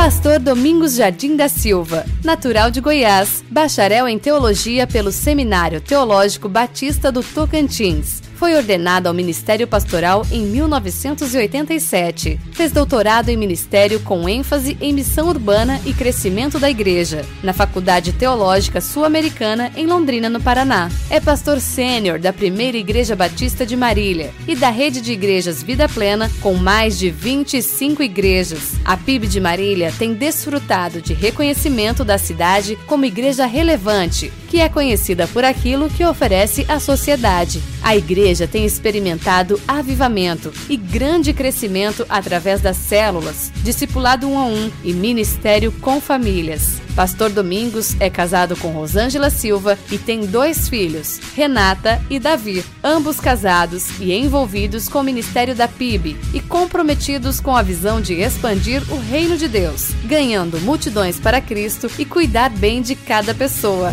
Pastor 0.00 0.38
Domingos 0.38 0.94
Jardim 0.94 1.36
da 1.36 1.46
Silva, 1.46 2.06
natural 2.24 2.70
de 2.70 2.80
Goiás, 2.80 3.44
bacharel 3.50 4.08
em 4.08 4.18
teologia 4.18 4.86
pelo 4.86 5.12
Seminário 5.12 5.78
Teológico 5.78 6.48
Batista 6.48 7.12
do 7.12 7.22
Tocantins 7.22 8.22
foi 8.40 8.56
ordenado 8.56 9.06
ao 9.06 9.12
Ministério 9.12 9.68
Pastoral 9.68 10.26
em 10.32 10.46
1987. 10.46 12.40
Fez 12.52 12.72
doutorado 12.72 13.28
em 13.28 13.36
ministério 13.36 14.00
com 14.00 14.26
ênfase 14.26 14.78
em 14.80 14.94
missão 14.94 15.28
urbana 15.28 15.78
e 15.84 15.92
crescimento 15.92 16.58
da 16.58 16.70
igreja, 16.70 17.22
na 17.42 17.52
Faculdade 17.52 18.14
Teológica 18.14 18.80
Sul-Americana 18.80 19.70
em 19.76 19.86
Londrina, 19.86 20.30
no 20.30 20.40
Paraná. 20.40 20.90
É 21.10 21.20
pastor 21.20 21.60
sênior 21.60 22.18
da 22.18 22.32
Primeira 22.32 22.78
Igreja 22.78 23.14
Batista 23.14 23.66
de 23.66 23.76
Marília 23.76 24.32
e 24.48 24.56
da 24.56 24.70
rede 24.70 25.02
de 25.02 25.12
igrejas 25.12 25.62
Vida 25.62 25.86
Plena, 25.86 26.30
com 26.40 26.54
mais 26.54 26.98
de 26.98 27.10
25 27.10 28.02
igrejas. 28.02 28.72
A 28.86 28.96
PIB 28.96 29.26
de 29.26 29.38
Marília 29.38 29.92
tem 29.98 30.14
desfrutado 30.14 31.02
de 31.02 31.12
reconhecimento 31.12 32.06
da 32.06 32.16
cidade 32.16 32.78
como 32.86 33.04
igreja 33.04 33.44
relevante, 33.44 34.32
que 34.50 34.60
é 34.60 34.68
conhecida 34.68 35.28
por 35.28 35.44
aquilo 35.44 35.88
que 35.88 36.04
oferece 36.04 36.66
à 36.68 36.80
sociedade. 36.80 37.62
A 37.82 37.96
igreja 37.96 38.48
tem 38.48 38.66
experimentado 38.66 39.60
avivamento 39.66 40.52
e 40.68 40.76
grande 40.76 41.32
crescimento 41.32 42.04
através 42.08 42.60
das 42.60 42.76
células, 42.76 43.52
discipulado 43.62 44.28
um 44.28 44.36
a 44.36 44.44
um 44.44 44.70
e 44.82 44.92
ministério 44.92 45.70
com 45.70 46.00
famílias. 46.00 46.80
Pastor 46.96 47.30
Domingos 47.30 47.94
é 48.00 48.10
casado 48.10 48.56
com 48.56 48.72
Rosângela 48.72 49.30
Silva 49.30 49.78
e 49.90 49.96
tem 49.96 50.26
dois 50.26 50.68
filhos, 50.68 51.20
Renata 51.34 52.02
e 52.10 52.18
Davi, 52.18 52.64
ambos 52.82 53.20
casados 53.20 54.00
e 54.00 54.12
envolvidos 54.12 54.88
com 54.88 54.98
o 54.98 55.04
ministério 55.04 55.54
da 55.54 55.68
PIB 55.68 56.16
e 56.34 56.40
comprometidos 56.40 57.38
com 57.38 57.56
a 57.56 57.62
visão 57.62 58.00
de 58.00 58.14
expandir 58.14 58.82
o 58.92 58.98
reino 58.98 59.36
de 59.36 59.46
Deus, 59.46 59.92
ganhando 60.04 60.60
multidões 60.60 61.20
para 61.20 61.40
Cristo 61.40 61.88
e 61.96 62.04
cuidar 62.04 62.50
bem 62.50 62.82
de 62.82 62.96
cada 62.96 63.32
pessoa. 63.32 63.92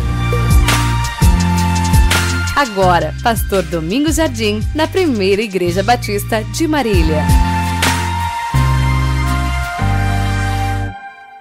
Agora, 2.58 3.14
Pastor 3.22 3.62
Domingos 3.62 4.16
Jardim, 4.16 4.58
na 4.74 4.88
Primeira 4.88 5.40
Igreja 5.40 5.80
Batista 5.80 6.42
de 6.42 6.66
Marília. 6.66 7.22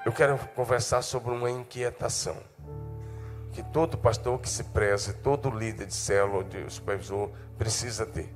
Eu 0.05 0.11
quero 0.11 0.37
conversar 0.53 1.01
sobre 1.01 1.31
uma 1.31 1.49
inquietação 1.49 2.37
que 3.51 3.63
todo 3.63 3.97
pastor 3.97 4.39
que 4.39 4.47
se 4.47 4.65
preze, 4.65 5.11
todo 5.11 5.49
líder 5.49 5.87
de 5.87 5.95
célula, 5.95 6.43
de 6.43 6.71
supervisor, 6.71 7.31
precisa 7.57 8.05
ter. 8.05 8.31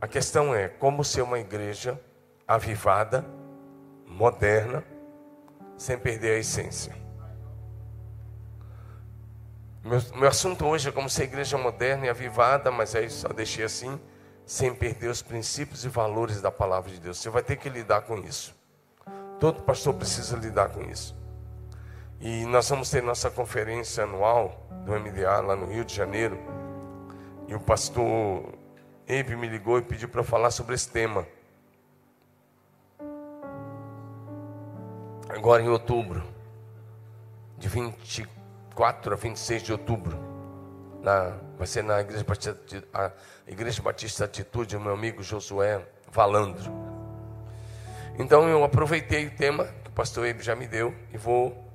A 0.00 0.08
questão 0.08 0.54
é 0.54 0.68
como 0.68 1.04
ser 1.04 1.20
uma 1.20 1.38
igreja 1.38 2.00
avivada, 2.48 3.26
moderna, 4.06 4.82
sem 5.76 5.98
perder 5.98 6.36
a 6.36 6.38
essência. 6.38 7.01
Meu, 9.84 10.00
meu 10.14 10.28
assunto 10.28 10.64
hoje 10.64 10.88
é 10.88 10.92
como 10.92 11.10
ser 11.10 11.24
igreja 11.24 11.58
moderna 11.58 12.06
e 12.06 12.08
avivada, 12.08 12.70
mas 12.70 12.94
aí 12.94 13.10
só 13.10 13.28
deixei 13.28 13.64
assim, 13.64 14.00
sem 14.46 14.72
perder 14.72 15.08
os 15.08 15.22
princípios 15.22 15.84
e 15.84 15.88
valores 15.88 16.40
da 16.40 16.52
palavra 16.52 16.88
de 16.88 17.00
Deus. 17.00 17.18
Você 17.18 17.28
vai 17.28 17.42
ter 17.42 17.56
que 17.56 17.68
lidar 17.68 18.02
com 18.02 18.16
isso. 18.18 18.54
Todo 19.40 19.62
pastor 19.62 19.94
precisa 19.94 20.36
lidar 20.36 20.68
com 20.68 20.82
isso. 20.82 21.16
E 22.20 22.44
nós 22.46 22.68
vamos 22.68 22.90
ter 22.90 23.02
nossa 23.02 23.28
conferência 23.28 24.04
anual 24.04 24.68
do 24.84 24.92
MDA 24.92 25.40
lá 25.40 25.56
no 25.56 25.66
Rio 25.66 25.84
de 25.84 25.92
Janeiro. 25.92 26.38
E 27.48 27.54
o 27.54 27.58
pastor 27.58 28.54
Eve 29.08 29.34
me 29.34 29.48
ligou 29.48 29.78
e 29.78 29.82
pediu 29.82 30.08
para 30.08 30.22
falar 30.22 30.52
sobre 30.52 30.76
esse 30.76 30.88
tema. 30.88 31.26
Agora 35.28 35.60
em 35.60 35.68
outubro, 35.68 36.22
de 37.58 37.68
24 37.68 38.41
24 38.72 39.12
a 39.12 39.16
26 39.16 39.62
de 39.62 39.72
outubro. 39.72 40.18
Na, 41.02 41.36
vai 41.58 41.66
ser 41.66 41.82
na 41.82 42.00
Igreja 42.00 42.24
Batista, 42.24 42.60
Igreja 43.46 43.82
Batista 43.82 44.24
Atitude, 44.24 44.78
meu 44.78 44.94
amigo 44.94 45.22
Josué 45.22 45.84
Valandro. 46.10 46.72
Então 48.18 48.48
eu 48.48 48.64
aproveitei 48.64 49.26
o 49.26 49.30
tema 49.30 49.64
que 49.82 49.90
o 49.90 49.92
pastor 49.92 50.26
Ebe 50.26 50.42
já 50.42 50.54
me 50.54 50.66
deu 50.66 50.94
e 51.12 51.18
vou 51.18 51.70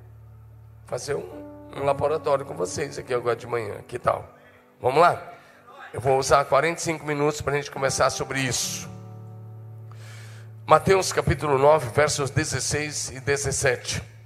fazer 0.86 1.16
um, 1.16 1.72
um 1.76 1.84
laboratório 1.84 2.46
com 2.46 2.56
vocês 2.56 2.98
aqui 2.98 3.14
agora 3.14 3.36
de 3.36 3.46
manhã. 3.46 3.82
Que 3.88 4.00
tal? 4.00 4.34
Vamos 4.82 5.02
lá? 5.02 5.34
Eu 5.94 6.00
vou 6.00 6.18
usar 6.18 6.46
45 6.46 7.06
minutos 7.06 7.42
para 7.42 7.54
a 7.54 7.56
gente 7.58 7.72
começar 7.72 8.10
sobre 8.10 8.40
isso. 8.40 8.90
Mateus 10.66 11.12
capítulo 11.12 11.58
9, 11.58 11.90
versos 11.90 12.30
16 12.30 13.12
e 13.12 13.20
17. 13.20 14.17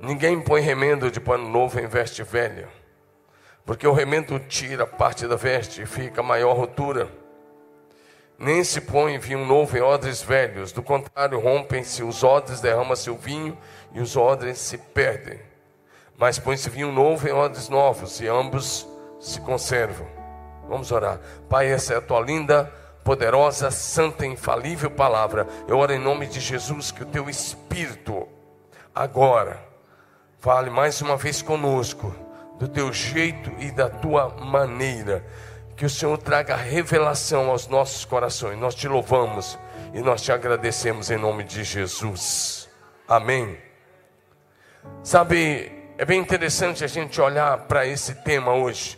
Ninguém 0.00 0.40
põe 0.40 0.60
remendo 0.60 1.10
de 1.10 1.18
pano 1.18 1.48
novo 1.48 1.80
em 1.80 1.86
veste 1.88 2.22
velha, 2.22 2.68
porque 3.66 3.86
o 3.86 3.92
remendo 3.92 4.38
tira 4.38 4.86
parte 4.86 5.26
da 5.26 5.34
veste 5.34 5.82
e 5.82 5.86
fica 5.86 6.22
maior 6.22 6.56
rotura. 6.56 7.08
Nem 8.38 8.62
se 8.62 8.80
põe 8.80 9.18
vinho 9.18 9.44
novo 9.44 9.76
em 9.76 9.80
odres 9.80 10.22
velhos, 10.22 10.70
do 10.70 10.84
contrário, 10.84 11.40
rompem-se 11.40 12.04
os 12.04 12.22
odres, 12.22 12.60
derrama-se 12.60 13.10
o 13.10 13.16
vinho 13.16 13.58
e 13.92 14.00
os 14.00 14.16
odres 14.16 14.58
se 14.58 14.78
perdem. 14.78 15.40
Mas 16.16 16.38
põe-se 16.38 16.70
vinho 16.70 16.92
novo 16.92 17.28
em 17.28 17.32
odres 17.32 17.68
novos 17.68 18.20
e 18.20 18.28
ambos 18.28 18.86
se 19.18 19.40
conservam. 19.40 20.06
Vamos 20.68 20.92
orar. 20.92 21.18
Pai, 21.48 21.66
essa 21.72 21.94
é 21.94 21.96
a 21.96 22.00
tua 22.00 22.20
linda, 22.20 22.72
poderosa, 23.02 23.72
santa 23.72 24.24
e 24.24 24.28
infalível 24.28 24.92
palavra. 24.92 25.48
Eu 25.66 25.78
oro 25.78 25.92
em 25.92 25.98
nome 25.98 26.28
de 26.28 26.38
Jesus 26.38 26.92
que 26.92 27.02
o 27.02 27.06
teu 27.06 27.28
Espírito 27.28 28.28
agora 28.94 29.67
Fale 30.40 30.70
mais 30.70 31.02
uma 31.02 31.16
vez 31.16 31.42
conosco, 31.42 32.14
do 32.60 32.68
teu 32.68 32.92
jeito 32.92 33.50
e 33.58 33.72
da 33.72 33.90
tua 33.90 34.28
maneira. 34.28 35.24
Que 35.76 35.84
o 35.84 35.90
Senhor 35.90 36.16
traga 36.16 36.54
revelação 36.54 37.50
aos 37.50 37.66
nossos 37.66 38.04
corações. 38.04 38.56
Nós 38.56 38.76
te 38.76 38.86
louvamos 38.86 39.58
e 39.92 40.00
nós 40.00 40.22
te 40.22 40.30
agradecemos 40.30 41.10
em 41.10 41.16
nome 41.16 41.42
de 41.42 41.64
Jesus. 41.64 42.68
Amém. 43.08 43.58
Sabe, 45.02 45.72
é 45.98 46.04
bem 46.04 46.20
interessante 46.20 46.84
a 46.84 46.88
gente 46.88 47.20
olhar 47.20 47.58
para 47.66 47.84
esse 47.84 48.14
tema 48.14 48.54
hoje, 48.54 48.96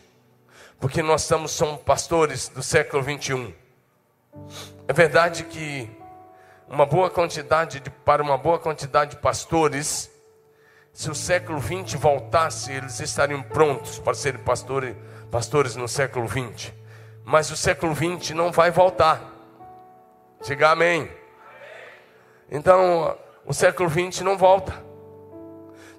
porque 0.78 1.02
nós 1.02 1.22
estamos 1.22 1.52
somos 1.52 1.80
pastores 1.80 2.48
do 2.48 2.62
século 2.62 3.02
21. 3.02 3.50
É 4.86 4.92
verdade 4.92 5.44
que 5.44 5.90
uma 6.68 6.84
boa 6.84 7.08
quantidade 7.08 7.80
de, 7.80 7.88
para 7.88 8.22
uma 8.22 8.36
boa 8.36 8.58
quantidade 8.58 9.12
de 9.12 9.16
pastores 9.16 10.09
se 11.00 11.11
o 11.11 11.15
século 11.15 11.59
XX 11.59 11.94
voltasse, 11.94 12.71
eles 12.71 13.00
estariam 13.00 13.43
prontos 13.43 13.99
para 13.99 14.12
serem 14.12 14.38
pastores, 14.43 14.94
pastores 15.31 15.75
no 15.75 15.88
século 15.88 16.28
XX. 16.28 16.75
Mas 17.25 17.50
o 17.50 17.56
século 17.56 17.94
XX 17.94 18.33
não 18.33 18.53
vai 18.53 18.71
voltar. 18.71 19.33
Diga 20.43 20.72
amém. 20.72 21.11
Então, 22.50 23.16
o 23.47 23.55
século 23.55 23.88
XX 23.88 24.21
não 24.21 24.37
volta. 24.37 24.75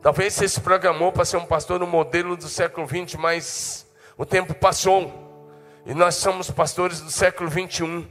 Talvez 0.03 0.35
você 0.35 0.47
se 0.47 0.61
programou 0.61 1.11
para 1.11 1.25
ser 1.25 1.37
um 1.37 1.47
pastor 1.47 1.79
no 1.79 1.87
modelo 1.87 2.37
do 2.37 2.47
século 2.47 2.87
XX, 2.87 3.15
mas 3.15 3.91
o 4.15 4.23
tempo 4.23 4.53
passou. 4.53 5.51
E 5.83 5.95
nós 5.95 6.13
somos 6.13 6.51
pastores 6.51 7.01
do 7.01 7.09
século 7.09 7.49
XXI. 7.49 8.07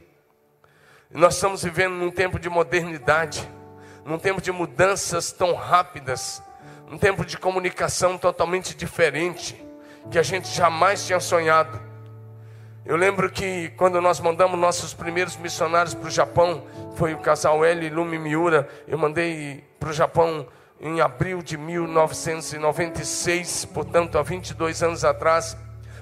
E 1.13 1.17
nós 1.17 1.37
estamos 1.37 1.63
vivendo 1.63 1.93
num 1.93 2.11
tempo 2.11 2.37
de 2.37 2.51
modernidade, 2.51 3.49
num 4.05 4.19
tempo 4.19 4.41
de 4.41 4.51
mudanças 4.51 5.31
tão 5.31 5.55
rápidas 5.55 6.43
um 6.91 6.99
tempo 6.99 7.25
de 7.25 7.39
comunicação 7.39 8.19
totalmente 8.19 8.75
diferente, 8.75 9.65
que 10.11 10.19
a 10.19 10.25
gente 10.25 10.49
jamais 10.49 11.07
tinha 11.07 11.21
sonhado. 11.21 11.81
Eu 12.85 12.97
lembro 12.97 13.31
que 13.31 13.69
quando 13.77 14.01
nós 14.01 14.19
mandamos 14.19 14.59
nossos 14.59 14.93
primeiros 14.93 15.37
missionários 15.37 15.95
para 15.95 16.09
o 16.09 16.11
Japão, 16.11 16.65
foi 16.97 17.15
o 17.15 17.19
casal 17.19 17.65
L 17.65 17.87
e 17.87 17.91
Lumi 17.91 18.19
Miura, 18.19 18.69
eu 18.89 18.99
mandei 18.99 19.63
para 19.79 19.91
o 19.91 19.93
Japão 19.93 20.49
em 20.81 21.01
abril 21.01 21.43
de 21.43 21.57
1996, 21.57 23.67
portanto 23.67 24.19
há 24.19 24.23
22 24.23 24.83
anos 24.83 25.05
atrás. 25.05 25.57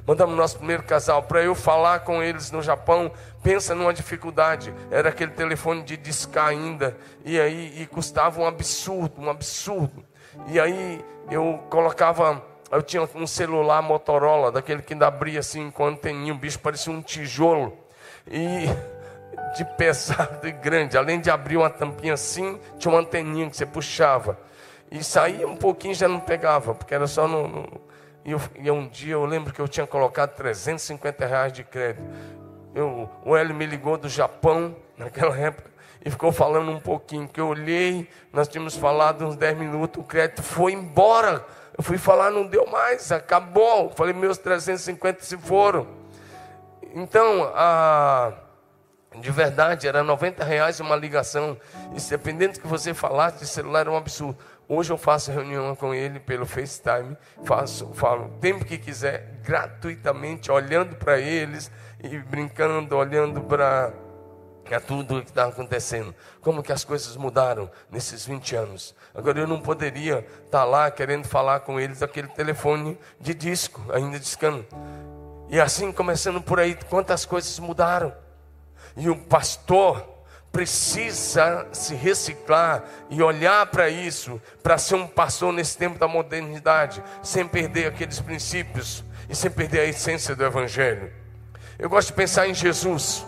Mandamos 0.07 0.35
nosso 0.35 0.57
primeiro 0.57 0.85
casal 0.85 1.25
para 1.25 1.43
eu 1.43 1.55
falar 1.55 2.01
com 2.01 2.23
eles 2.23 2.51
no 2.51 2.63
Japão. 2.63 3.13
Pensa 3.43 3.75
numa 3.75 3.93
dificuldade. 3.93 4.73
Era 4.91 5.11
aquele 5.11 5.33
telefone 5.33 5.83
de 5.83 5.99
discar 5.99 6.49
ainda. 6.49 6.97
E 7.27 7.39
aí 7.39 7.83
e 7.83 7.87
custava 7.87 8.41
um 8.41 8.47
absurdo, 8.47 9.21
um 9.21 9.29
absurdo. 9.29 10.08
E 10.47 10.59
aí 10.59 11.05
eu 11.31 11.61
colocava, 11.69 12.43
eu 12.71 12.83
tinha 12.83 13.09
um 13.15 13.27
celular 13.27 13.83
Motorola, 13.83 14.51
daquele 14.53 14.83
que 14.83 14.95
ainda 14.95 15.07
abria 15.07 15.41
assim 15.41 15.71
com 15.71 15.87
anteninha, 15.87 16.33
o 16.33 16.39
bicho 16.39 16.59
parecia 16.59 16.93
um 16.93 17.03
tijolo. 17.03 17.77
E 18.27 18.67
de 19.57 19.65
pesado 19.65 20.47
e 20.47 20.53
grande, 20.53 20.97
além 20.97 21.21
de 21.21 21.31
abrir 21.31 21.57
uma 21.57 21.71
tampinha 21.71 22.15
assim, 22.15 22.59
tinha 22.79 22.93
uma 22.93 23.01
anteninha 23.01 23.49
que 23.49 23.57
você 23.57 23.67
puxava. 23.67 24.39
E 24.91 25.03
saía 25.03 25.47
um 25.47 25.57
pouquinho 25.57 25.95
já 25.95 26.09
não 26.09 26.21
pegava, 26.21 26.75
porque 26.75 26.95
era 26.95 27.07
só 27.07 27.29
no. 27.29 27.47
no 27.47 27.81
e, 28.25 28.33
eu, 28.33 28.41
e 28.57 28.71
um 28.71 28.89
dia 28.89 29.15
eu 29.15 29.25
lembro 29.25 29.53
que 29.53 29.61
eu 29.61 29.69
tinha 29.69 29.87
colocado 29.87 30.35
350 30.35 31.27
reais 31.27 31.53
de 31.53 31.65
crédito. 31.65 32.05
eu, 32.75 33.09
o 33.25 33.37
Hélio 33.37 33.55
me 33.55 33.67
ligou 33.67 33.97
do 33.97 34.09
Japão, 34.09 34.75
naquela 34.97 35.37
época, 35.39 35.71
e 36.05 36.11
ficou 36.11 36.33
falando 36.33 36.71
um 36.71 36.81
pouquinho, 36.81 37.29
que 37.29 37.41
eu 37.41 37.49
olhei, 37.49 38.09
nós 38.33 38.49
tínhamos 38.49 38.77
falado 38.77 39.27
uns 39.27 39.37
10 39.37 39.59
minutos, 39.59 40.03
o 40.03 40.07
crédito 40.07 40.43
foi 40.43 40.73
embora. 40.73 41.45
Eu 41.77 41.85
fui 41.85 41.99
falar, 41.99 42.31
não 42.31 42.47
deu 42.47 42.67
mais, 42.67 43.13
acabou. 43.13 43.91
Falei, 43.91 44.13
meus 44.13 44.39
350 44.39 45.23
se 45.23 45.37
foram. 45.37 45.87
Então, 46.95 47.51
a, 47.55 48.33
de 49.21 49.31
verdade, 49.31 49.87
era 49.87 50.03
90 50.03 50.45
reais 50.45 50.81
uma 50.81 50.97
ligação. 50.97 51.57
E 51.95 52.01
dependendo 52.01 52.55
do 52.55 52.61
que 52.61 52.67
você 52.67 52.95
falasse 52.95 53.39
de 53.39 53.47
celular, 53.47 53.81
era 53.81 53.91
um 53.91 53.97
absurdo. 53.97 54.39
Hoje 54.69 54.93
eu 54.93 54.99
faço 54.99 55.33
reunião 55.33 55.75
com 55.75 55.95
ele 55.95 56.21
pelo 56.21 56.45
FaceTime, 56.45 57.17
faço, 57.43 57.91
falo 57.95 58.27
o 58.27 58.29
tempo 58.39 58.67
que 58.67 58.77
quiser, 58.77 59.39
gratuitamente, 59.43 60.53
olhando 60.53 60.95
para 60.97 61.19
eles 61.19 61.71
e 62.03 62.19
brincando, 62.19 62.95
olhando 62.95 63.41
para 63.41 63.95
é 64.75 64.81
tudo 64.81 65.19
o 65.19 65.23
que 65.23 65.31
está 65.31 65.47
acontecendo. 65.47 66.15
Como 66.41 66.63
que 66.63 66.73
as 66.73 66.85
coisas 66.85 67.17
mudaram 67.17 67.71
nesses 67.91 68.27
20 68.27 68.57
anos. 68.57 68.95
Agora 69.15 69.39
eu 69.39 69.47
não 69.47 69.61
poderia 69.61 70.27
estar 70.45 70.61
tá 70.61 70.65
lá 70.65 70.91
querendo 70.91 71.27
falar 71.27 71.61
com 71.61 71.79
eles 71.79 72.03
aquele 72.03 72.29
telefone 72.29 72.99
de 73.21 73.35
disco, 73.35 73.85
ainda 73.93 74.19
discando. 74.19 74.67
E 75.49 75.59
assim, 75.61 75.91
começando 75.93 76.41
por 76.41 76.61
aí, 76.61 76.77
quantas 76.89 77.25
coisas 77.25 77.59
mudaram. 77.59 78.15
E 78.97 79.09
o 79.09 79.17
pastor 79.17 80.19
precisa 80.53 81.67
se 81.73 81.95
reciclar 81.95 82.85
e 83.11 83.23
olhar 83.23 83.67
para 83.67 83.89
isso, 83.89 84.41
para 84.63 84.79
ser 84.79 84.97
um 84.97 85.07
pastor 85.07 85.53
nesse 85.53 85.77
tempo 85.77 85.99
da 85.99 86.09
modernidade, 86.09 87.03
sem 87.23 87.47
perder 87.47 87.87
aqueles 87.87 88.21
princípios 88.21 89.05
e 89.29 89.37
sem 89.37 89.51
perder 89.51 89.81
a 89.81 89.85
essência 89.85 90.35
do 90.35 90.45
Evangelho. 90.45 91.13
Eu 91.79 91.89
gosto 91.89 92.09
de 92.09 92.15
pensar 92.15 92.49
em 92.49 92.55
Jesus. 92.55 93.25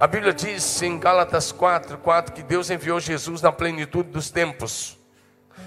A 0.00 0.06
Bíblia 0.06 0.32
diz 0.32 0.80
em 0.80 0.98
Gálatas 0.98 1.52
4, 1.52 1.98
4 1.98 2.32
que 2.32 2.42
Deus 2.42 2.70
enviou 2.70 2.98
Jesus 2.98 3.42
na 3.42 3.52
plenitude 3.52 4.08
dos 4.08 4.30
tempos. 4.30 4.98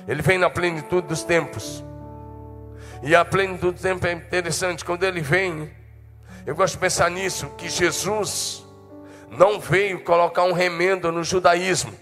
Ele 0.08 0.24
vem 0.24 0.40
na 0.40 0.50
plenitude 0.50 1.08
dos 1.08 1.22
tempos. 1.22 1.84
E 3.04 3.16
a 3.16 3.24
plenitude 3.24 3.78
do 3.78 3.82
tempo 3.84 4.08
é 4.08 4.12
interessante. 4.12 4.84
Quando 4.84 5.04
ele 5.04 5.22
vem, 5.22 5.72
eu 6.48 6.56
gosto 6.56 6.74
de 6.74 6.80
pensar 6.80 7.12
nisso, 7.12 7.48
que 7.60 7.70
Jesus 7.70 8.66
não 9.30 9.60
veio 9.60 10.04
colocar 10.04 10.46
um 10.46 10.52
remendo 10.52 11.12
no 11.12 11.24
judaísmo. 11.24 11.94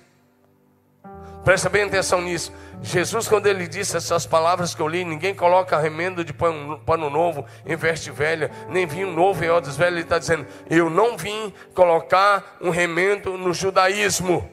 Presta 1.44 1.70
bem 1.70 1.84
atenção 1.84 2.22
nisso. 2.22 2.54
Jesus, 2.84 3.28
quando 3.28 3.48
ele 3.48 3.68
disse 3.68 3.98
essas 3.98 4.26
palavras 4.26 4.76
que 4.76 4.82
eu 4.82 4.88
li, 4.88 5.04
ninguém 5.04 5.34
coloca 5.34 5.78
remendo 5.78 6.24
de 6.24 6.34
pano, 6.34 6.80
pano 6.80 7.10
novo 7.10 7.46
em 7.66 7.76
veste 7.76 8.12
velha, 8.12 8.52
nem 8.70 8.86
vinho 8.86 9.12
novo 9.12 9.44
em 9.44 9.50
odres 9.50 9.76
velhos. 9.76 9.94
Ele 9.94 10.04
está 10.04 10.20
dizendo: 10.20 10.46
Eu 10.70 10.90
não 10.90 11.18
vim 11.18 11.52
colocar 11.74 12.58
um 12.62 12.70
remendo 12.70 13.38
no 13.38 13.54
judaísmo. 13.54 14.50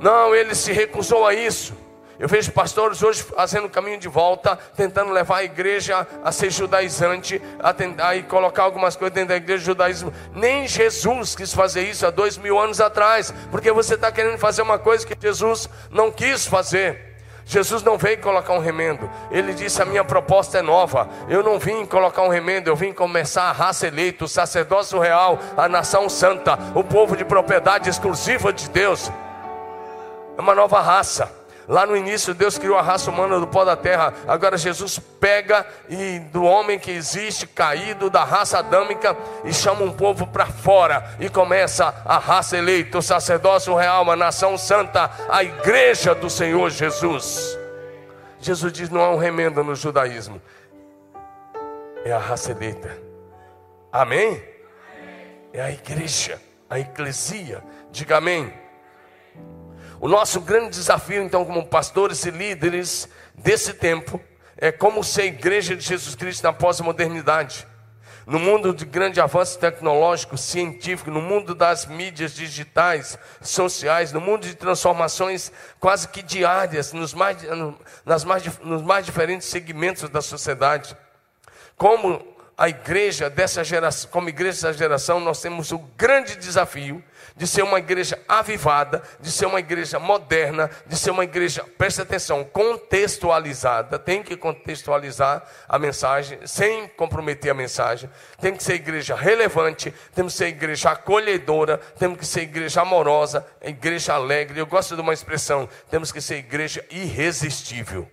Não, 0.00 0.34
ele 0.34 0.54
se 0.54 0.72
recusou 0.72 1.26
a 1.26 1.34
isso. 1.34 1.74
Eu 2.20 2.28
vejo 2.28 2.52
pastores 2.52 3.02
hoje 3.02 3.22
fazendo 3.22 3.66
caminho 3.66 3.96
de 3.98 4.06
volta, 4.06 4.54
tentando 4.76 5.10
levar 5.10 5.38
a 5.38 5.44
igreja 5.44 6.06
a 6.22 6.30
ser 6.30 6.50
judaizante, 6.50 7.40
a 7.58 7.72
tentar 7.72 8.14
e 8.14 8.22
colocar 8.22 8.64
algumas 8.64 8.94
coisas 8.94 9.14
dentro 9.14 9.30
da 9.30 9.36
igreja 9.36 9.64
judaísmo. 9.64 10.12
Nem 10.34 10.68
Jesus 10.68 11.34
quis 11.34 11.54
fazer 11.54 11.88
isso 11.88 12.06
há 12.06 12.10
dois 12.10 12.36
mil 12.36 12.58
anos 12.58 12.78
atrás, 12.78 13.32
porque 13.50 13.72
você 13.72 13.94
está 13.94 14.12
querendo 14.12 14.36
fazer 14.36 14.60
uma 14.60 14.78
coisa 14.78 15.06
que 15.06 15.16
Jesus 15.18 15.66
não 15.90 16.12
quis 16.12 16.46
fazer. 16.46 17.08
Jesus 17.46 17.82
não 17.82 17.96
veio 17.96 18.20
colocar 18.20 18.52
um 18.52 18.58
remendo, 18.58 19.10
ele 19.30 19.54
disse: 19.54 19.80
A 19.80 19.86
minha 19.86 20.04
proposta 20.04 20.58
é 20.58 20.62
nova. 20.62 21.08
Eu 21.26 21.42
não 21.42 21.58
vim 21.58 21.86
colocar 21.86 22.20
um 22.20 22.28
remendo, 22.28 22.68
eu 22.68 22.76
vim 22.76 22.92
começar 22.92 23.44
a 23.44 23.52
raça 23.52 23.86
eleita, 23.86 24.26
o 24.26 24.28
sacerdócio 24.28 24.98
real, 25.00 25.38
a 25.56 25.66
nação 25.70 26.06
santa, 26.10 26.58
o 26.74 26.84
povo 26.84 27.16
de 27.16 27.24
propriedade 27.24 27.88
exclusiva 27.88 28.52
de 28.52 28.68
Deus. 28.68 29.10
É 30.36 30.40
uma 30.42 30.54
nova 30.54 30.82
raça. 30.82 31.39
Lá 31.70 31.86
no 31.86 31.96
início, 31.96 32.34
Deus 32.34 32.58
criou 32.58 32.76
a 32.76 32.82
raça 32.82 33.08
humana 33.12 33.38
do 33.38 33.46
pó 33.46 33.64
da 33.64 33.76
terra. 33.76 34.12
Agora, 34.26 34.58
Jesus 34.58 34.98
pega 34.98 35.64
e 35.88 36.18
do 36.18 36.42
homem 36.42 36.80
que 36.80 36.90
existe, 36.90 37.46
caído, 37.46 38.10
da 38.10 38.24
raça 38.24 38.58
adâmica, 38.58 39.16
e 39.44 39.54
chama 39.54 39.84
um 39.84 39.92
povo 39.92 40.26
para 40.26 40.46
fora. 40.46 41.14
E 41.20 41.28
começa 41.28 42.02
a 42.04 42.18
raça 42.18 42.56
eleita, 42.56 42.98
o 42.98 43.02
sacerdócio 43.02 43.72
real, 43.76 44.10
a 44.10 44.16
nação 44.16 44.58
santa, 44.58 45.08
a 45.28 45.44
igreja 45.44 46.12
do 46.12 46.28
Senhor 46.28 46.70
Jesus. 46.70 47.56
Jesus 48.40 48.72
diz: 48.72 48.90
não 48.90 49.00
há 49.00 49.10
um 49.10 49.16
remendo 49.16 49.62
no 49.62 49.76
judaísmo, 49.76 50.42
é 52.04 52.10
a 52.10 52.18
raça 52.18 52.50
eleita. 52.50 52.98
Amém? 53.92 54.42
É 55.52 55.62
a 55.62 55.70
igreja, 55.70 56.42
a 56.68 56.80
eclesia. 56.80 57.62
Diga 57.92 58.16
amém. 58.16 58.52
O 60.00 60.08
nosso 60.08 60.40
grande 60.40 60.70
desafio, 60.70 61.22
então, 61.22 61.44
como 61.44 61.66
pastores 61.66 62.24
e 62.24 62.30
líderes 62.30 63.06
desse 63.34 63.74
tempo, 63.74 64.18
é 64.56 64.72
como 64.72 65.04
ser 65.04 65.22
a 65.22 65.26
igreja 65.26 65.76
de 65.76 65.84
Jesus 65.84 66.14
Cristo 66.14 66.42
na 66.42 66.54
pós-modernidade. 66.54 67.68
No 68.26 68.38
mundo 68.38 68.72
de 68.72 68.86
grande 68.86 69.20
avanço 69.20 69.58
tecnológico, 69.58 70.38
científico, 70.38 71.10
no 71.10 71.20
mundo 71.20 71.54
das 71.54 71.84
mídias 71.84 72.34
digitais, 72.34 73.18
sociais, 73.42 74.10
no 74.10 74.22
mundo 74.22 74.46
de 74.46 74.54
transformações 74.54 75.52
quase 75.78 76.08
que 76.08 76.22
diárias, 76.22 76.94
nos 76.94 77.12
mais, 77.12 77.36
nas 78.02 78.24
mais, 78.24 78.42
nos 78.60 78.80
mais 78.80 79.04
diferentes 79.04 79.48
segmentos 79.48 80.08
da 80.08 80.22
sociedade. 80.22 80.96
Como 81.76 82.26
a 82.60 82.68
igreja 82.68 83.30
dessa 83.30 83.64
geração, 83.64 84.10
como 84.10 84.28
igreja 84.28 84.68
dessa 84.68 84.74
geração, 84.74 85.18
nós 85.18 85.40
temos 85.40 85.72
o 85.72 85.78
grande 85.78 86.36
desafio 86.36 87.02
de 87.34 87.46
ser 87.46 87.62
uma 87.62 87.78
igreja 87.78 88.20
avivada, 88.28 89.02
de 89.18 89.32
ser 89.32 89.46
uma 89.46 89.60
igreja 89.60 89.98
moderna, 89.98 90.70
de 90.86 90.94
ser 90.94 91.10
uma 91.10 91.24
igreja, 91.24 91.64
presta 91.78 92.02
atenção, 92.02 92.44
contextualizada, 92.44 93.98
tem 93.98 94.22
que 94.22 94.36
contextualizar 94.36 95.42
a 95.66 95.78
mensagem, 95.78 96.38
sem 96.44 96.86
comprometer 96.88 97.50
a 97.50 97.54
mensagem, 97.54 98.10
tem 98.38 98.54
que 98.54 98.62
ser 98.62 98.74
igreja 98.74 99.14
relevante, 99.14 99.90
temos 100.14 100.34
que 100.34 100.38
ser 100.40 100.48
igreja 100.48 100.90
acolhedora, 100.90 101.78
temos 101.98 102.18
que 102.18 102.26
ser 102.26 102.42
igreja 102.42 102.82
amorosa, 102.82 103.46
igreja 103.62 104.12
alegre. 104.12 104.60
Eu 104.60 104.66
gosto 104.66 104.94
de 104.94 105.00
uma 105.00 105.14
expressão, 105.14 105.66
temos 105.90 106.12
que 106.12 106.20
ser 106.20 106.36
igreja 106.36 106.84
irresistível. 106.90 108.06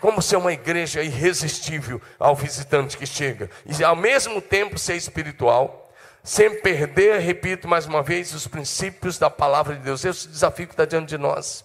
Como 0.00 0.22
ser 0.22 0.36
uma 0.36 0.52
igreja 0.52 1.02
irresistível 1.02 2.00
ao 2.18 2.34
visitante 2.36 2.96
que 2.96 3.06
chega, 3.06 3.50
e 3.66 3.82
ao 3.82 3.96
mesmo 3.96 4.40
tempo 4.40 4.78
ser 4.78 4.94
espiritual, 4.94 5.88
sem 6.22 6.60
perder, 6.60 7.20
repito 7.20 7.66
mais 7.66 7.86
uma 7.86 8.02
vez, 8.02 8.34
os 8.34 8.46
princípios 8.46 9.18
da 9.18 9.30
palavra 9.30 9.74
de 9.74 9.80
Deus. 9.80 10.04
Esse 10.04 10.28
desafio 10.28 10.66
que 10.66 10.74
está 10.74 10.84
diante 10.84 11.08
de 11.08 11.18
nós. 11.18 11.64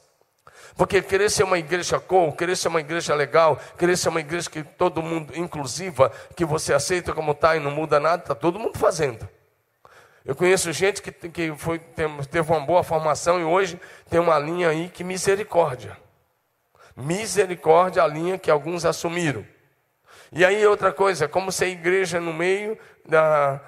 Porque 0.76 1.02
querer 1.02 1.30
ser 1.30 1.44
uma 1.44 1.60
igreja 1.60 2.00
cool, 2.00 2.32
querer 2.32 2.56
ser 2.56 2.70
uma 2.70 2.80
igreja 2.80 3.14
legal, 3.14 3.60
querer 3.78 3.98
ser 3.98 4.10
uma 4.10 4.20
igreja 4.20 4.50
que 4.50 4.64
todo 4.64 5.04
mundo, 5.04 5.38
inclusiva, 5.38 6.12
que 6.36 6.46
você 6.46 6.74
aceita 6.74 7.14
como 7.14 7.34
está 7.34 7.56
e 7.56 7.60
não 7.60 7.72
muda 7.72 8.00
nada, 8.00 8.24
está 8.24 8.34
todo 8.34 8.58
mundo 8.58 8.80
fazendo. 8.80 9.28
Eu 10.26 10.36
conheço 10.36 10.72
gente 10.72 11.02
que, 11.02 11.12
que 11.12 11.54
foi, 11.58 11.78
teve 11.78 12.50
uma 12.50 12.62
boa 12.62 12.82
formação 12.82 13.40
e 13.40 13.44
hoje 13.44 13.80
tem 14.10 14.20
uma 14.20 14.40
linha 14.40 14.70
aí 14.70 14.90
que 14.90 15.04
misericórdia. 15.04 15.98
Misericórdia, 16.96 18.04
a 18.04 18.08
linha 18.08 18.38
que 18.38 18.52
alguns 18.52 18.86
assumiram. 18.86 19.46
E 20.32 20.44
aí 20.44 20.66
outra 20.66 20.92
coisa, 20.92 21.28
como 21.28 21.52
ser 21.52 21.68
igreja 21.68 22.20
no 22.20 22.34
meio 22.34 22.78
da, 23.08 23.62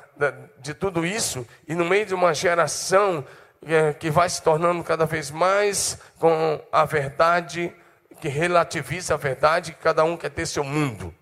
de 0.60 0.74
tudo 0.74 1.06
isso 1.06 1.46
e 1.68 1.76
no 1.76 1.86
meio 1.86 2.06
de 2.06 2.14
uma 2.14 2.34
geração 2.34 3.24
é, 3.68 3.94
que 3.94 4.10
vai 4.10 4.30
se 4.30 4.42
tornando 4.42 4.84
cada 4.84 5.06
vez 5.06 5.30
mais 5.30 6.00
com 6.20 6.60
a 6.72 6.86
verdade, 6.86 7.74
que 8.20 8.28
relativiza 8.28 9.14
a 9.14 9.18
verdade, 9.18 9.74
que 9.74 9.80
cada 9.82 10.04
um 10.04 10.18
quer 10.18 10.30
ter 10.30 10.46
seu 10.46 10.64
mundo. 10.64 11.14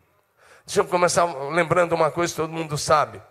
Deixa 0.66 0.80
eu 0.80 0.86
começar 0.86 1.26
lembrando 1.52 1.94
uma 1.94 2.10
coisa 2.10 2.34
que 2.34 2.42
todo 2.42 2.54
mundo 2.54 2.78
sabe. 2.78 3.22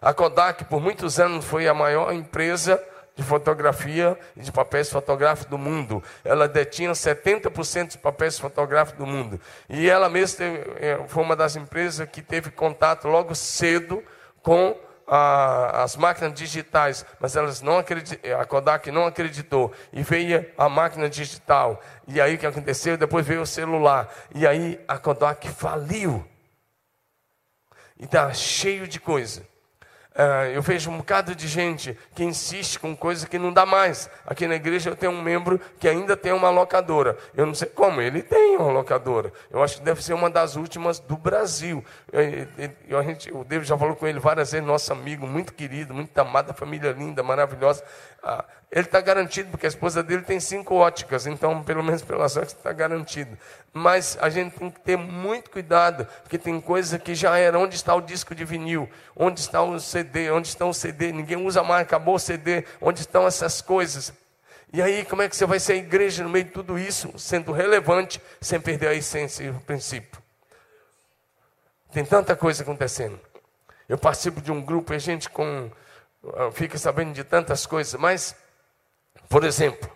A 0.00 0.14
Kodak, 0.14 0.64
por 0.66 0.80
muitos 0.80 1.18
anos, 1.18 1.44
foi 1.44 1.66
a 1.66 1.74
maior 1.74 2.12
empresa 2.12 2.82
de 3.16 3.22
fotografia 3.22 4.16
e 4.36 4.42
de 4.42 4.52
papéis 4.52 4.90
fotográficos 4.90 5.50
do 5.50 5.56
mundo. 5.56 6.02
Ela 6.22 6.46
detinha 6.46 6.92
70% 6.92 7.86
dos 7.86 7.96
papéis 7.96 8.38
fotográficos 8.38 8.98
do 8.98 9.06
mundo. 9.06 9.40
E 9.70 9.88
ela 9.88 10.10
mesma 10.10 10.36
teve, 10.36 10.70
é, 10.78 11.02
foi 11.08 11.22
uma 11.22 11.34
das 11.34 11.56
empresas 11.56 12.06
que 12.10 12.20
teve 12.20 12.50
contato 12.50 13.08
logo 13.08 13.34
cedo 13.34 14.04
com 14.42 14.78
a, 15.06 15.82
as 15.82 15.96
máquinas 15.96 16.34
digitais, 16.34 17.06
mas 17.18 17.36
elas 17.36 17.62
não 17.62 17.78
a 17.78 18.44
Kodak 18.44 18.90
não 18.90 19.06
acreditou. 19.06 19.72
E 19.92 20.02
veio 20.02 20.44
a 20.58 20.68
máquina 20.68 21.08
digital. 21.08 21.80
E 22.06 22.20
aí 22.20 22.34
o 22.34 22.38
que 22.38 22.46
aconteceu? 22.46 22.98
Depois 22.98 23.26
veio 23.26 23.40
o 23.40 23.46
celular. 23.46 24.12
E 24.34 24.46
aí 24.46 24.78
a 24.86 24.98
Kodak 24.98 25.48
faliu. 25.48 26.22
E 27.98 28.04
está 28.04 28.30
cheio 28.34 28.86
de 28.86 29.00
coisa. 29.00 29.42
Uh, 30.16 30.48
eu 30.54 30.62
vejo 30.62 30.90
um 30.90 30.96
bocado 30.96 31.34
de 31.34 31.46
gente 31.46 31.94
que 32.14 32.24
insiste 32.24 32.78
com 32.78 32.96
coisa 32.96 33.26
que 33.26 33.38
não 33.38 33.52
dá 33.52 33.66
mais. 33.66 34.08
Aqui 34.26 34.46
na 34.46 34.54
igreja 34.54 34.88
eu 34.88 34.96
tenho 34.96 35.12
um 35.12 35.20
membro 35.20 35.60
que 35.78 35.86
ainda 35.86 36.16
tem 36.16 36.32
uma 36.32 36.48
locadora. 36.48 37.18
Eu 37.36 37.44
não 37.44 37.54
sei 37.54 37.68
como, 37.68 38.00
ele 38.00 38.22
tem 38.22 38.56
uma 38.56 38.72
locadora. 38.72 39.30
Eu 39.50 39.62
acho 39.62 39.76
que 39.76 39.84
deve 39.84 40.02
ser 40.02 40.14
uma 40.14 40.30
das 40.30 40.56
últimas 40.56 40.98
do 40.98 41.18
Brasil. 41.18 41.84
Eu, 42.10 42.48
eu, 42.88 42.98
a 42.98 43.02
gente, 43.02 43.30
o 43.30 43.44
David 43.44 43.68
já 43.68 43.76
falou 43.76 43.94
com 43.94 44.06
ele 44.06 44.18
várias 44.18 44.52
vezes, 44.52 44.66
nosso 44.66 44.90
amigo, 44.90 45.26
muito 45.26 45.52
querido, 45.52 45.92
muito 45.92 46.16
amado, 46.16 46.54
família 46.54 46.92
linda, 46.92 47.22
maravilhosa. 47.22 47.84
Uh, 48.26 48.42
ele 48.72 48.86
está 48.86 49.00
garantido, 49.00 49.48
porque 49.50 49.64
a 49.64 49.68
esposa 49.68 50.02
dele 50.02 50.22
tem 50.22 50.40
cinco 50.40 50.74
óticas, 50.74 51.26
então, 51.26 51.62
pelo 51.62 51.84
menos 51.84 52.02
pelas 52.02 52.36
óticas, 52.36 52.56
está 52.56 52.72
garantido. 52.72 53.38
Mas 53.72 54.18
a 54.20 54.28
gente 54.28 54.58
tem 54.58 54.70
que 54.70 54.80
ter 54.80 54.96
muito 54.96 55.50
cuidado, 55.50 56.04
porque 56.22 56.36
tem 56.36 56.60
coisa 56.60 56.98
que 56.98 57.14
já 57.14 57.38
era. 57.38 57.56
Onde 57.56 57.76
está 57.76 57.94
o 57.94 58.00
disco 58.00 58.34
de 58.34 58.44
vinil? 58.44 58.90
Onde 59.14 59.38
está 59.38 59.62
o 59.62 59.78
CD? 59.78 60.30
Onde 60.32 60.48
está 60.48 60.66
o 60.66 60.74
CD? 60.74 61.12
Ninguém 61.12 61.36
usa 61.36 61.62
mais, 61.62 61.82
acabou 61.82 62.16
o 62.16 62.18
CD. 62.18 62.64
Onde 62.80 63.00
estão 63.00 63.24
essas 63.26 63.62
coisas? 63.62 64.12
E 64.72 64.82
aí, 64.82 65.04
como 65.04 65.22
é 65.22 65.28
que 65.28 65.36
você 65.36 65.46
vai 65.46 65.60
ser 65.60 65.76
igreja 65.76 66.24
no 66.24 66.28
meio 66.28 66.46
de 66.46 66.50
tudo 66.50 66.76
isso, 66.76 67.16
sendo 67.16 67.52
relevante, 67.52 68.20
sem 68.40 68.60
perder 68.60 68.88
a 68.88 68.94
essência 68.94 69.44
e 69.44 69.50
o 69.50 69.60
princípio? 69.60 70.20
Tem 71.92 72.04
tanta 72.04 72.34
coisa 72.34 72.64
acontecendo. 72.64 73.18
Eu 73.88 73.96
participo 73.96 74.40
de 74.40 74.50
um 74.50 74.60
grupo 74.60 74.92
e 74.92 74.96
a 74.96 74.98
gente 74.98 75.30
com, 75.30 75.70
ah, 75.70 75.85
fica 76.52 76.78
sabendo 76.78 77.12
de 77.12 77.24
tantas 77.24 77.66
coisas, 77.66 77.98
mas, 78.00 78.36
por 79.28 79.44
exemplo, 79.44 79.90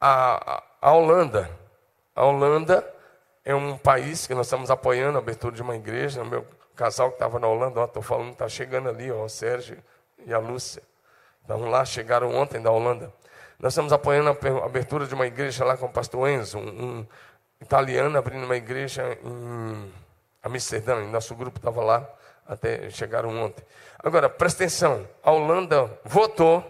a, 0.00 0.62
a 0.80 0.92
Holanda, 0.92 1.50
a 2.14 2.24
Holanda 2.24 2.94
é 3.44 3.54
um 3.54 3.76
país 3.76 4.26
que 4.26 4.34
nós 4.34 4.46
estamos 4.46 4.70
apoiando 4.70 5.18
a 5.18 5.20
abertura 5.20 5.54
de 5.54 5.62
uma 5.62 5.76
igreja. 5.76 6.22
O 6.22 6.26
meu 6.26 6.46
casal 6.74 7.08
que 7.08 7.16
estava 7.16 7.38
na 7.38 7.46
Holanda, 7.46 7.84
estou 7.84 8.02
falando, 8.02 8.32
está 8.32 8.48
chegando 8.48 8.88
ali, 8.88 9.10
ó, 9.10 9.24
o 9.24 9.28
Sérgio 9.28 9.78
e 10.26 10.32
a 10.32 10.38
Lúcia. 10.38 10.82
Estão 11.42 11.68
lá, 11.68 11.84
chegaram 11.84 12.34
ontem 12.34 12.60
da 12.60 12.70
Holanda. 12.70 13.12
Nós 13.58 13.72
estamos 13.72 13.92
apoiando 13.92 14.30
a 14.30 14.64
abertura 14.64 15.06
de 15.06 15.14
uma 15.14 15.26
igreja 15.26 15.64
lá 15.64 15.76
com 15.76 15.86
o 15.86 15.92
pastor 15.92 16.28
Enzo, 16.28 16.58
um, 16.58 17.00
um 17.00 17.06
italiano 17.60 18.16
abrindo 18.18 18.44
uma 18.44 18.56
igreja 18.56 19.18
em 19.22 19.92
Amsterdã. 20.42 21.02
E 21.02 21.06
nosso 21.06 21.34
grupo 21.34 21.58
estava 21.58 21.82
lá, 21.82 22.08
até 22.46 22.90
chegaram 22.90 23.30
ontem. 23.42 23.64
Agora, 23.98 24.28
presta 24.28 24.64
atenção: 24.64 25.08
a 25.22 25.30
Holanda 25.30 25.90
votou 26.04 26.64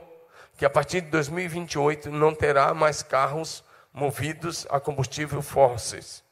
que 0.57 0.64
a 0.64 0.71
partir 0.71 1.00
de 1.00 1.11
2028 1.11 2.11
não 2.11 2.35
terá 2.35 2.73
mais 2.73 3.02
carros 3.02 3.64
movidos 3.93 4.66
a 4.71 4.78
combustível 4.81 5.43
fósseis. 5.43 6.23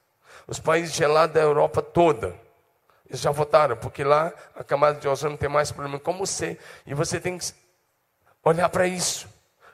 Os 0.46 0.58
países 0.58 0.94
gelados 0.94 1.34
da 1.34 1.40
Europa 1.40 1.80
toda, 1.80 2.34
já 3.10 3.30
votaram, 3.30 3.76
porque 3.76 4.02
lá 4.02 4.32
a 4.54 4.64
camada 4.64 4.98
de 4.98 5.06
ozônio 5.06 5.38
tem 5.38 5.48
mais 5.48 5.70
problema. 5.70 5.98
Como 6.00 6.26
você? 6.26 6.58
E 6.86 6.94
você 6.94 7.20
tem 7.20 7.38
que 7.38 7.52
olhar 8.42 8.68
para 8.68 8.86
isso. 8.86 9.28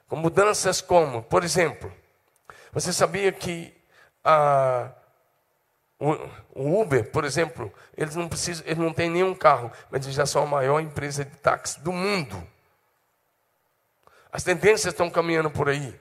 Com 0.09 0.17
mudanças 0.17 0.81
como, 0.81 1.23
por 1.23 1.45
exemplo, 1.45 1.93
você 2.73 2.93
sabia 2.93 3.31
que 3.33 3.75
a, 4.25 4.91
o, 6.01 6.81
Uber, 6.81 7.11
por 7.11 7.25
exemplo, 7.25 7.73
eles 7.97 8.15
não 8.15 8.29
precisam, 8.29 8.65
eles 8.67 8.79
não 8.79 8.93
têm 8.93 9.11
nenhum 9.11 9.35
carro, 9.35 9.71
mas 9.91 10.05
eles 10.05 10.15
já 10.15 10.25
são 10.25 10.45
a 10.45 10.47
maior 10.47 10.79
empresa 10.81 11.25
de 11.25 11.37
táxi 11.39 11.81
do 11.81 11.93
mundo. 11.93 12.41
As 14.31 14.45
tendências 14.45 14.93
estão 14.93 15.11
caminhando 15.11 15.51
por 15.51 15.69
aí. 15.69 15.99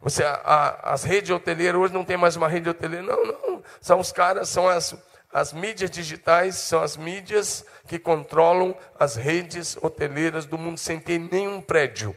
Você, 0.00 0.22
a, 0.22 0.34
a, 0.34 0.92
as 0.92 1.04
redes 1.04 1.30
hoteleiras 1.30 1.80
hoje 1.80 1.94
não 1.94 2.04
tem 2.04 2.16
mais 2.16 2.36
uma 2.36 2.48
rede 2.48 2.68
hoteleira. 2.68 3.06
Não, 3.06 3.24
não. 3.24 3.62
São 3.80 3.98
os 3.98 4.12
caras, 4.12 4.48
são 4.50 4.68
as, 4.68 4.94
as 5.32 5.52
mídias 5.54 5.90
digitais, 5.90 6.56
são 6.56 6.82
as 6.82 6.96
mídias 6.96 7.64
que 7.86 7.98
controlam 7.98 8.76
as 8.98 9.16
redes 9.16 9.76
hoteleiras 9.80 10.44
do 10.44 10.58
mundo 10.58 10.78
sem 10.78 11.00
ter 11.00 11.18
nenhum 11.18 11.62
prédio. 11.62 12.14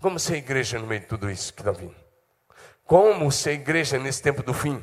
Como 0.00 0.18
ser 0.18 0.36
igreja 0.36 0.78
no 0.78 0.86
meio 0.86 1.00
de 1.02 1.06
tudo 1.06 1.30
isso 1.30 1.52
que 1.52 1.60
está 1.60 1.72
vindo? 1.72 2.05
Como 2.86 3.30
ser 3.32 3.52
igreja 3.52 3.98
nesse 3.98 4.22
tempo 4.22 4.42
do 4.42 4.54
fim? 4.54 4.82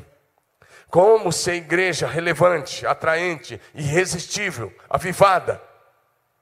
Como 0.90 1.32
ser 1.32 1.56
igreja 1.56 2.06
relevante, 2.06 2.86
atraente, 2.86 3.60
irresistível, 3.74 4.72
avivada 4.90 5.62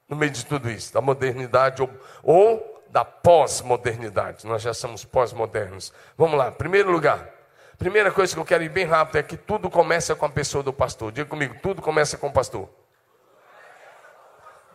no 0.09 0.15
meio 0.17 0.31
de 0.31 0.45
tudo 0.45 0.69
isso, 0.69 0.93
da 0.93 0.99
modernidade 0.99 1.81
ou, 1.81 1.89
ou 2.21 2.83
da 2.89 3.05
pós-modernidade. 3.05 4.45
Nós 4.45 4.61
já 4.61 4.73
somos 4.73 5.05
pós-modernos. 5.05 5.93
Vamos 6.17 6.37
lá, 6.37 6.51
primeiro 6.51 6.91
lugar. 6.91 7.29
Primeira 7.77 8.11
coisa 8.11 8.33
que 8.33 8.39
eu 8.39 8.45
quero 8.45 8.63
ir 8.63 8.69
bem 8.69 8.85
rápido 8.85 9.17
é 9.17 9.23
que 9.23 9.37
tudo 9.37 9.69
começa 9.69 10.13
com 10.15 10.25
a 10.25 10.29
pessoa 10.29 10.63
do 10.63 10.73
pastor. 10.73 11.11
Diga 11.11 11.29
comigo, 11.29 11.55
tudo 11.61 11.81
começa 11.81 12.17
com 12.17 12.27
o 12.27 12.33
pastor. 12.33 12.69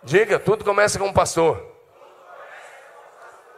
Diga, 0.02 0.38
tudo 0.38 0.64
começa 0.64 0.99
com 0.99 1.09
o 1.09 1.12
pastor. 1.12 1.75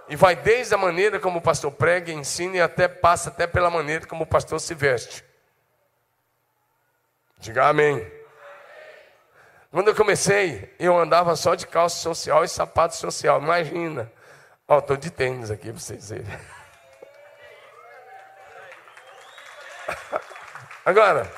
E 0.09 0.17
vai 0.17 0.35
desde 0.35 0.75
a 0.75 0.79
maneira 0.79 1.21
como 1.21 1.39
o 1.39 1.43
pastor 1.43 1.71
prega, 1.71 2.11
ensina 2.11 2.57
e 2.57 2.61
até 2.61 2.89
passa 2.89 3.29
até 3.29 3.47
pela 3.47 3.71
maneira 3.71 4.07
como 4.07 4.25
o 4.25 4.27
pastor 4.27 4.59
se 4.59 4.75
veste. 4.75 5.23
Diga 7.39 7.69
amém. 7.69 8.11
Quando 9.71 9.89
eu 9.89 9.95
comecei, 9.95 10.75
eu 10.79 10.99
andava 10.99 11.37
só 11.37 11.55
de 11.55 11.67
calça 11.67 11.97
social 11.97 12.43
e 12.43 12.49
sapato 12.49 12.97
social. 12.97 13.41
Imagina. 13.41 14.11
Ó, 14.67 14.79
estou 14.79 14.97
de 14.97 15.11
tênis 15.11 15.51
aqui 15.51 15.71
para 15.71 15.79
vocês 15.79 16.09
verem. 16.09 16.27
Agora, 20.85 21.31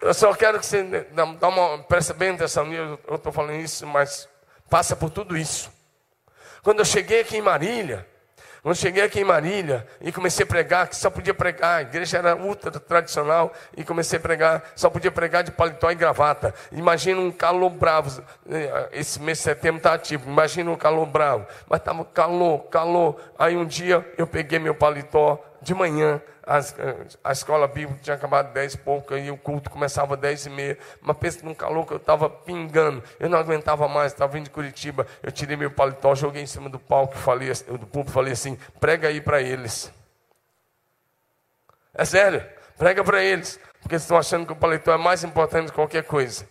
eu 0.00 0.14
só 0.14 0.34
quero 0.34 0.58
que 0.58 0.66
você 0.66 0.82
dá 1.38 1.48
uma, 1.48 1.82
preste 1.84 2.12
bem 2.14 2.30
atenção, 2.30 2.72
eu 2.72 2.98
estou 3.14 3.30
falando 3.30 3.60
isso, 3.60 3.86
mas 3.86 4.28
passa 4.68 4.96
por 4.96 5.10
tudo 5.10 5.36
isso. 5.36 5.70
Quando 6.62 6.78
eu 6.78 6.84
cheguei 6.84 7.22
aqui 7.22 7.38
em 7.38 7.42
Marília, 7.42 8.06
quando 8.62 8.76
cheguei 8.76 9.02
aqui 9.02 9.18
em 9.18 9.24
Marília 9.24 9.84
e 10.00 10.12
comecei 10.12 10.44
a 10.44 10.46
pregar, 10.46 10.86
que 10.86 10.94
só 10.94 11.10
podia 11.10 11.34
pregar, 11.34 11.78
a 11.78 11.82
igreja 11.82 12.18
era 12.18 12.36
ultra 12.36 12.70
tradicional, 12.70 13.52
e 13.76 13.82
comecei 13.82 14.16
a 14.16 14.22
pregar, 14.22 14.70
só 14.76 14.88
podia 14.88 15.10
pregar 15.10 15.42
de 15.42 15.50
paletó 15.50 15.90
e 15.90 15.96
gravata. 15.96 16.54
Imagina 16.70 17.20
um 17.20 17.32
calor 17.32 17.68
bravo, 17.68 18.22
eh, 18.48 18.90
esse 18.92 19.20
mês 19.20 19.38
de 19.38 19.42
setembro 19.44 19.78
está 19.78 19.94
ativo, 19.94 20.30
imagina 20.30 20.70
um 20.70 20.76
calor 20.76 21.04
bravo, 21.04 21.48
mas 21.68 21.80
estava 21.80 22.04
calor, 22.04 22.60
calor. 22.68 23.20
Aí 23.36 23.56
um 23.56 23.66
dia 23.66 24.08
eu 24.16 24.28
peguei 24.28 24.60
meu 24.60 24.76
paletó 24.76 25.44
de 25.60 25.74
manhã, 25.74 26.22
a 27.22 27.32
escola 27.32 27.66
bíblica 27.68 28.00
tinha 28.02 28.16
acabado 28.16 28.52
dez 28.52 28.74
e 28.74 28.78
pouco, 28.78 29.16
e 29.16 29.30
o 29.30 29.36
culto 29.36 29.70
começava 29.70 30.16
dez 30.16 30.46
e 30.46 30.50
meia. 30.50 30.78
Mas 31.00 31.16
pensa 31.16 31.44
num 31.44 31.54
calor 31.54 31.86
que 31.86 31.92
eu 31.92 31.98
estava 31.98 32.28
pingando. 32.28 33.02
Eu 33.18 33.28
não 33.28 33.38
aguentava 33.38 33.86
mais, 33.88 34.12
estava 34.12 34.32
vindo 34.32 34.44
de 34.44 34.50
Curitiba. 34.50 35.06
Eu 35.22 35.30
tirei 35.32 35.56
meu 35.56 35.70
paletó, 35.70 36.14
joguei 36.14 36.42
em 36.42 36.46
cima 36.46 36.68
do 36.68 36.78
palco, 36.78 37.14
falei, 37.14 37.52
do 37.52 37.86
púlpito, 37.86 38.12
falei 38.12 38.32
assim: 38.32 38.58
prega 38.80 39.08
aí 39.08 39.20
para 39.20 39.40
eles. 39.40 39.92
É 41.94 42.04
sério, 42.04 42.44
prega 42.76 43.04
para 43.04 43.22
eles. 43.22 43.58
Porque 43.80 43.94
eles 43.94 44.02
estão 44.02 44.16
achando 44.16 44.46
que 44.46 44.52
o 44.52 44.56
paletó 44.56 44.92
é 44.92 44.98
mais 44.98 45.24
importante 45.24 45.66
que 45.66 45.74
qualquer 45.74 46.04
coisa. 46.04 46.48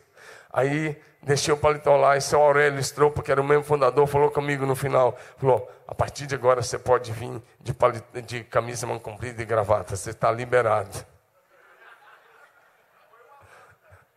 Aí 0.51 0.99
deixei 1.23 1.53
o 1.53 1.57
paletó 1.57 1.95
lá 1.95 2.17
e 2.17 2.21
seu 2.21 2.41
Aurélio 2.41 2.79
Estropa, 2.79 3.21
que 3.21 3.31
era 3.31 3.39
o 3.39 3.43
mesmo 3.43 3.63
fundador, 3.63 4.05
falou 4.07 4.31
comigo 4.31 4.65
no 4.65 4.75
final, 4.75 5.17
falou, 5.37 5.69
a 5.91 5.93
partir 5.93 6.25
de 6.25 6.33
agora 6.33 6.61
você 6.61 6.79
pode 6.79 7.11
vir 7.11 7.41
de, 7.59 8.21
de 8.21 8.43
camisa 8.45 8.87
mão 8.87 8.97
comprida 8.97 9.41
e 9.41 9.45
gravata, 9.45 9.93
você 9.93 10.11
está 10.11 10.31
liberado. 10.31 11.05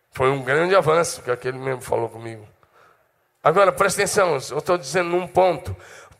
Foi 0.09 0.29
um 0.29 0.41
grande 0.41 0.73
avanço 0.73 1.21
que 1.21 1.29
aquele 1.29 1.57
mesmo 1.57 1.81
falou 1.81 2.07
comigo. 2.07 2.47
Agora, 3.43 3.73
presta 3.73 4.01
atenção, 4.01 4.31
eu 4.51 4.57
estou 4.59 4.77
dizendo 4.77 5.09
num 5.09 5.27
ponto. 5.27 5.75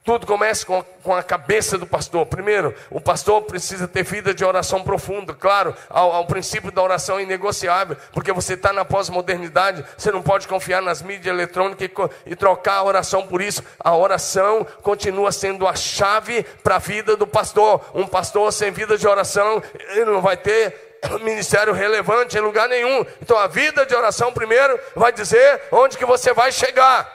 Tudo 0.06 0.28
começa 0.28 0.64
com 0.64 0.78
a, 0.78 0.84
com 1.02 1.16
a, 1.16 1.24
cabeça 1.24 1.80
do 1.80 1.88
pastor. 1.88 2.28
Primeiro, 2.28 2.76
o 2.92 3.02
pastor 3.02 3.42
precisa 3.42 3.88
ter 3.88 4.04
vida 4.04 4.36
de 4.36 4.46
oração 4.46 4.84
profunda. 4.84 5.34
Claro, 5.34 5.76
ao, 5.90 6.28
princípio 6.28 6.72
da 6.72 6.84
oração 6.84 7.18
é 7.18 7.24
inegociável, 7.24 7.98
porque 8.14 8.32
você 8.32 8.54
está 8.54 8.72
na 8.72 8.86
pós-modernidade, 8.86 9.84
você 9.98 10.12
não 10.12 10.22
pode 10.22 10.48
confiar 10.48 10.80
nas 10.80 11.02
mídias 11.02 11.34
eletrônicas 11.34 11.90
e, 11.90 12.32
e 12.32 12.36
trocar 12.36 12.76
a 12.76 12.84
oração 12.84 13.26
por 13.26 13.42
isso. 13.42 13.64
A 13.80 13.96
oração 13.96 14.64
continua 14.84 15.32
sendo 15.32 15.68
a 15.68 15.76
chave 15.76 16.44
para 16.64 16.76
a 16.76 16.80
vida 16.80 17.18
do 17.18 17.26
pastor. 17.26 17.84
Um 17.96 18.06
pastor 18.06 18.54
sem 18.54 18.70
vida 18.70 19.00
de 19.00 19.08
oração, 19.08 19.60
ele 19.90 20.06
não 20.06 20.22
vai 20.22 20.38
ter 20.38 21.00
ministério 21.22 21.74
relevante 21.74 22.38
em 22.38 22.42
lugar 22.42 22.70
nenhum. 22.70 23.04
Então 23.24 23.40
a 23.40 23.48
vida 23.48 23.88
de 23.88 23.96
oração 23.96 24.32
primeiro 24.32 24.80
vai 24.96 25.12
dizer 25.12 25.64
onde 25.72 25.98
que 25.98 26.06
você 26.06 26.32
vai 26.32 26.52
chegar. 26.52 27.15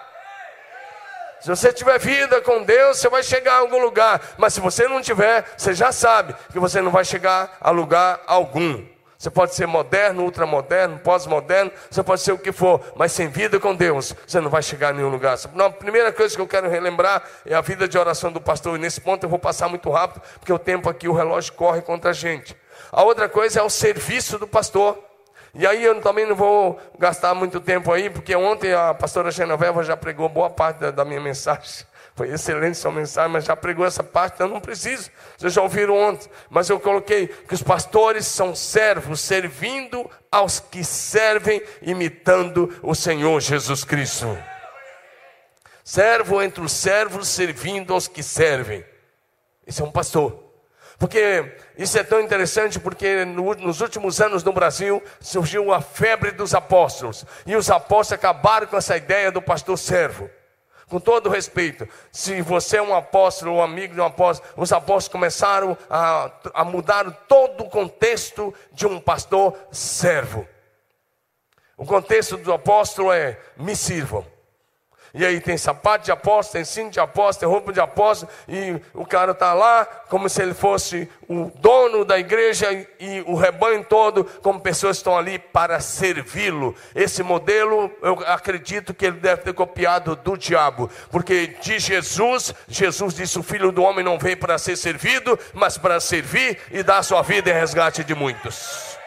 Se 1.40 1.48
você 1.48 1.72
tiver 1.72 1.98
vida 1.98 2.40
com 2.42 2.62
Deus, 2.62 2.98
você 2.98 3.08
vai 3.08 3.22
chegar 3.22 3.54
a 3.54 3.58
algum 3.58 3.80
lugar. 3.80 4.20
Mas 4.36 4.54
se 4.54 4.60
você 4.60 4.86
não 4.86 5.00
tiver, 5.00 5.44
você 5.56 5.74
já 5.74 5.90
sabe 5.90 6.34
que 6.52 6.58
você 6.58 6.80
não 6.80 6.90
vai 6.90 7.04
chegar 7.04 7.56
a 7.60 7.70
lugar 7.70 8.20
algum. 8.26 8.84
Você 9.20 9.28
pode 9.28 9.54
ser 9.54 9.66
moderno, 9.66 10.22
ultramoderno, 10.24 10.98
pós-moderno, 10.98 11.70
você 11.90 12.02
pode 12.02 12.22
ser 12.22 12.32
o 12.32 12.38
que 12.38 12.52
for, 12.52 12.82
mas 12.96 13.12
sem 13.12 13.28
vida 13.28 13.60
com 13.60 13.74
Deus, 13.74 14.14
você 14.26 14.40
não 14.40 14.48
vai 14.48 14.62
chegar 14.62 14.88
a 14.88 14.92
nenhum 14.94 15.10
lugar. 15.10 15.36
a 15.36 15.70
primeira 15.70 16.10
coisa 16.10 16.34
que 16.34 16.40
eu 16.40 16.48
quero 16.48 16.70
relembrar 16.70 17.22
é 17.44 17.54
a 17.54 17.60
vida 17.60 17.86
de 17.86 17.98
oração 17.98 18.32
do 18.32 18.40
pastor. 18.40 18.78
E 18.78 18.80
nesse 18.80 18.98
ponto 18.98 19.24
eu 19.24 19.28
vou 19.28 19.38
passar 19.38 19.68
muito 19.68 19.90
rápido, 19.90 20.22
porque 20.38 20.50
o 20.50 20.58
tempo 20.58 20.88
aqui, 20.88 21.06
o 21.06 21.12
relógio 21.12 21.52
corre 21.52 21.82
contra 21.82 22.10
a 22.10 22.14
gente. 22.14 22.56
A 22.90 23.02
outra 23.02 23.28
coisa 23.28 23.60
é 23.60 23.62
o 23.62 23.68
serviço 23.68 24.38
do 24.38 24.46
pastor. 24.46 25.09
E 25.54 25.66
aí 25.66 25.84
eu 25.84 26.00
também 26.00 26.26
não 26.26 26.36
vou 26.36 26.78
gastar 26.98 27.34
muito 27.34 27.60
tempo 27.60 27.92
aí, 27.92 28.08
porque 28.08 28.34
ontem 28.36 28.72
a 28.72 28.94
pastora 28.94 29.30
Genoveva 29.30 29.82
já 29.82 29.96
pregou 29.96 30.28
boa 30.28 30.48
parte 30.48 30.90
da, 30.92 31.04
minha 31.04 31.20
mensagem. 31.20 31.84
Foi 32.14 32.28
excelente 32.28 32.76
sua 32.76 32.92
mensagem, 32.92 33.30
mas 33.30 33.44
já 33.44 33.56
pregou 33.56 33.84
essa 33.84 34.02
parte, 34.02 34.34
então 34.34 34.48
não 34.48 34.60
preciso. 34.60 35.10
Vocês 35.36 35.52
já 35.52 35.62
ouviram 35.62 35.96
ontem. 35.96 36.30
Mas 36.48 36.68
eu 36.68 36.78
coloquei 36.78 37.26
que 37.26 37.54
os 37.54 37.62
pastores 37.62 38.26
são 38.26 38.54
servos, 38.54 39.20
servindo 39.20 40.08
aos 40.30 40.60
que 40.60 40.84
servem, 40.84 41.62
imitando 41.82 42.78
o 42.82 42.94
Senhor 42.94 43.40
Jesus 43.40 43.84
Cristo. 43.84 44.36
Servo 45.82 46.42
entre 46.42 46.62
os 46.62 46.72
servos, 46.72 47.26
servindo 47.28 47.92
aos 47.94 48.06
que 48.06 48.22
servem. 48.22 48.84
Esse 49.66 49.82
é 49.82 49.84
um 49.84 49.90
pastor. 49.90 50.49
Porque 51.00 51.56
isso 51.78 51.98
é 51.98 52.04
tão 52.04 52.20
interessante, 52.20 52.78
porque 52.78 53.24
no, 53.24 53.54
nos 53.54 53.80
últimos 53.80 54.20
anos 54.20 54.44
no 54.44 54.52
Brasil 54.52 55.02
surgiu 55.18 55.72
a 55.72 55.80
febre 55.80 56.30
dos 56.30 56.54
apóstolos. 56.54 57.24
E 57.46 57.56
os 57.56 57.70
apóstolos 57.70 58.12
acabaram 58.12 58.66
com 58.66 58.76
essa 58.76 58.98
ideia 58.98 59.32
do 59.32 59.40
pastor 59.40 59.78
servo. 59.78 60.28
Com 60.90 61.00
todo 61.00 61.30
respeito, 61.30 61.88
se 62.12 62.42
você 62.42 62.76
é 62.76 62.82
um 62.82 62.94
apóstolo 62.94 63.54
ou 63.54 63.62
amigo 63.62 63.94
de 63.94 64.00
um 64.00 64.04
apóstolo, 64.04 64.52
os 64.58 64.72
apóstolos 64.74 65.08
começaram 65.08 65.78
a, 65.88 66.30
a 66.52 66.64
mudar 66.66 67.10
todo 67.26 67.64
o 67.64 67.70
contexto 67.70 68.52
de 68.70 68.86
um 68.86 69.00
pastor 69.00 69.56
servo. 69.72 70.46
O 71.78 71.86
contexto 71.86 72.36
do 72.36 72.52
apóstolo 72.52 73.10
é: 73.10 73.40
me 73.56 73.74
sirvam. 73.74 74.26
E 75.12 75.24
aí 75.24 75.40
tem 75.40 75.56
sapato 75.56 76.04
de 76.04 76.12
apóstolo, 76.12 76.52
tem 76.52 76.64
cinto 76.64 76.92
de 76.92 77.00
apóstolo, 77.00 77.40
tem 77.40 77.48
roupa 77.48 77.72
de 77.72 77.80
apóstolo, 77.80 78.30
e 78.48 78.80
o 78.94 79.04
cara 79.04 79.32
está 79.32 79.52
lá 79.52 79.84
como 80.08 80.28
se 80.28 80.42
ele 80.42 80.54
fosse 80.54 81.08
o 81.28 81.50
dono 81.56 82.04
da 82.04 82.18
igreja 82.18 82.66
e 82.98 83.22
o 83.26 83.34
rebanho 83.34 83.84
todo, 83.84 84.24
como 84.42 84.60
pessoas 84.60 84.96
estão 84.96 85.16
ali 85.16 85.38
para 85.38 85.80
servi-lo. 85.80 86.74
Esse 86.94 87.22
modelo, 87.22 87.90
eu 88.02 88.18
acredito 88.26 88.94
que 88.94 89.06
ele 89.06 89.18
deve 89.18 89.42
ter 89.42 89.52
copiado 89.52 90.14
do 90.16 90.36
diabo, 90.36 90.90
porque 91.10 91.48
de 91.60 91.78
Jesus, 91.78 92.54
Jesus 92.68 93.14
disse: 93.14 93.38
O 93.38 93.42
filho 93.42 93.72
do 93.72 93.82
homem 93.82 94.04
não 94.04 94.18
veio 94.18 94.36
para 94.36 94.58
ser 94.58 94.76
servido, 94.76 95.38
mas 95.52 95.76
para 95.76 96.00
servir 96.00 96.58
e 96.70 96.82
dar 96.82 97.02
sua 97.02 97.22
vida 97.22 97.50
em 97.50 97.54
resgate 97.54 98.04
de 98.04 98.14
muitos. 98.14 98.99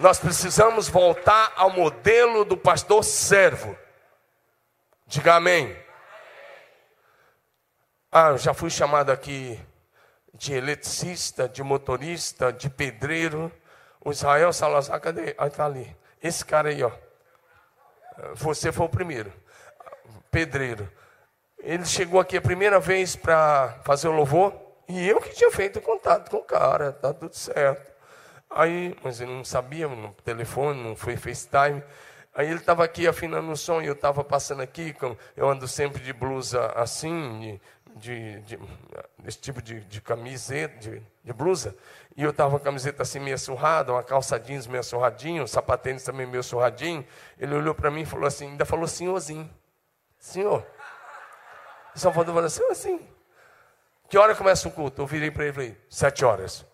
Nós 0.00 0.18
precisamos 0.18 0.88
voltar 0.88 1.52
ao 1.56 1.68
modelo 1.68 2.42
do 2.42 2.56
pastor 2.56 3.04
servo. 3.04 3.76
Diga 5.06 5.34
amém. 5.34 5.76
Ah, 8.10 8.30
eu 8.30 8.38
já 8.38 8.54
fui 8.54 8.70
chamado 8.70 9.12
aqui 9.12 9.60
de 10.32 10.54
eletricista, 10.54 11.46
de 11.46 11.62
motorista, 11.62 12.50
de 12.50 12.70
pedreiro. 12.70 13.52
O 14.02 14.10
Israel 14.10 14.54
Salazar, 14.54 14.98
cadê? 15.02 15.34
Ah, 15.36 15.48
está 15.48 15.66
ali. 15.66 15.94
Esse 16.22 16.46
cara 16.46 16.70
aí, 16.70 16.82
ó. 16.82 16.90
Você 18.36 18.72
foi 18.72 18.86
o 18.86 18.88
primeiro. 18.88 19.30
Pedreiro. 20.30 20.90
Ele 21.58 21.84
chegou 21.84 22.18
aqui 22.18 22.38
a 22.38 22.42
primeira 22.42 22.80
vez 22.80 23.16
para 23.16 23.78
fazer 23.84 24.08
o 24.08 24.12
louvor. 24.12 24.54
E 24.88 25.06
eu 25.06 25.20
que 25.20 25.34
tinha 25.34 25.50
feito 25.50 25.78
contato 25.82 26.30
com 26.30 26.38
o 26.38 26.44
cara, 26.44 26.90
tá 26.90 27.12
tudo 27.12 27.36
certo. 27.36 27.89
Aí, 28.50 28.96
mas 29.04 29.20
ele 29.20 29.32
não 29.32 29.44
sabia, 29.44 29.86
no 29.86 30.12
telefone, 30.24 30.82
não 30.82 30.96
foi 30.96 31.16
FaceTime. 31.16 31.82
Aí 32.34 32.46
ele 32.48 32.58
estava 32.58 32.84
aqui 32.84 33.06
afinando 33.06 33.50
o 33.50 33.56
som 33.56 33.80
e 33.80 33.86
eu 33.86 33.92
estava 33.92 34.22
passando 34.24 34.60
aqui, 34.60 34.94
eu 35.36 35.48
ando 35.48 35.66
sempre 35.66 36.02
de 36.02 36.12
blusa 36.12 36.66
assim, 36.76 37.60
de, 37.96 38.40
de, 38.40 38.58
de 39.18 39.38
tipo 39.38 39.60
de, 39.60 39.80
de 39.80 40.00
camiseta, 40.00 40.78
de, 40.78 41.02
de, 41.24 41.32
blusa. 41.32 41.76
E 42.16 42.22
eu 42.22 42.30
estava 42.30 42.50
com 42.50 42.56
a 42.56 42.60
camiseta 42.60 43.02
assim 43.02 43.18
meio 43.18 43.38
surrada, 43.38 43.92
uma 43.92 44.02
calça 44.02 44.38
jeans 44.38 44.66
meio 44.66 44.84
surradinho, 44.84 45.42
um 45.42 45.46
sapatênis 45.46 46.04
também 46.04 46.26
meio 46.26 46.42
surradinho. 46.42 47.04
Ele 47.38 47.54
olhou 47.54 47.74
para 47.74 47.90
mim 47.90 48.02
e 48.02 48.06
falou 48.06 48.26
assim, 48.26 48.48
ainda 48.48 48.64
falou 48.64 48.86
senhorzinho. 48.86 49.50
Senhor. 50.18 50.64
Faltou 51.96 52.34
falar 52.34 52.46
assim, 52.46 52.64
assim. 52.70 53.08
Que 54.08 54.16
hora 54.16 54.34
começa 54.34 54.68
o 54.68 54.70
culto? 54.70 55.02
Eu 55.02 55.06
virei 55.06 55.30
para 55.30 55.44
ele 55.44 55.50
e 55.50 55.54
falei, 55.54 55.80
sete 55.88 56.24
horas. 56.24 56.64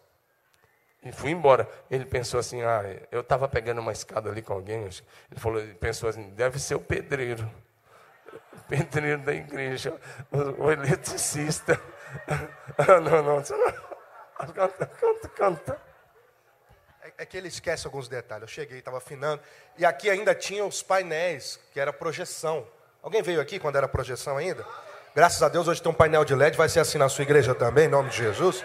E 1.06 1.12
fui 1.12 1.30
embora. 1.30 1.68
Ele 1.88 2.04
pensou 2.04 2.40
assim: 2.40 2.62
ah, 2.62 2.82
eu 3.12 3.20
estava 3.20 3.48
pegando 3.48 3.80
uma 3.80 3.92
escada 3.92 4.28
ali 4.28 4.42
com 4.42 4.52
alguém. 4.52 4.82
Ele 4.82 5.40
falou, 5.40 5.60
ele 5.60 5.74
pensou 5.74 6.08
assim: 6.08 6.30
deve 6.30 6.58
ser 6.58 6.74
o 6.74 6.80
pedreiro. 6.80 7.48
O 8.52 8.60
pedreiro 8.68 9.22
da 9.22 9.32
igreja, 9.32 9.94
o, 10.32 10.70
eletricista. 10.70 11.80
ah, 12.76 13.00
não, 13.00 13.22
não, 13.22 13.36
não. 13.36 14.52
Canta, 14.52 14.86
canta, 14.86 15.28
canta. 15.28 15.82
É, 17.02 17.12
é 17.18 17.26
que 17.26 17.36
ele 17.36 17.48
esquece 17.48 17.86
alguns 17.86 18.08
detalhes. 18.08 18.42
Eu 18.42 18.48
cheguei, 18.48 18.78
estava 18.78 18.98
afinando. 18.98 19.40
E 19.78 19.84
aqui 19.84 20.10
ainda 20.10 20.34
tinha 20.34 20.64
os 20.64 20.82
painéis, 20.82 21.60
que 21.72 21.78
era 21.78 21.92
projeção. 21.92 22.66
Alguém 23.00 23.22
veio 23.22 23.40
aqui 23.40 23.60
quando 23.60 23.76
era 23.76 23.86
projeção 23.86 24.36
ainda? 24.36 24.66
Graças 25.14 25.42
a 25.42 25.48
Deus 25.48 25.68
hoje 25.68 25.80
tem 25.80 25.90
um 25.90 25.94
painel 25.94 26.24
de 26.24 26.34
LED, 26.34 26.56
vai 26.56 26.68
ser 26.68 26.80
assim 26.80 26.98
na 26.98 27.08
sua 27.08 27.22
igreja 27.22 27.54
também, 27.54 27.86
em 27.86 27.88
nome 27.88 28.10
de 28.10 28.16
Jesus. 28.16 28.62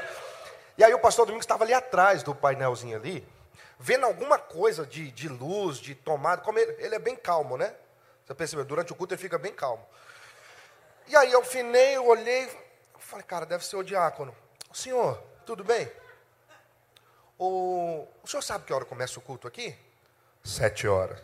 E 0.81 0.83
aí 0.83 0.95
o 0.95 0.99
pastor 0.99 1.27
Domingos 1.27 1.43
estava 1.43 1.63
ali 1.63 1.75
atrás 1.75 2.23
do 2.23 2.33
painelzinho 2.33 2.97
ali, 2.97 3.23
vendo 3.77 4.03
alguma 4.03 4.39
coisa 4.39 4.83
de, 4.83 5.11
de 5.11 5.29
luz, 5.29 5.77
de 5.77 5.93
tomada. 5.93 6.41
Como 6.41 6.57
ele, 6.57 6.75
ele 6.83 6.95
é 6.95 6.97
bem 6.97 7.15
calmo, 7.15 7.55
né? 7.55 7.75
Você 8.25 8.33
percebeu? 8.33 8.65
Durante 8.65 8.91
o 8.91 8.95
culto 8.95 9.13
ele 9.13 9.21
fica 9.21 9.37
bem 9.37 9.53
calmo. 9.53 9.85
E 11.07 11.15
aí 11.15 11.31
eu 11.31 11.43
finei, 11.43 11.97
eu 11.97 12.07
olhei, 12.07 12.49
falei, 12.97 13.23
cara, 13.23 13.45
deve 13.45 13.63
ser 13.63 13.75
o 13.75 13.83
diácono. 13.83 14.35
Senhor, 14.73 15.21
tudo 15.45 15.63
bem? 15.63 15.87
O, 17.37 18.07
o 18.23 18.27
senhor 18.27 18.41
sabe 18.41 18.65
que 18.65 18.73
hora 18.73 18.83
começa 18.83 19.19
o 19.19 19.21
culto 19.21 19.47
aqui? 19.47 19.77
Sete 20.43 20.87
horas. 20.87 21.21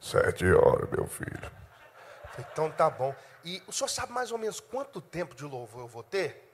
Sete 0.00 0.50
horas, 0.50 0.88
meu 0.88 1.06
filho. 1.06 1.52
Então 2.38 2.70
tá 2.70 2.88
bom. 2.88 3.14
E 3.44 3.62
o 3.66 3.72
senhor 3.72 3.88
sabe 3.88 4.10
mais 4.10 4.32
ou 4.32 4.38
menos 4.38 4.58
quanto 4.58 5.02
tempo 5.02 5.34
de 5.34 5.44
louvor 5.44 5.82
eu 5.82 5.86
vou 5.86 6.02
ter? 6.02 6.49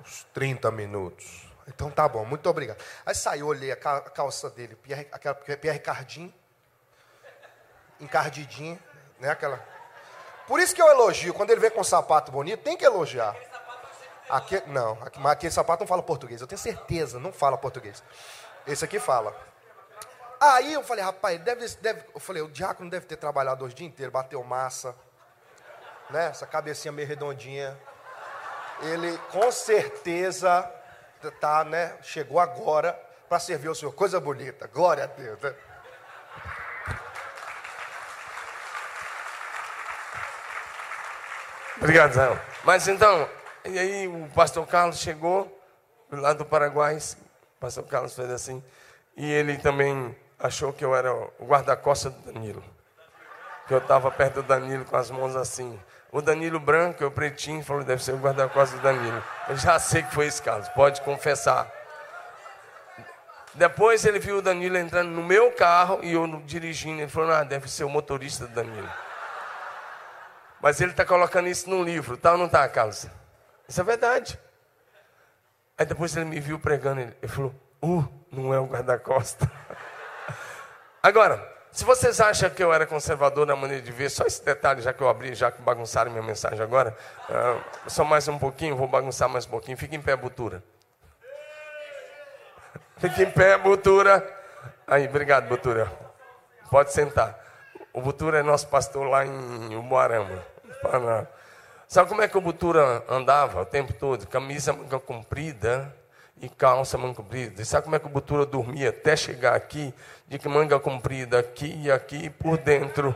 Uns 0.00 0.24
30 0.32 0.70
minutos. 0.70 1.48
Então 1.68 1.90
tá 1.90 2.08
bom, 2.08 2.24
muito 2.24 2.48
obrigado. 2.48 2.82
Aí 3.04 3.14
saiu, 3.14 3.46
olhei 3.46 3.70
a 3.70 3.76
calça 3.76 4.48
dele, 4.48 4.74
Pierre, 4.76 5.06
aquela 5.12 5.34
Pierre 5.34 5.78
Cardin, 5.78 6.32
encardidinha, 8.00 8.78
né? 9.20 9.30
Aquela. 9.30 9.62
Por 10.46 10.60
isso 10.60 10.74
que 10.74 10.80
eu 10.80 10.88
elogio, 10.88 11.34
quando 11.34 11.50
ele 11.50 11.60
vem 11.60 11.70
com 11.70 11.80
um 11.80 11.84
sapato 11.84 12.32
bonito, 12.32 12.62
tem 12.62 12.76
que 12.76 12.84
elogiar. 12.84 13.36
Aqui, 14.30 14.62
não, 14.66 14.96
mas 15.16 15.32
aquele 15.32 15.52
sapato 15.52 15.82
não 15.82 15.86
fala 15.86 16.02
português, 16.02 16.40
eu 16.40 16.46
tenho 16.46 16.58
certeza, 16.58 17.18
não 17.18 17.32
fala 17.32 17.58
português. 17.58 18.02
Esse 18.66 18.84
aqui 18.84 18.98
fala. 18.98 19.36
Aí 20.40 20.72
eu 20.72 20.84
falei, 20.84 21.04
rapaz, 21.04 21.38
deve, 21.40 21.68
deve, 21.76 22.04
eu 22.14 22.20
falei, 22.20 22.42
o 22.42 22.48
diácono 22.48 22.88
deve 22.88 23.06
ter 23.06 23.16
trabalhado 23.16 23.64
hoje 23.64 23.74
o 23.74 23.76
dia 23.76 23.86
inteiro, 23.86 24.12
bateu 24.12 24.42
massa, 24.42 24.94
né? 26.10 26.28
Essa 26.28 26.46
cabecinha 26.46 26.92
meio 26.92 27.08
redondinha 27.08 27.78
ele 28.82 29.18
com 29.30 29.50
certeza 29.50 30.70
tá, 31.40 31.64
né, 31.64 31.96
chegou 32.02 32.38
agora 32.38 32.92
para 33.28 33.38
servir 33.38 33.68
o 33.68 33.74
Senhor. 33.74 33.92
Coisa 33.92 34.20
bonita, 34.20 34.66
glória 34.66 35.04
a 35.04 35.06
Deus. 35.06 35.40
Né? 35.40 35.54
Obrigado, 41.76 42.12
Zé. 42.12 42.40
Mas 42.64 42.88
então, 42.88 43.28
e 43.64 43.78
aí 43.78 44.08
o 44.08 44.28
pastor 44.34 44.66
Carlos 44.66 44.98
chegou 44.98 45.60
lá 46.10 46.32
do 46.32 46.44
Paraguai, 46.44 46.96
o 46.96 47.60
pastor 47.60 47.84
Carlos 47.84 48.14
fez 48.14 48.30
assim, 48.30 48.64
e 49.16 49.30
ele 49.30 49.58
também 49.58 50.16
achou 50.38 50.72
que 50.72 50.84
eu 50.84 50.94
era 50.94 51.12
o 51.14 51.46
guarda-costas 51.46 52.12
do 52.12 52.32
Danilo. 52.32 52.64
Que 53.66 53.74
eu 53.74 53.78
estava 53.78 54.10
perto 54.10 54.36
do 54.36 54.42
Danilo 54.44 54.84
com 54.84 54.96
as 54.96 55.10
mãos 55.10 55.36
assim. 55.36 55.78
O 56.10 56.22
Danilo 56.22 56.58
Branco, 56.58 57.04
o 57.04 57.10
pretinho, 57.10 57.62
falou: 57.62 57.84
deve 57.84 58.02
ser 58.02 58.12
o 58.12 58.18
guarda-costas 58.18 58.78
do 58.78 58.82
Danilo. 58.82 59.22
Eu 59.48 59.56
já 59.56 59.78
sei 59.78 60.02
que 60.02 60.14
foi 60.14 60.26
esse 60.26 60.40
caso, 60.40 60.70
pode 60.72 61.00
confessar. 61.02 61.70
Depois 63.54 64.04
ele 64.04 64.18
viu 64.18 64.38
o 64.38 64.42
Danilo 64.42 64.78
entrando 64.78 65.10
no 65.10 65.22
meu 65.22 65.52
carro 65.52 66.00
e 66.02 66.12
eu 66.12 66.26
dirigindo. 66.46 67.02
Ele 67.02 67.10
falou: 67.10 67.32
ah, 67.32 67.44
deve 67.44 67.70
ser 67.70 67.84
o 67.84 67.90
motorista 67.90 68.46
do 68.46 68.54
Danilo. 68.54 68.90
Mas 70.60 70.80
ele 70.80 70.92
está 70.92 71.04
colocando 71.04 71.48
isso 71.48 71.68
num 71.68 71.82
livro, 71.82 72.16
tá 72.16 72.32
ou 72.32 72.38
não 72.38 72.46
está, 72.46 72.68
Carlos? 72.68 73.06
Isso 73.68 73.80
é 73.80 73.84
verdade. 73.84 74.38
Aí 75.76 75.86
depois 75.86 76.16
ele 76.16 76.24
me 76.24 76.40
viu 76.40 76.58
pregando, 76.58 77.00
ele 77.00 77.28
falou: 77.28 77.54
uh, 77.82 78.04
não 78.32 78.52
é 78.54 78.58
o 78.58 78.66
guarda-costas. 78.66 79.48
Agora, 81.02 81.57
se 81.72 81.84
vocês 81.84 82.20
acham 82.20 82.50
que 82.50 82.62
eu 82.62 82.72
era 82.72 82.86
conservador 82.86 83.46
na 83.46 83.54
maneira 83.54 83.82
de 83.82 83.92
ver, 83.92 84.10
só 84.10 84.24
esse 84.24 84.44
detalhe, 84.44 84.80
já 84.80 84.92
que 84.92 85.00
eu 85.00 85.08
abri, 85.08 85.34
já 85.34 85.50
que 85.50 85.60
bagunçaram 85.62 86.10
minha 86.10 86.22
mensagem 86.22 86.60
agora, 86.60 86.96
uh, 87.28 87.90
só 87.90 88.04
mais 88.04 88.26
um 88.28 88.38
pouquinho, 88.38 88.76
vou 88.76 88.88
bagunçar 88.88 89.28
mais 89.28 89.46
um 89.46 89.50
pouquinho. 89.50 89.76
Fique 89.76 89.94
em 89.94 90.00
pé, 90.00 90.16
Butura. 90.16 90.62
Fique 92.98 93.22
em 93.22 93.30
pé, 93.30 93.58
Butura. 93.58 94.26
Aí, 94.86 95.06
obrigado, 95.06 95.48
Butura. 95.48 95.92
Pode 96.70 96.92
sentar. 96.92 97.38
O 97.92 98.00
Butura 98.00 98.38
é 98.38 98.42
nosso 98.42 98.68
pastor 98.68 99.06
lá 99.06 99.24
em 99.24 99.76
Umuarama. 99.76 100.44
Sabe 101.86 102.08
como 102.08 102.22
é 102.22 102.28
que 102.28 102.36
o 102.36 102.40
Butura 102.40 103.02
andava 103.08 103.62
o 103.62 103.66
tempo 103.66 103.92
todo? 103.92 104.26
Camisa 104.26 104.72
manga 104.72 104.98
comprida 104.98 105.94
e 106.40 106.48
calça 106.48 106.96
manga 106.96 107.14
comprida. 107.14 107.60
E 107.60 107.64
sabe 107.64 107.84
como 107.84 107.96
é 107.96 107.98
que 107.98 108.06
o 108.06 108.10
Butura 108.10 108.46
dormia 108.46 108.90
até 108.90 109.16
chegar 109.16 109.54
aqui? 109.54 109.92
De 110.26 110.38
que 110.38 110.48
manga 110.48 110.78
comprida 110.78 111.38
aqui 111.38 111.80
e 111.82 111.90
aqui 111.90 112.30
por 112.30 112.58
dentro, 112.58 113.14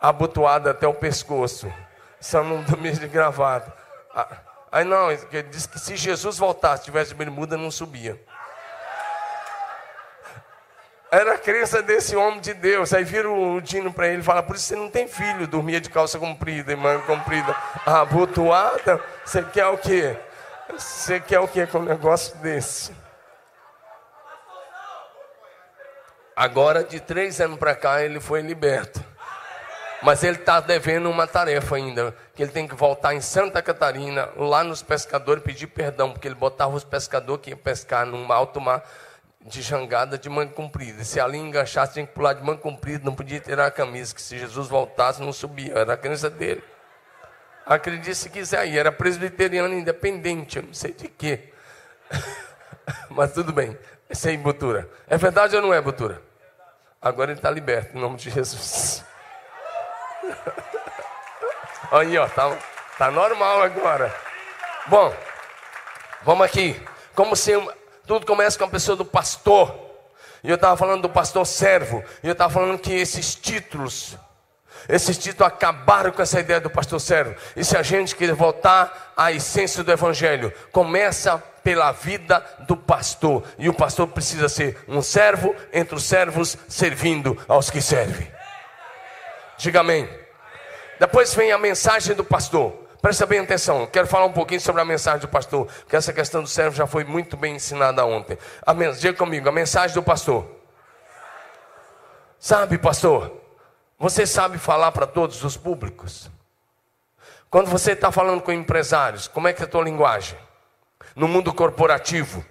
abotoada 0.00 0.70
até 0.70 0.86
o 0.86 0.94
pescoço. 0.94 1.72
Só 2.20 2.42
não 2.42 2.62
dormia 2.62 2.92
de 2.92 3.08
gravata. 3.08 3.72
Ah, 4.14 4.28
aí 4.72 4.84
não, 4.84 5.10
ele 5.10 5.42
disse 5.44 5.68
que 5.68 5.78
se 5.78 5.96
Jesus 5.96 6.38
voltasse, 6.38 6.84
tivesse 6.84 7.10
de 7.10 7.16
bermuda, 7.16 7.56
não 7.56 7.70
subia. 7.70 8.20
Era 11.10 11.34
a 11.34 11.38
crença 11.38 11.80
desse 11.80 12.16
homem 12.16 12.40
de 12.40 12.52
Deus. 12.52 12.92
Aí 12.92 13.04
vira 13.04 13.30
o 13.30 13.60
Dino 13.60 13.92
para 13.92 14.08
ele 14.08 14.20
e 14.20 14.24
fala: 14.24 14.42
Por 14.42 14.56
isso 14.56 14.66
você 14.66 14.74
não 14.74 14.90
tem 14.90 15.06
filho, 15.06 15.46
dormia 15.46 15.80
de 15.80 15.88
calça 15.88 16.18
comprida 16.18 16.72
e 16.72 16.76
manga 16.76 17.02
comprida, 17.02 17.54
abotoada. 17.86 19.00
Você 19.24 19.42
quer 19.42 19.66
o 19.66 19.78
quê? 19.78 20.16
Você 20.70 21.20
quer 21.20 21.40
o 21.40 21.48
quê 21.48 21.66
com 21.66 21.78
um 21.78 21.84
negócio 21.84 22.36
desse? 22.38 22.92
Agora, 26.34 26.82
de 26.82 26.98
três 27.00 27.40
anos 27.40 27.58
para 27.58 27.76
cá, 27.76 28.02
ele 28.02 28.18
foi 28.18 28.40
liberto. 28.40 29.02
Mas 30.02 30.24
ele 30.24 30.38
está 30.38 30.60
devendo 30.60 31.08
uma 31.08 31.26
tarefa 31.26 31.76
ainda, 31.76 32.14
que 32.34 32.42
ele 32.42 32.50
tem 32.50 32.66
que 32.66 32.74
voltar 32.74 33.14
em 33.14 33.20
Santa 33.20 33.62
Catarina, 33.62 34.28
lá 34.36 34.64
nos 34.64 34.82
pescadores, 34.82 35.42
pedir 35.42 35.66
perdão, 35.68 36.12
porque 36.12 36.26
ele 36.26 36.34
botava 36.34 36.74
os 36.74 36.84
pescadores 36.84 37.42
que 37.42 37.50
iam 37.50 37.58
pescar 37.58 38.04
num 38.04 38.30
alto 38.32 38.60
mar 38.60 38.84
de 39.40 39.62
jangada 39.62 40.18
de 40.18 40.28
manga 40.28 40.52
comprida. 40.52 41.04
Se 41.04 41.20
ali 41.20 41.38
enganchasse, 41.38 41.94
tinha 41.94 42.06
que 42.06 42.12
pular 42.12 42.32
de 42.32 42.42
manga 42.42 42.60
comprida, 42.60 43.04
não 43.04 43.14
podia 43.14 43.38
tirar 43.38 43.66
a 43.66 43.70
camisa, 43.70 44.14
que 44.14 44.20
se 44.20 44.38
Jesus 44.38 44.68
voltasse, 44.68 45.22
não 45.22 45.32
subia. 45.32 45.72
Era 45.74 45.92
a 45.94 45.96
crença 45.96 46.28
dele. 46.28 46.62
Acredite 47.66 48.14
se 48.14 48.28
quiser 48.28 48.58
aí, 48.58 48.78
era 48.78 48.92
presbiteriano 48.92 49.72
independente, 49.72 50.58
eu 50.58 50.64
não 50.64 50.74
sei 50.74 50.92
de 50.92 51.08
quê. 51.08 51.52
Mas 53.08 53.32
tudo 53.32 53.52
bem, 53.52 53.78
sem 54.10 54.38
Butura. 54.38 54.88
É 55.08 55.16
verdade 55.16 55.56
ou 55.56 55.62
não 55.62 55.72
é, 55.72 55.80
Butura? 55.80 56.20
Agora 57.00 57.30
ele 57.30 57.38
está 57.38 57.50
liberto, 57.50 57.96
em 57.96 58.00
nome 58.00 58.16
de 58.16 58.30
Jesus. 58.30 59.04
aí, 61.92 62.16
ó, 62.18 62.28
tá, 62.28 62.56
tá 62.98 63.10
normal 63.10 63.62
agora. 63.62 64.14
Bom, 64.86 65.14
vamos 66.22 66.44
aqui. 66.44 66.80
Como 67.14 67.34
se 67.34 67.52
tudo 68.06 68.26
começa 68.26 68.58
com 68.58 68.64
a 68.64 68.68
pessoa 68.68 68.96
do 68.96 69.04
pastor. 69.04 69.74
E 70.42 70.50
eu 70.50 70.56
estava 70.56 70.76
falando 70.76 71.02
do 71.02 71.08
pastor 71.08 71.46
servo. 71.46 72.04
E 72.22 72.26
eu 72.26 72.32
estava 72.32 72.52
falando 72.52 72.78
que 72.78 72.92
esses 72.92 73.34
títulos, 73.34 74.18
esses 74.88 75.16
títulos 75.18 75.52
acabaram 75.52 76.10
com 76.10 76.22
essa 76.22 76.40
ideia 76.40 76.60
do 76.60 76.70
pastor 76.70 77.00
servo. 77.00 77.34
E 77.56 77.64
se 77.64 77.76
a 77.76 77.82
gente 77.82 78.14
quer 78.14 78.32
voltar 78.34 79.12
à 79.16 79.32
essência 79.32 79.82
do 79.82 79.92
evangelho, 79.92 80.52
começa 80.70 81.42
pela 81.62 81.92
vida 81.92 82.44
do 82.68 82.76
pastor. 82.76 83.42
E 83.58 83.68
o 83.68 83.74
pastor 83.74 84.08
precisa 84.08 84.48
ser 84.48 84.78
um 84.86 85.00
servo 85.00 85.54
entre 85.72 85.94
os 85.94 86.04
servos, 86.04 86.56
servindo 86.68 87.36
aos 87.48 87.70
que 87.70 87.80
servem. 87.80 88.30
Diga 89.56 89.80
amém. 89.80 90.08
Depois 91.00 91.34
vem 91.34 91.52
a 91.52 91.58
mensagem 91.58 92.14
do 92.14 92.24
pastor. 92.24 92.84
Presta 93.00 93.26
bem 93.26 93.40
atenção, 93.40 93.86
quero 93.86 94.06
falar 94.06 94.24
um 94.24 94.32
pouquinho 94.32 94.62
sobre 94.62 94.80
a 94.80 94.84
mensagem 94.84 95.20
do 95.20 95.28
pastor, 95.28 95.66
porque 95.66 95.94
essa 95.94 96.10
questão 96.10 96.42
do 96.42 96.48
servo 96.48 96.74
já 96.74 96.86
foi 96.86 97.04
muito 97.04 97.36
bem 97.36 97.56
ensinada 97.56 98.02
ontem. 98.06 98.38
A, 98.64 98.72
diga 98.72 99.12
comigo, 99.12 99.46
a 99.46 99.52
mensagem 99.52 99.94
do 99.94 100.02
pastor. 100.02 100.48
Sabe, 102.38 102.78
pastor, 102.78 103.43
você 103.98 104.26
sabe 104.26 104.58
falar 104.58 104.92
para 104.92 105.06
todos 105.06 105.42
os 105.44 105.56
públicos? 105.56 106.30
Quando 107.50 107.70
você 107.70 107.92
está 107.92 108.10
falando 108.10 108.42
com 108.42 108.52
empresários, 108.52 109.28
como 109.28 109.46
é 109.46 109.52
que 109.52 109.62
é 109.62 109.64
a 109.64 109.68
tua 109.68 109.84
linguagem? 109.84 110.38
No 111.14 111.28
mundo 111.28 111.54
corporativo. 111.54 112.44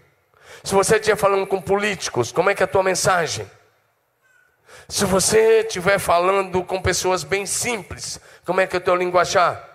Se 0.63 0.73
você 0.73 0.95
estiver 0.95 1.17
falando 1.17 1.45
com 1.45 1.61
políticos, 1.61 2.31
como 2.31 2.49
é 2.49 2.55
que 2.55 2.63
é 2.63 2.65
a 2.65 2.67
tua 2.67 2.83
mensagem? 2.83 3.49
Se 4.87 5.05
você 5.05 5.59
estiver 5.59 5.99
falando 5.99 6.63
com 6.63 6.81
pessoas 6.81 7.23
bem 7.23 7.45
simples, 7.45 8.19
como 8.45 8.61
é 8.61 8.67
que 8.67 8.75
é 8.75 8.79
o 8.79 8.81
teu 8.81 8.95
linguajar? 8.95 9.69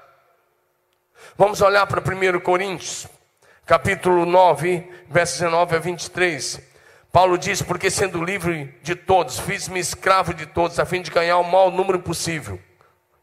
Vamos 1.37 1.61
olhar 1.61 1.87
para 1.87 2.01
1 2.01 2.41
Coríntios, 2.41 3.07
capítulo 3.67 4.25
9, 4.25 4.91
versos 5.09 5.41
19 5.41 5.77
a 5.77 5.79
23. 5.79 6.61
Paulo 7.13 7.39
diz: 7.39 7.63
Porque 7.63 7.91
sendo 7.91 8.25
livre 8.25 8.75
de 8.83 8.95
todos, 8.95 9.39
fiz-me 9.39 9.81
escravo 9.81 10.35
de 10.35 10.47
todos, 10.47 10.79
a 10.79 10.85
fim 10.85 11.03
de 11.03 11.11
ganhar 11.11 11.39
o 11.39 11.45
maior 11.45 11.71
número 11.71 11.99
possível. 11.99 12.61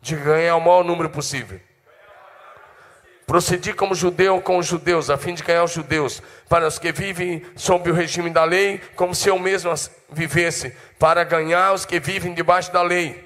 De 0.01 0.15
ganhar 0.15 0.55
o 0.55 0.61
maior 0.61 0.83
número 0.83 1.09
possível. 1.09 1.59
Procedi 3.25 3.73
como 3.73 3.95
judeu 3.95 4.39
com 4.39 4.57
os 4.57 4.67
judeus, 4.67 5.09
a 5.09 5.17
fim 5.17 5.33
de 5.33 5.41
ganhar 5.41 5.63
os 5.63 5.71
judeus, 5.71 6.21
para 6.47 6.67
os 6.67 6.77
que 6.77 6.91
vivem 6.91 7.43
sob 7.55 7.89
o 7.89 7.93
regime 7.93 8.29
da 8.29 8.43
lei, 8.43 8.79
como 8.95 9.15
se 9.15 9.29
eu 9.29 9.39
mesmo 9.39 9.73
vivesse, 10.11 10.75
para 10.99 11.23
ganhar 11.23 11.73
os 11.73 11.85
que 11.85 11.99
vivem 11.99 12.35
debaixo 12.35 12.71
da 12.71 12.83
lei 12.83 13.25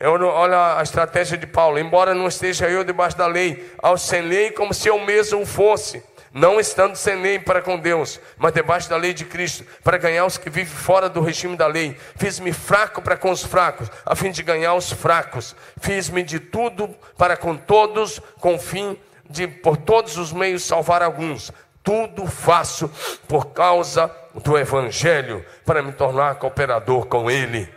Olha 0.00 0.78
a 0.78 0.82
estratégia 0.82 1.36
de 1.36 1.46
Paulo. 1.46 1.78
Embora 1.78 2.14
não 2.14 2.28
esteja 2.28 2.68
eu 2.68 2.84
debaixo 2.84 3.16
da 3.16 3.26
lei, 3.26 3.72
ao 3.78 3.98
sem 3.98 4.22
lei, 4.22 4.50
como 4.52 4.72
se 4.72 4.88
eu 4.88 4.98
mesmo 5.00 5.44
fosse, 5.44 6.02
não 6.38 6.60
estando 6.60 6.94
sem 6.94 7.20
lei 7.20 7.38
para 7.38 7.60
com 7.60 7.78
Deus, 7.78 8.20
mas 8.36 8.52
debaixo 8.52 8.88
da 8.88 8.96
lei 8.96 9.12
de 9.12 9.24
Cristo, 9.24 9.64
para 9.82 9.98
ganhar 9.98 10.24
os 10.24 10.38
que 10.38 10.48
vivem 10.48 10.72
fora 10.72 11.08
do 11.08 11.20
regime 11.20 11.56
da 11.56 11.66
lei. 11.66 11.96
Fiz-me 12.16 12.52
fraco 12.52 13.02
para 13.02 13.16
com 13.16 13.30
os 13.30 13.44
fracos, 13.44 13.90
a 14.06 14.14
fim 14.14 14.30
de 14.30 14.42
ganhar 14.42 14.74
os 14.74 14.92
fracos. 14.92 15.56
Fiz-me 15.80 16.22
de 16.22 16.38
tudo 16.38 16.94
para 17.16 17.36
com 17.36 17.56
todos, 17.56 18.20
com 18.40 18.58
fim 18.58 18.96
de 19.28 19.48
por 19.48 19.76
todos 19.76 20.16
os 20.16 20.32
meios 20.32 20.64
salvar 20.64 21.02
alguns. 21.02 21.52
Tudo 21.82 22.26
faço 22.26 22.88
por 23.26 23.46
causa 23.46 24.10
do 24.34 24.56
Evangelho, 24.56 25.44
para 25.64 25.82
me 25.82 25.92
tornar 25.92 26.36
cooperador 26.36 27.06
com 27.06 27.30
Ele. 27.30 27.68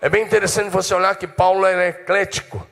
É 0.00 0.08
bem 0.08 0.22
interessante 0.22 0.70
você 0.70 0.94
olhar 0.94 1.16
que 1.16 1.26
Paulo 1.26 1.64
era 1.64 1.88
eclético. 1.88 2.64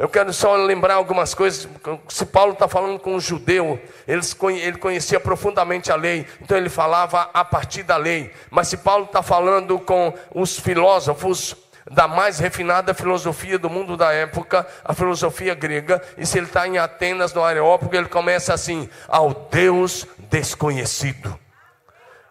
Eu 0.00 0.08
quero 0.08 0.32
só 0.32 0.56
lembrar 0.56 0.94
algumas 0.94 1.34
coisas. 1.34 1.68
Se 2.08 2.24
Paulo 2.24 2.54
está 2.54 2.66
falando 2.66 2.98
com 2.98 3.16
um 3.16 3.20
judeu, 3.20 3.78
ele 4.08 4.78
conhecia 4.78 5.20
profundamente 5.20 5.92
a 5.92 5.94
lei, 5.94 6.26
então 6.40 6.56
ele 6.56 6.70
falava 6.70 7.28
a 7.34 7.44
partir 7.44 7.82
da 7.82 7.98
lei. 7.98 8.32
Mas 8.50 8.68
se 8.68 8.78
Paulo 8.78 9.04
está 9.04 9.22
falando 9.22 9.78
com 9.78 10.14
os 10.34 10.58
filósofos 10.58 11.54
da 11.90 12.08
mais 12.08 12.38
refinada 12.38 12.94
filosofia 12.94 13.58
do 13.58 13.68
mundo 13.68 13.94
da 13.94 14.10
época, 14.10 14.66
a 14.82 14.94
filosofia 14.94 15.54
grega, 15.54 16.00
e 16.16 16.24
se 16.24 16.38
ele 16.38 16.46
está 16.46 16.66
em 16.66 16.78
Atenas, 16.78 17.34
no 17.34 17.44
Areópago, 17.44 17.94
ele 17.94 18.08
começa 18.08 18.54
assim: 18.54 18.88
ao 19.06 19.48
Deus 19.50 20.06
desconhecido. 20.30 21.38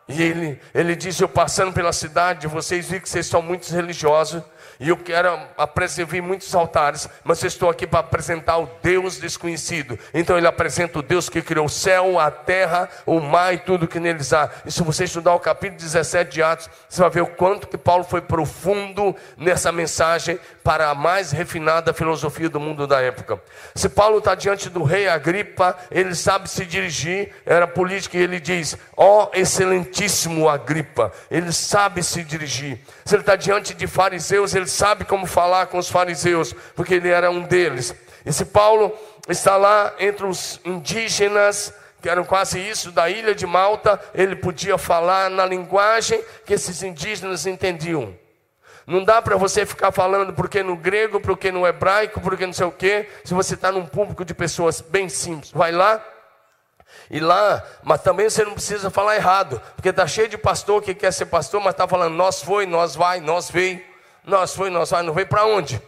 E 0.08 0.23
ele, 0.23 0.60
ele 0.73 0.95
disse: 0.95 1.21
Eu 1.21 1.29
passando 1.29 1.71
pela 1.71 1.93
cidade, 1.93 2.47
vocês 2.47 2.88
viram 2.88 3.03
que 3.03 3.10
vocês 3.10 3.27
são 3.27 3.43
muitos 3.43 3.69
religiosos, 3.69 4.41
e 4.79 4.89
eu 4.89 4.97
quero 4.97 5.37
apresentar 5.57 6.21
muitos 6.21 6.55
altares, 6.55 7.09
mas 7.23 7.43
estou 7.43 7.69
aqui 7.69 7.85
para 7.85 7.99
apresentar 7.99 8.57
o 8.59 8.69
Deus 8.81 9.17
desconhecido. 9.17 9.99
Então 10.13 10.37
ele 10.37 10.47
apresenta 10.47 10.99
o 10.99 11.01
Deus 11.01 11.27
que 11.27 11.41
criou 11.41 11.65
o 11.65 11.69
céu, 11.69 12.17
a 12.17 12.31
terra, 12.31 12.89
o 13.05 13.19
mar 13.19 13.53
e 13.53 13.57
tudo 13.57 13.87
que 13.87 13.99
neles 13.99 14.31
há. 14.31 14.49
E 14.65 14.71
se 14.71 14.81
você 14.81 15.03
estudar 15.03 15.33
o 15.33 15.39
capítulo 15.39 15.81
17 15.81 16.31
de 16.31 16.41
Atos, 16.41 16.69
você 16.87 17.01
vai 17.01 17.09
ver 17.09 17.21
o 17.21 17.27
quanto 17.27 17.67
que 17.67 17.77
Paulo 17.77 18.05
foi 18.05 18.21
profundo 18.21 19.13
nessa 19.35 19.71
mensagem 19.71 20.39
para 20.63 20.89
a 20.89 20.95
mais 20.95 21.31
refinada 21.31 21.93
filosofia 21.93 22.49
do 22.49 22.59
mundo 22.59 22.87
da 22.87 23.01
época. 23.01 23.41
Se 23.75 23.89
Paulo 23.89 24.19
está 24.19 24.33
diante 24.33 24.69
do 24.69 24.83
rei 24.83 25.09
Agripa, 25.09 25.75
ele 25.91 26.15
sabe 26.15 26.49
se 26.49 26.65
dirigir, 26.65 27.33
era 27.45 27.67
político, 27.67 28.15
e 28.15 28.21
ele 28.21 28.39
diz: 28.39 28.77
Ó 28.95 29.25
oh, 29.25 29.29
excelentíssimo 29.33 30.47
Agripa, 30.47 31.11
ele 31.29 31.51
sabe 31.51 32.01
se 32.01 32.23
dirigir. 32.23 32.79
Se 33.09 33.15
ele 33.15 33.23
está 33.23 33.35
diante 33.35 33.73
de 33.73 33.87
fariseus, 33.87 34.53
ele 34.53 34.67
sabe 34.67 35.03
como 35.03 35.25
falar 35.25 35.65
com 35.65 35.79
os 35.79 35.89
fariseus, 35.89 36.53
porque 36.75 36.93
ele 36.93 37.09
era 37.09 37.31
um 37.31 37.41
deles. 37.41 37.91
E 38.23 38.31
se 38.31 38.45
Paulo 38.45 38.95
está 39.27 39.57
lá 39.57 39.95
entre 39.97 40.27
os 40.27 40.61
indígenas, 40.63 41.73
que 42.03 42.07
eram 42.07 42.23
quase 42.23 42.59
isso, 42.59 42.91
da 42.91 43.09
ilha 43.09 43.33
de 43.33 43.47
Malta, 43.47 43.99
ele 44.13 44.35
podia 44.35 44.77
falar 44.77 45.27
na 45.27 45.43
linguagem 45.43 46.23
que 46.45 46.53
esses 46.53 46.83
indígenas 46.83 47.47
entendiam. 47.47 48.15
Não 48.85 49.03
dá 49.03 49.19
para 49.23 49.37
você 49.37 49.65
ficar 49.65 49.91
falando 49.91 50.31
porque 50.33 50.61
no 50.61 50.75
grego, 50.75 51.19
porque 51.19 51.51
no 51.51 51.65
hebraico, 51.65 52.21
porque 52.21 52.45
não 52.45 52.53
sei 52.53 52.67
o 52.67 52.71
quê, 52.71 53.09
se 53.23 53.33
você 53.33 53.55
está 53.55 53.71
num 53.71 53.87
público 53.87 54.23
de 54.23 54.35
pessoas 54.35 54.81
bem 54.81 55.09
simples. 55.09 55.51
Vai 55.51 55.71
lá, 55.71 55.99
e 57.09 57.19
lá, 57.19 57.63
mas 57.83 58.01
também 58.01 58.29
você 58.29 58.43
não 58.43 58.53
precisa 58.53 58.89
falar 58.89 59.15
errado, 59.15 59.61
porque 59.75 59.89
está 59.89 60.05
cheio 60.05 60.27
de 60.27 60.37
pastor 60.37 60.81
que 60.81 60.93
quer 60.93 61.11
ser 61.11 61.25
pastor, 61.25 61.59
mas 61.59 61.73
está 61.73 61.87
falando 61.87 62.15
nós 62.15 62.41
foi, 62.41 62.65
nós 62.65 62.95
vai, 62.95 63.19
nós 63.19 63.49
veio, 63.49 63.81
nós 64.23 64.53
foi, 64.53 64.69
nós 64.69 64.91
vai, 64.91 65.01
não 65.01 65.13
veio 65.13 65.27
para 65.27 65.45
onde? 65.45 65.81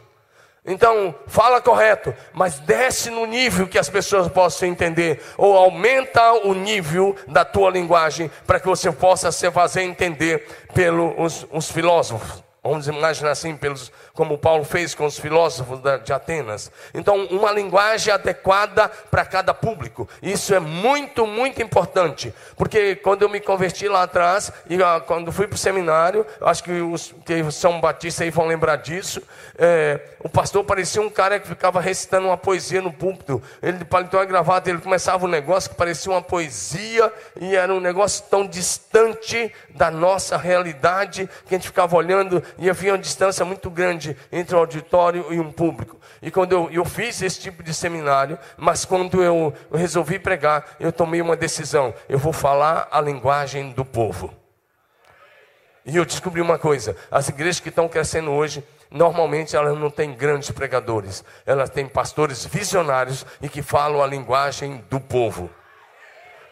Então, 0.66 1.16
fala 1.26 1.60
correto, 1.60 2.14
mas 2.34 2.60
desce 2.60 3.10
no 3.10 3.26
nível 3.26 3.68
que 3.68 3.80
as 3.80 3.90
pessoas 3.90 4.28
possam 4.28 4.68
entender, 4.68 5.20
ou 5.36 5.56
aumenta 5.58 6.34
o 6.34 6.54
nível 6.54 7.16
da 7.28 7.44
tua 7.44 7.72
linguagem, 7.72 8.30
para 8.46 8.60
que 8.60 8.68
você 8.68 8.92
possa 8.92 9.32
se 9.32 9.50
fazer 9.52 9.82
entender 9.82 10.48
pelos 10.74 11.48
os 11.52 11.72
filósofos, 11.72 12.44
vamos 12.64 12.88
imaginar 12.88 13.32
assim, 13.32 13.56
pelos 13.56 13.92
como 14.14 14.38
Paulo 14.38 14.64
fez 14.64 14.94
com 14.94 15.06
os 15.06 15.18
filósofos 15.18 15.80
de 16.04 16.14
Atenas. 16.14 16.72
Então, 16.94 17.26
uma 17.26 17.52
linguagem 17.52 18.14
adequada 18.14 18.90
para 18.90 19.26
cada 19.26 19.54
público. 19.54 20.08
Isso 20.22 20.54
é 20.54 20.60
muito, 20.60 21.26
muito 21.26 21.62
importante. 21.62 22.34
Porque 22.56 22.96
quando 22.98 23.24
eu 23.24 23.30
me 23.30 23.40
converti 23.40 23.88
lá 23.88 24.04
atrás, 24.04 24.52
e 24.70 24.82
ah, 24.82 25.02
quando 25.06 25.32
fui 25.32 25.48
para 25.48 25.56
o 25.56 25.58
seminário, 25.58 26.26
acho 26.42 26.64
que 26.64 26.72
os 26.72 27.14
que 27.26 27.52
são 27.52 27.80
batistas 27.80 28.24
aí 28.24 28.32
vão 28.32 28.48
lembrar 28.48 28.78
disso, 28.78 29.22
é, 29.58 30.00
o 30.20 30.30
pastor 30.30 30.64
parecia 30.64 31.02
um 31.02 31.10
cara 31.10 31.40
que 31.40 31.48
ficava 31.48 31.80
recitando 31.80 32.28
uma 32.28 32.38
poesia 32.38 32.82
no 32.82 32.92
púlpito. 32.92 33.42
Ele 33.62 33.78
de 33.78 33.86
paletó 33.86 34.22
e 34.22 34.26
gravata, 34.26 34.70
ele 34.70 34.80
começava 34.80 35.26
um 35.26 35.30
negócio 35.30 35.70
que 35.70 35.76
parecia 35.76 36.12
uma 36.12 36.22
poesia, 36.22 37.12
e 37.40 37.56
era 37.56 37.74
um 37.74 37.80
negócio 37.80 38.24
tão 38.30 38.46
distante 38.46 39.52
da 39.70 39.90
nossa 39.90 40.38
realidade, 40.38 41.30
que 41.48 41.56
a 41.56 41.58
gente 41.58 41.68
ficava 41.68 41.96
olhando, 41.96 42.44
e 42.58 42.70
havia 42.70 42.92
uma 42.92 42.98
distância 42.98 43.46
muito 43.46 43.70
grande 43.70 44.11
grande 44.12 44.18
entre 44.32 44.56
o 44.56 44.60
auditório 44.60 45.34
e 45.34 45.40
um 45.40 45.52
público. 45.52 45.98
E 46.22 46.30
quando 46.30 46.54
eu, 46.54 46.70
eu 46.72 46.86
fiz 46.86 47.22
esse 47.22 47.40
tipo 47.40 47.64
de 47.64 47.74
seminário, 47.74 48.38
mas 48.58 48.86
quando 48.86 49.24
eu 49.24 49.54
resolvi 49.74 50.20
pregar, 50.20 50.76
eu 50.80 50.92
tomei 50.92 51.22
uma 51.22 51.36
decisão: 51.36 51.94
eu 52.08 52.20
vou 52.20 52.34
falar 52.34 52.88
a 52.92 53.00
linguagem 53.02 53.72
do 53.72 53.86
povo. 53.86 54.34
E 55.86 55.96
eu 55.96 56.06
descobri 56.06 56.42
uma 56.42 56.58
coisa: 56.58 56.96
as 57.10 57.30
igrejas 57.30 57.60
que 57.60 57.70
estão 57.70 57.88
crescendo 57.88 58.32
hoje, 58.32 58.64
normalmente 58.90 59.56
elas 59.56 59.78
não 59.78 59.90
têm 59.90 60.14
grandes 60.14 60.52
pregadores, 60.52 61.24
elas 61.46 61.70
têm 61.70 61.88
pastores 61.88 62.46
visionários 62.46 63.26
e 63.42 63.50
que 63.50 63.62
falam 63.62 64.02
a 64.02 64.08
linguagem 64.08 64.84
do 64.90 65.00
povo. 65.00 65.50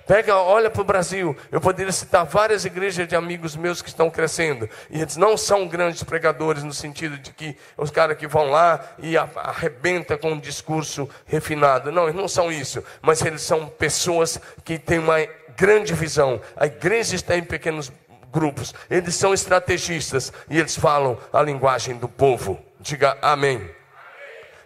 Pega, 0.10 0.38
olha 0.38 0.72
para 0.72 0.82
o 0.82 0.84
Brasil. 0.84 1.38
Eu 1.52 1.62
poderia 1.62 1.92
citar 1.92 2.26
várias 2.26 2.66
igrejas 2.66 3.08
de 3.08 3.16
amigos 3.16 3.56
meus 3.56 3.80
que 3.80 3.90
estão 3.90 4.10
crescendo. 4.10 4.68
E 4.90 5.00
eles 5.00 5.16
não 5.18 5.38
são 5.38 5.68
grandes 5.68 6.02
pregadores 6.02 6.64
no 6.64 6.74
sentido 6.74 7.16
de 7.20 7.32
que 7.32 7.56
os 7.78 7.92
caras 7.92 8.18
que 8.18 8.26
vão 8.26 8.50
lá 8.50 8.84
e 8.98 9.16
arrebenta 9.16 10.18
com 10.18 10.32
um 10.32 10.40
discurso 10.40 11.08
refinado. 11.28 11.92
Não, 11.92 12.06
eles 12.06 12.16
não 12.16 12.28
são 12.28 12.52
isso. 12.52 12.84
Mas 13.04 13.22
eles 13.22 13.44
são 13.44 13.68
pessoas 13.68 14.42
que 14.66 14.80
têm 14.80 14.98
uma 14.98 15.20
grande 15.56 15.94
visão. 15.94 16.42
A 16.58 16.66
igreja 16.66 17.14
está 17.14 17.38
em 17.38 17.44
pequenos 17.44 17.92
grupos. 18.32 18.74
Eles 18.90 19.14
são 19.14 19.32
estrategistas 19.32 20.34
e 20.50 20.58
eles 20.58 20.76
falam 20.76 21.20
a 21.32 21.40
linguagem 21.44 21.96
do 21.96 22.10
povo. 22.10 22.60
Diga 22.80 23.16
amém. 23.22 23.62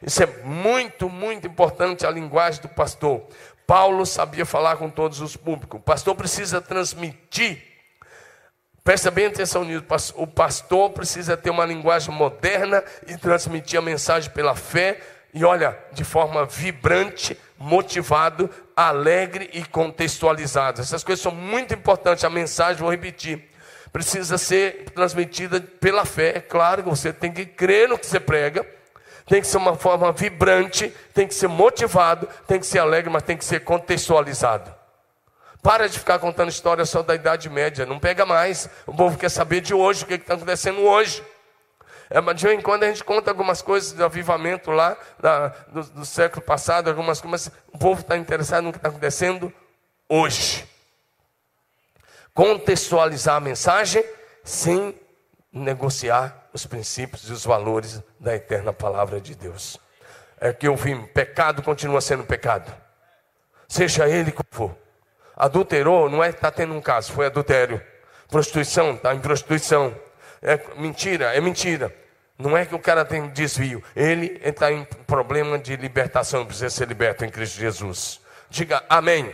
Isso 0.06 0.22
é 0.22 0.26
muito, 0.44 1.10
muito 1.10 1.48
importante 1.48 2.06
a 2.06 2.12
linguagem 2.12 2.62
do 2.62 2.68
pastor. 2.68 3.24
Paulo 3.74 4.06
sabia 4.06 4.46
falar 4.46 4.78
com 4.78 4.88
todos 4.88 5.20
os 5.20 5.36
públicos. 5.36 5.80
O 5.80 5.84
pastor 5.84 6.14
precisa 6.14 6.62
transmitir. 6.62 7.60
Presta 8.84 9.10
bem 9.10 9.26
atenção 9.26 9.64
nisso. 9.64 9.84
O 10.16 10.28
pastor 10.28 10.92
precisa 10.92 11.36
ter 11.36 11.50
uma 11.50 11.66
linguagem 11.66 12.14
moderna 12.14 12.84
e 13.08 13.18
transmitir 13.18 13.80
a 13.80 13.82
mensagem 13.82 14.30
pela 14.30 14.56
fé. 14.56 15.02
E 15.34 15.44
olha, 15.44 15.76
de 15.92 16.04
forma 16.04 16.46
vibrante, 16.46 17.36
motivado, 17.58 18.48
alegre 18.76 19.50
e 19.54 19.66
contextualizado. 19.66 20.80
Essas 20.80 21.04
coisas 21.04 21.24
são 21.24 21.32
muito 21.32 21.74
importantes. 21.74 22.24
A 22.24 22.30
mensagem, 22.30 22.80
vou 22.80 22.92
repetir, 22.92 23.50
precisa 23.92 24.38
ser 24.38 24.92
transmitida 24.92 25.60
pela 25.60 26.06
fé. 26.06 26.34
É 26.36 26.42
claro 26.42 26.84
que 26.84 26.90
você 26.90 27.12
tem 27.12 27.32
que 27.32 27.44
crer 27.44 27.90
no 27.90 27.98
que 27.98 28.06
você 28.06 28.20
prega 28.20 28.64
tem 29.26 29.42
que 29.42 29.48
ser 29.48 29.58
uma 29.58 29.76
forma 29.76 30.12
vibrante, 30.12 30.94
tem 31.14 31.28
que 31.28 31.34
ser 31.34 31.48
motivado, 31.48 32.28
tem 32.48 32.60
que 32.60 32.66
ser 32.66 32.80
alegre, 32.80 33.10
mas 33.10 33.24
tem 33.24 33.38
que 33.38 33.46
ser 33.46 33.62
contextualizado. 33.62 34.74
Para 35.62 35.88
de 35.88 35.98
ficar 35.98 36.20
contando 36.20 36.50
história 36.50 36.86
só 36.86 37.02
da 37.02 37.16
Idade 37.16 37.50
Média, 37.50 37.86
não 37.86 37.98
pega 37.98 38.26
mais. 38.26 38.70
O 38.86 38.94
povo 38.94 39.18
quer 39.18 39.30
saber 39.30 39.62
de 39.62 39.74
hoje, 39.74 40.04
o 40.04 40.08
que 40.08 40.16
está 40.16 40.34
acontecendo 40.34 40.82
hoje. 40.82 41.24
É, 42.10 42.20
mas 42.20 42.36
de 42.36 42.46
vez 42.46 42.60
em 42.60 42.62
quando 42.62 42.84
a 42.84 42.88
gente 42.88 43.04
conta 43.04 43.32
algumas 43.32 43.62
coisas 43.62 43.94
de 43.94 44.04
avivamento 44.04 44.72
lá 44.72 44.98
da, 45.20 45.48
do, 45.70 45.84
do, 45.84 46.06
século 46.06 46.42
passado, 46.42 46.90
algumas 46.90 47.22
coisas, 47.22 47.50
o 47.72 47.78
povo 47.78 48.02
está 48.02 48.18
interessado 48.18 48.66
no 48.66 48.72
que 48.72 48.78
está 48.78 48.90
acontecendo 48.90 49.52
hoje. 50.10 50.68
Contextualizar 52.34 53.38
a 53.38 53.40
mensagem 53.40 54.04
sem 54.44 54.94
negociar 55.54 56.48
os 56.52 56.66
princípios 56.66 57.30
e 57.30 57.32
os 57.32 57.46
valores 57.46 58.02
da 58.20 58.36
eterna 58.36 58.74
palavra 58.74 59.22
de 59.22 59.36
Deus. 59.36 59.80
É 60.42 60.52
que 60.52 60.68
eu 60.68 60.76
vi, 60.76 60.96
pecado 61.08 61.62
continua 61.62 62.02
sendo 62.02 62.24
pecado. 62.24 62.74
Seja 63.68 64.10
ele 64.10 64.32
como 64.32 64.48
for. 64.52 64.78
Adulterou, 65.36 66.10
não 66.10 66.24
é 66.24 66.30
está 66.30 66.52
tendo 66.52 66.74
um 66.74 66.82
caso, 66.82 67.14
foi 67.14 67.28
adultério. 67.28 67.82
Prostituição, 68.30 68.96
está 68.96 69.14
em 69.14 69.20
prostituição. 69.20 69.96
É 70.42 70.60
mentira, 70.76 71.36
é 71.36 71.40
mentira. 71.40 71.96
Não 72.38 72.58
é 72.58 72.66
que 72.66 72.76
o 72.76 72.80
cara 72.80 73.06
tem 73.06 73.30
desvio, 73.30 73.84
ele 73.96 74.42
está 74.44 74.72
em 74.72 74.84
problema 75.06 75.58
de 75.58 75.76
libertação, 75.76 76.46
precisa 76.46 76.70
ser 76.70 76.88
liberto 76.88 77.24
em 77.24 77.30
Cristo 77.30 77.60
Jesus. 77.60 78.20
Diga 78.50 78.84
amém. 78.90 79.34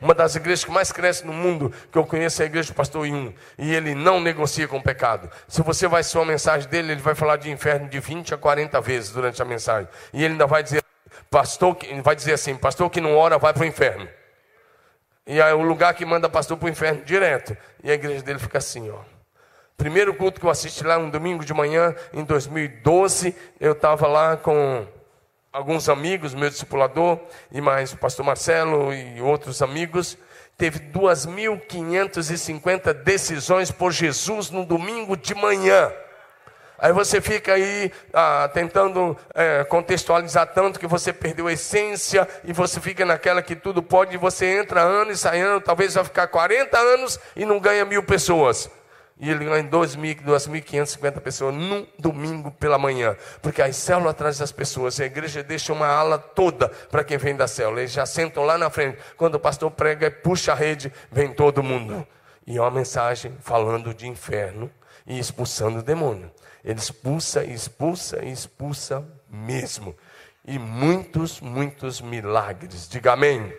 Uma 0.00 0.14
das 0.14 0.34
igrejas 0.34 0.64
que 0.64 0.70
mais 0.70 0.90
cresce 0.90 1.26
no 1.26 1.32
mundo 1.32 1.72
que 1.92 1.98
eu 1.98 2.06
conheço 2.06 2.40
é 2.40 2.44
a 2.44 2.46
igreja 2.46 2.72
do 2.72 2.74
pastor 2.74 3.06
Yun. 3.06 3.32
E 3.58 3.74
ele 3.74 3.94
não 3.94 4.20
negocia 4.20 4.66
com 4.66 4.78
o 4.78 4.82
pecado. 4.82 5.30
Se 5.46 5.62
você 5.62 5.86
vai 5.86 6.02
ser 6.02 6.18
uma 6.18 6.24
mensagem 6.24 6.68
dele, 6.68 6.92
ele 6.92 7.02
vai 7.02 7.14
falar 7.14 7.36
de 7.36 7.50
inferno 7.50 7.88
de 7.88 8.00
20 8.00 8.34
a 8.34 8.38
40 8.38 8.80
vezes 8.80 9.10
durante 9.10 9.40
a 9.42 9.44
mensagem. 9.44 9.88
E 10.12 10.24
ele 10.24 10.32
ainda 10.32 10.46
vai 10.46 10.62
dizer, 10.62 10.82
pastor, 11.30 11.76
vai 12.02 12.16
dizer 12.16 12.32
assim, 12.32 12.56
pastor 12.56 12.88
que 12.88 13.00
não 13.00 13.16
ora 13.16 13.38
vai 13.38 13.52
para 13.52 13.62
o 13.62 13.66
inferno. 13.66 14.08
E 15.26 15.38
é 15.38 15.54
o 15.54 15.62
lugar 15.62 15.94
que 15.94 16.04
manda 16.04 16.28
pastor 16.28 16.56
para 16.56 16.66
o 16.66 16.70
inferno 16.70 17.04
direto. 17.04 17.56
E 17.84 17.90
a 17.90 17.94
igreja 17.94 18.22
dele 18.22 18.38
fica 18.38 18.58
assim, 18.58 18.90
ó. 18.90 18.98
Primeiro 19.76 20.12
culto 20.14 20.40
que 20.40 20.44
eu 20.44 20.50
assisti 20.50 20.84
lá, 20.84 20.98
um 20.98 21.08
domingo 21.08 21.44
de 21.44 21.54
manhã, 21.54 21.94
em 22.12 22.24
2012, 22.24 23.34
eu 23.58 23.72
estava 23.72 24.06
lá 24.06 24.36
com 24.36 24.86
alguns 25.52 25.88
amigos, 25.88 26.32
meu 26.34 26.48
discipulador, 26.48 27.18
e 27.50 27.60
mais 27.60 27.92
o 27.92 27.96
pastor 27.96 28.24
Marcelo 28.24 28.92
e 28.92 29.20
outros 29.20 29.60
amigos, 29.62 30.16
teve 30.56 30.78
2.550 30.78 32.92
decisões 32.92 33.72
por 33.72 33.90
Jesus 33.92 34.50
no 34.50 34.64
domingo 34.64 35.16
de 35.16 35.34
manhã. 35.34 35.92
Aí 36.78 36.92
você 36.92 37.20
fica 37.20 37.54
aí 37.54 37.90
ah, 38.12 38.48
tentando 38.54 39.16
é, 39.34 39.64
contextualizar 39.64 40.46
tanto 40.54 40.78
que 40.80 40.86
você 40.86 41.12
perdeu 41.12 41.46
a 41.46 41.52
essência 41.52 42.26
e 42.42 42.54
você 42.54 42.80
fica 42.80 43.04
naquela 43.04 43.42
que 43.42 43.54
tudo 43.54 43.82
pode, 43.82 44.14
e 44.14 44.18
você 44.18 44.46
entra 44.46 44.80
ano 44.80 45.10
e 45.10 45.16
sai 45.16 45.40
ano, 45.40 45.60
talvez 45.60 45.92
vai 45.94 46.04
ficar 46.04 46.26
40 46.28 46.78
anos 46.78 47.20
e 47.36 47.44
não 47.44 47.58
ganha 47.58 47.84
mil 47.84 48.02
pessoas. 48.02 48.70
E 49.20 49.28
ele 49.28 49.44
ganha 49.44 49.62
2.550 49.62 51.20
pessoas 51.20 51.54
num 51.54 51.86
domingo 51.98 52.50
pela 52.52 52.78
manhã. 52.78 53.14
Porque 53.42 53.60
as 53.60 53.76
células 53.76 54.12
atrás 54.12 54.38
das 54.38 54.50
pessoas, 54.50 54.98
a 54.98 55.04
igreja 55.04 55.42
deixa 55.42 55.74
uma 55.74 55.86
ala 55.86 56.16
toda 56.16 56.70
para 56.90 57.04
quem 57.04 57.18
vem 57.18 57.36
da 57.36 57.46
célula. 57.46 57.80
Eles 57.80 57.92
já 57.92 58.06
sentam 58.06 58.44
lá 58.44 58.56
na 58.56 58.70
frente. 58.70 58.96
Quando 59.18 59.34
o 59.34 59.40
pastor 59.40 59.70
prega 59.72 60.06
e 60.06 60.10
puxa 60.10 60.52
a 60.52 60.54
rede, 60.54 60.90
vem 61.12 61.34
todo 61.34 61.62
mundo. 61.62 62.06
E 62.46 62.56
é 62.56 62.60
uma 62.62 62.70
mensagem 62.70 63.36
falando 63.40 63.92
de 63.92 64.08
inferno 64.08 64.70
e 65.06 65.18
expulsando 65.18 65.80
o 65.80 65.82
demônio. 65.82 66.30
Ele 66.64 66.78
expulsa, 66.78 67.44
expulsa 67.44 68.24
e 68.24 68.32
expulsa 68.32 69.06
mesmo. 69.28 69.94
E 70.46 70.58
muitos, 70.58 71.42
muitos 71.42 72.00
milagres. 72.00 72.88
Diga 72.88 73.12
amém. 73.12 73.54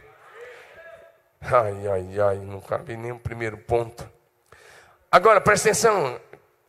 Ai, 1.39 1.87
ai, 1.87 2.19
ai, 2.19 2.37
não 2.39 2.59
cabe 2.59 2.97
nem 2.97 3.11
o 3.11 3.19
primeiro 3.19 3.59
ponto. 3.59 4.09
Agora, 5.11 5.41
presta 5.41 5.69
atenção, 5.69 6.19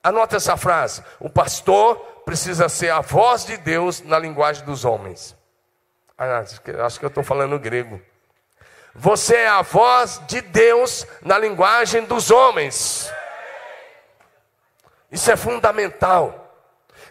anota 0.03 0.37
essa 0.37 0.57
frase: 0.57 1.03
o 1.21 1.31
pastor 1.31 1.97
precisa 2.25 2.69
ser 2.69 2.91
a 2.91 3.01
voz 3.01 3.45
de 3.45 3.57
Deus 3.57 4.01
na 4.01 4.19
linguagem 4.19 4.65
dos 4.65 4.85
homens. 4.85 5.37
Ah, 6.19 6.39
acho 6.39 6.99
que 6.99 7.05
eu 7.05 7.09
estou 7.09 7.23
falando 7.23 7.59
grego. 7.59 8.01
Você 8.95 9.37
é 9.37 9.49
a 9.49 9.63
voz 9.63 10.21
de 10.27 10.41
Deus 10.41 11.07
na 11.23 11.39
linguagem 11.39 12.05
dos 12.05 12.31
homens. 12.31 13.11
Isso 15.11 15.31
é 15.31 15.37
fundamental. 15.37 16.39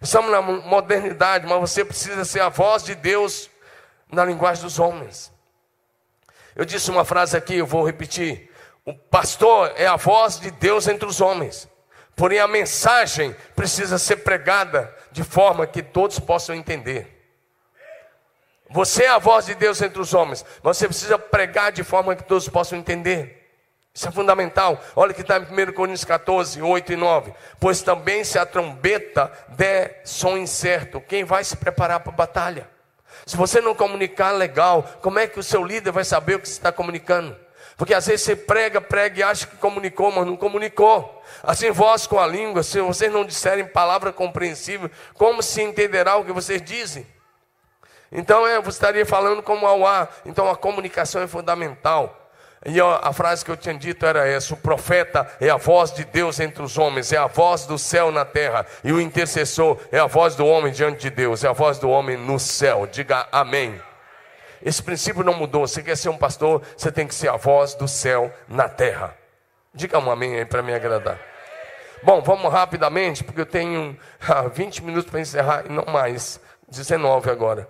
Estamos 0.01 0.31
na 0.31 0.41
modernidade, 0.41 1.47
mas 1.47 1.59
você 1.59 1.85
precisa 1.85 2.25
ser 2.25 2.41
a 2.41 2.49
voz 2.49 2.83
de 2.83 2.95
Deus 2.95 3.49
na 4.11 4.25
linguagem 4.25 4.63
dos 4.63 4.79
homens. 4.79 5.31
Eu 6.55 6.65
disse 6.65 6.91
uma 6.91 7.05
frase 7.05 7.37
aqui, 7.37 7.55
eu 7.55 7.65
vou 7.65 7.85
repetir. 7.85 8.50
O 8.85 8.93
pastor 8.93 9.73
é 9.75 9.85
a 9.85 9.95
voz 9.95 10.39
de 10.39 10.49
Deus 10.51 10.87
entre 10.87 11.07
os 11.07 11.21
homens. 11.21 11.69
Porém, 12.15 12.39
a 12.39 12.47
mensagem 12.47 13.35
precisa 13.55 13.97
ser 13.97 14.17
pregada 14.17 14.93
de 15.11 15.23
forma 15.23 15.67
que 15.67 15.83
todos 15.83 16.19
possam 16.19 16.55
entender. 16.55 17.19
Você 18.69 19.03
é 19.03 19.09
a 19.09 19.19
voz 19.19 19.45
de 19.45 19.53
Deus 19.53 19.81
entre 19.81 20.01
os 20.01 20.13
homens, 20.13 20.45
mas 20.63 20.77
você 20.77 20.87
precisa 20.87 21.19
pregar 21.19 21.71
de 21.71 21.83
forma 21.83 22.15
que 22.15 22.23
todos 22.23 22.47
possam 22.47 22.79
entender. 22.79 23.41
Isso 23.93 24.07
é 24.07 24.11
fundamental. 24.11 24.81
Olha 24.95 25.13
que 25.13 25.21
está 25.21 25.37
em 25.37 25.41
1 25.43 25.73
Coríntios 25.73 26.05
14, 26.05 26.61
8 26.61 26.93
e 26.93 26.95
9. 26.95 27.33
Pois 27.59 27.81
também 27.81 28.23
se 28.23 28.39
a 28.39 28.45
trombeta 28.45 29.31
der 29.49 30.01
som 30.05 30.37
incerto, 30.37 31.01
quem 31.01 31.25
vai 31.25 31.43
se 31.43 31.57
preparar 31.57 31.99
para 31.99 32.13
a 32.13 32.15
batalha? 32.15 32.69
Se 33.25 33.35
você 33.35 33.59
não 33.59 33.75
comunicar 33.75 34.31
legal, 34.31 34.83
como 35.01 35.19
é 35.19 35.27
que 35.27 35.39
o 35.39 35.43
seu 35.43 35.63
líder 35.63 35.91
vai 35.91 36.05
saber 36.05 36.35
o 36.35 36.39
que 36.39 36.47
você 36.47 36.53
está 36.53 36.71
comunicando? 36.71 37.37
Porque 37.81 37.95
às 37.95 38.05
vezes 38.05 38.21
você 38.21 38.35
prega, 38.35 38.79
prega 38.79 39.19
e 39.19 39.23
acha 39.23 39.47
que 39.47 39.55
comunicou, 39.55 40.11
mas 40.11 40.23
não 40.27 40.37
comunicou. 40.37 41.19
Assim, 41.41 41.71
vós 41.71 42.05
com 42.05 42.19
a 42.19 42.27
língua, 42.27 42.61
se 42.61 42.79
vocês 42.79 43.11
não 43.11 43.25
disserem 43.25 43.65
palavra 43.65 44.13
compreensível, 44.13 44.87
como 45.15 45.41
se 45.41 45.63
entenderá 45.63 46.15
o 46.15 46.23
que 46.23 46.31
vocês 46.31 46.61
dizem? 46.61 47.07
Então, 48.11 48.45
é, 48.45 48.61
você 48.61 48.77
estaria 48.77 49.03
falando 49.03 49.41
como 49.41 49.65
ao 49.65 49.83
ar. 49.83 50.15
Então, 50.27 50.47
a 50.47 50.55
comunicação 50.55 51.23
é 51.23 51.27
fundamental. 51.27 52.29
E 52.63 52.79
a 52.79 53.11
frase 53.11 53.43
que 53.43 53.49
eu 53.49 53.57
tinha 53.57 53.73
dito 53.73 54.05
era 54.05 54.27
essa: 54.27 54.53
o 54.53 54.57
profeta 54.57 55.27
é 55.41 55.49
a 55.49 55.57
voz 55.57 55.91
de 55.91 56.05
Deus 56.05 56.39
entre 56.39 56.61
os 56.61 56.77
homens, 56.77 57.11
é 57.11 57.17
a 57.17 57.25
voz 57.25 57.65
do 57.65 57.79
céu 57.79 58.11
na 58.11 58.23
terra, 58.23 58.63
e 58.83 58.93
o 58.93 59.01
intercessor 59.01 59.79
é 59.91 59.97
a 59.97 60.05
voz 60.05 60.35
do 60.35 60.45
homem 60.45 60.71
diante 60.71 61.01
de 61.01 61.09
Deus, 61.09 61.43
é 61.43 61.47
a 61.47 61.51
voz 61.51 61.79
do 61.79 61.89
homem 61.89 62.15
no 62.15 62.39
céu. 62.39 62.85
Diga 62.85 63.27
amém. 63.31 63.81
Esse 64.63 64.81
princípio 64.81 65.23
não 65.23 65.33
mudou. 65.33 65.67
Você 65.67 65.81
quer 65.81 65.95
ser 65.97 66.09
um 66.09 66.17
pastor, 66.17 66.61
você 66.75 66.91
tem 66.91 67.07
que 67.07 67.15
ser 67.15 67.29
a 67.29 67.37
voz 67.37 67.73
do 67.73 67.87
céu 67.87 68.33
na 68.47 68.69
terra. 68.69 69.15
Diga 69.73 69.97
um 69.99 70.11
amém 70.11 70.37
aí 70.37 70.45
para 70.45 70.61
me 70.61 70.73
agradar. 70.73 71.19
Bom, 72.03 72.21
vamos 72.21 72.51
rapidamente, 72.51 73.23
porque 73.23 73.41
eu 73.41 73.45
tenho 73.45 73.97
20 74.53 74.79
ah, 74.79 74.85
minutos 74.85 75.09
para 75.09 75.19
encerrar 75.19 75.65
e 75.65 75.69
não 75.69 75.85
mais. 75.85 76.39
19 76.67 77.29
agora. 77.29 77.69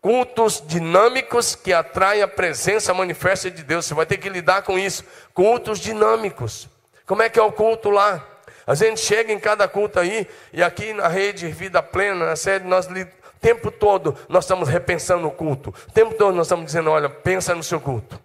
Cultos 0.00 0.62
dinâmicos 0.66 1.54
que 1.54 1.72
atraem 1.72 2.22
a 2.22 2.28
presença 2.28 2.92
manifesta 2.92 3.50
de 3.50 3.62
Deus. 3.62 3.86
Você 3.86 3.94
vai 3.94 4.04
ter 4.04 4.18
que 4.18 4.28
lidar 4.28 4.62
com 4.62 4.78
isso. 4.78 5.04
Cultos 5.32 5.78
dinâmicos. 5.78 6.68
Como 7.06 7.22
é 7.22 7.28
que 7.28 7.38
é 7.38 7.42
o 7.42 7.52
culto 7.52 7.88
lá? 7.88 8.26
A 8.66 8.74
gente 8.74 9.00
chega 9.00 9.32
em 9.32 9.38
cada 9.38 9.66
culto 9.66 9.98
aí, 9.98 10.26
e 10.52 10.62
aqui 10.62 10.92
na 10.92 11.08
rede 11.08 11.48
Vida 11.48 11.82
Plena, 11.82 12.26
na 12.26 12.36
sede, 12.36 12.66
nós 12.66 12.86
tempo 13.42 13.70
todo 13.72 14.16
nós 14.28 14.44
estamos 14.44 14.68
repensando 14.68 15.26
o 15.26 15.30
culto. 15.30 15.74
O 15.88 15.92
tempo 15.92 16.14
todo 16.14 16.34
nós 16.34 16.46
estamos 16.46 16.64
dizendo: 16.64 16.90
olha, 16.90 17.10
pensa 17.10 17.54
no 17.54 17.62
seu 17.62 17.80
culto. 17.80 18.18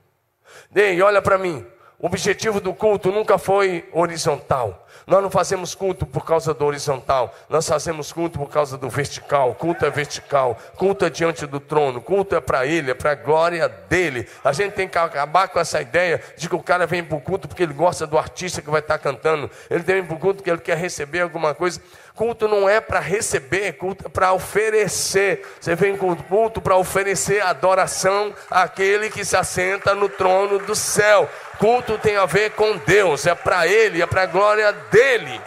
Ei, 0.73 1.01
olha 1.01 1.21
para 1.21 1.37
mim. 1.37 1.65
O 1.99 2.05
objetivo 2.05 2.61
do 2.61 2.75
culto 2.75 3.11
nunca 3.11 3.39
foi 3.39 3.89
horizontal. 3.91 4.87
Nós 5.07 5.23
não 5.23 5.31
fazemos 5.31 5.73
culto 5.73 6.05
por 6.05 6.25
causa 6.25 6.53
do 6.53 6.65
horizontal, 6.65 7.33
nós 7.49 7.67
fazemos 7.67 8.11
culto 8.11 8.37
por 8.37 8.49
causa 8.49 8.77
do 8.77 8.89
vertical. 8.89 9.55
Culto 9.55 9.85
é 9.85 9.89
vertical, 9.89 10.57
culto 10.75 11.05
é 11.05 11.09
diante 11.09 11.47
do 11.47 11.59
trono, 11.59 12.01
culto 12.01 12.35
é 12.35 12.41
para 12.41 12.65
Ele, 12.65 12.91
é 12.91 12.93
para 12.93 13.11
a 13.11 13.15
glória 13.15 13.67
dele. 13.67 14.27
A 14.43 14.51
gente 14.51 14.73
tem 14.73 14.87
que 14.87 14.97
acabar 14.97 15.47
com 15.47 15.59
essa 15.59 15.81
ideia 15.81 16.21
de 16.35 16.49
que 16.49 16.55
o 16.55 16.61
cara 16.61 16.85
vem 16.85 17.03
para 17.03 17.17
o 17.17 17.21
culto 17.21 17.47
porque 17.47 17.63
ele 17.63 17.73
gosta 17.73 18.05
do 18.05 18.17
artista 18.17 18.61
que 18.61 18.69
vai 18.69 18.81
estar 18.81 18.99
cantando, 18.99 19.49
ele 19.69 19.81
vem 19.81 20.03
para 20.03 20.15
o 20.15 20.19
culto 20.19 20.35
porque 20.37 20.51
ele 20.51 20.61
quer 20.61 20.77
receber 20.77 21.21
alguma 21.21 21.55
coisa. 21.55 21.81
Culto 22.17 22.47
não 22.47 22.67
é 22.67 22.81
para 22.81 22.99
receber, 22.99 23.73
culto 23.73 24.07
é 24.07 24.09
para 24.09 24.33
oferecer. 24.33 25.45
Você 25.61 25.75
vem 25.75 25.95
com 25.95 26.15
culto 26.15 26.59
para 26.59 26.75
oferecer 26.75 27.43
adoração 27.43 28.33
àquele 28.49 29.11
que 29.11 29.23
se 29.23 29.37
assenta 29.37 29.93
no 29.93 30.09
trono 30.09 30.57
do 30.57 30.73
céu. 30.73 31.29
Culto 31.59 31.95
tem 31.99 32.17
a 32.17 32.25
ver 32.25 32.53
com 32.53 32.75
Deus, 32.77 33.27
é 33.27 33.35
para 33.35 33.67
Ele, 33.67 34.01
é 34.01 34.07
para 34.07 34.23
a 34.23 34.25
glória 34.25 34.73
dele. 34.73 35.39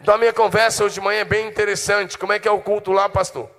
Então 0.00 0.14
a 0.14 0.18
minha 0.18 0.32
conversa 0.32 0.84
hoje 0.84 0.94
de 0.94 1.00
manhã 1.00 1.22
é 1.22 1.24
bem 1.24 1.48
interessante. 1.48 2.16
Como 2.16 2.32
é 2.32 2.38
que 2.38 2.46
é 2.46 2.52
o 2.52 2.60
culto 2.60 2.92
lá, 2.92 3.08
pastor? 3.08 3.50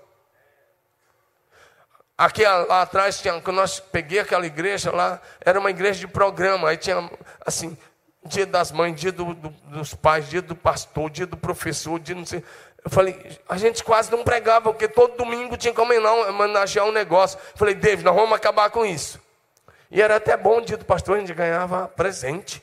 Aqui 2.17 2.45
lá 2.45 2.81
atrás 2.83 3.19
tinha, 3.19 3.41
quando 3.41 3.57
nós 3.57 3.77
peguei 3.77 4.19
aquela 4.19 4.45
igreja 4.45 4.89
lá, 4.89 5.19
era 5.41 5.59
uma 5.59 5.69
igreja 5.69 5.99
de 5.99 6.07
programa. 6.07 6.69
Aí 6.69 6.77
tinha 6.77 7.11
assim, 7.45 7.77
dia 8.25 8.45
das 8.45 8.71
mães, 8.71 8.99
dia 8.99 9.11
do, 9.11 9.33
do, 9.33 9.49
dos 9.49 9.93
pais, 9.93 10.29
dia 10.29 10.41
do 10.41 10.55
pastor, 10.55 11.09
dia 11.09 11.25
do 11.25 11.37
professor, 11.37 11.99
dia 11.99 12.15
não 12.15 12.25
sei. 12.25 12.43
Eu 12.83 12.89
falei, 12.89 13.39
a 13.47 13.57
gente 13.57 13.83
quase 13.83 14.11
não 14.11 14.23
pregava, 14.23 14.71
porque 14.71 14.87
todo 14.87 15.15
domingo 15.15 15.55
tinha 15.55 15.73
que 15.73 15.79
homenagear 15.79 16.85
um 16.85 16.91
negócio. 16.91 17.39
Eu 17.53 17.57
falei, 17.57 17.73
David, 17.73 18.03
nós 18.03 18.15
vamos 18.15 18.33
acabar 18.33 18.69
com 18.69 18.85
isso. 18.85 19.21
E 19.89 20.01
era 20.01 20.17
até 20.17 20.35
bom 20.35 20.57
o 20.57 20.61
dia 20.65 20.75
do 20.75 20.83
pastor, 20.83 21.15
a 21.15 21.19
gente 21.19 21.33
ganhava 21.33 21.87
presente. 21.87 22.61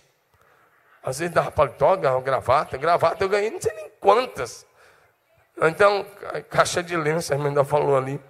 Às 1.02 1.18
vezes 1.18 1.32
dava 1.34 1.50
paletó, 1.50 1.96
ganhava 1.96 2.20
gravata. 2.20 2.76
Gravata 2.76 3.24
eu 3.24 3.28
ganhei 3.28 3.50
não 3.50 3.60
sei 3.60 3.72
nem 3.72 3.90
quantas. 3.98 4.66
Então, 5.56 6.04
caixa 6.50 6.82
de 6.82 6.96
lenço, 6.96 7.32
a 7.32 7.36
irmã 7.36 7.48
ainda 7.48 7.64
falou 7.64 7.96
ali. 7.96 8.20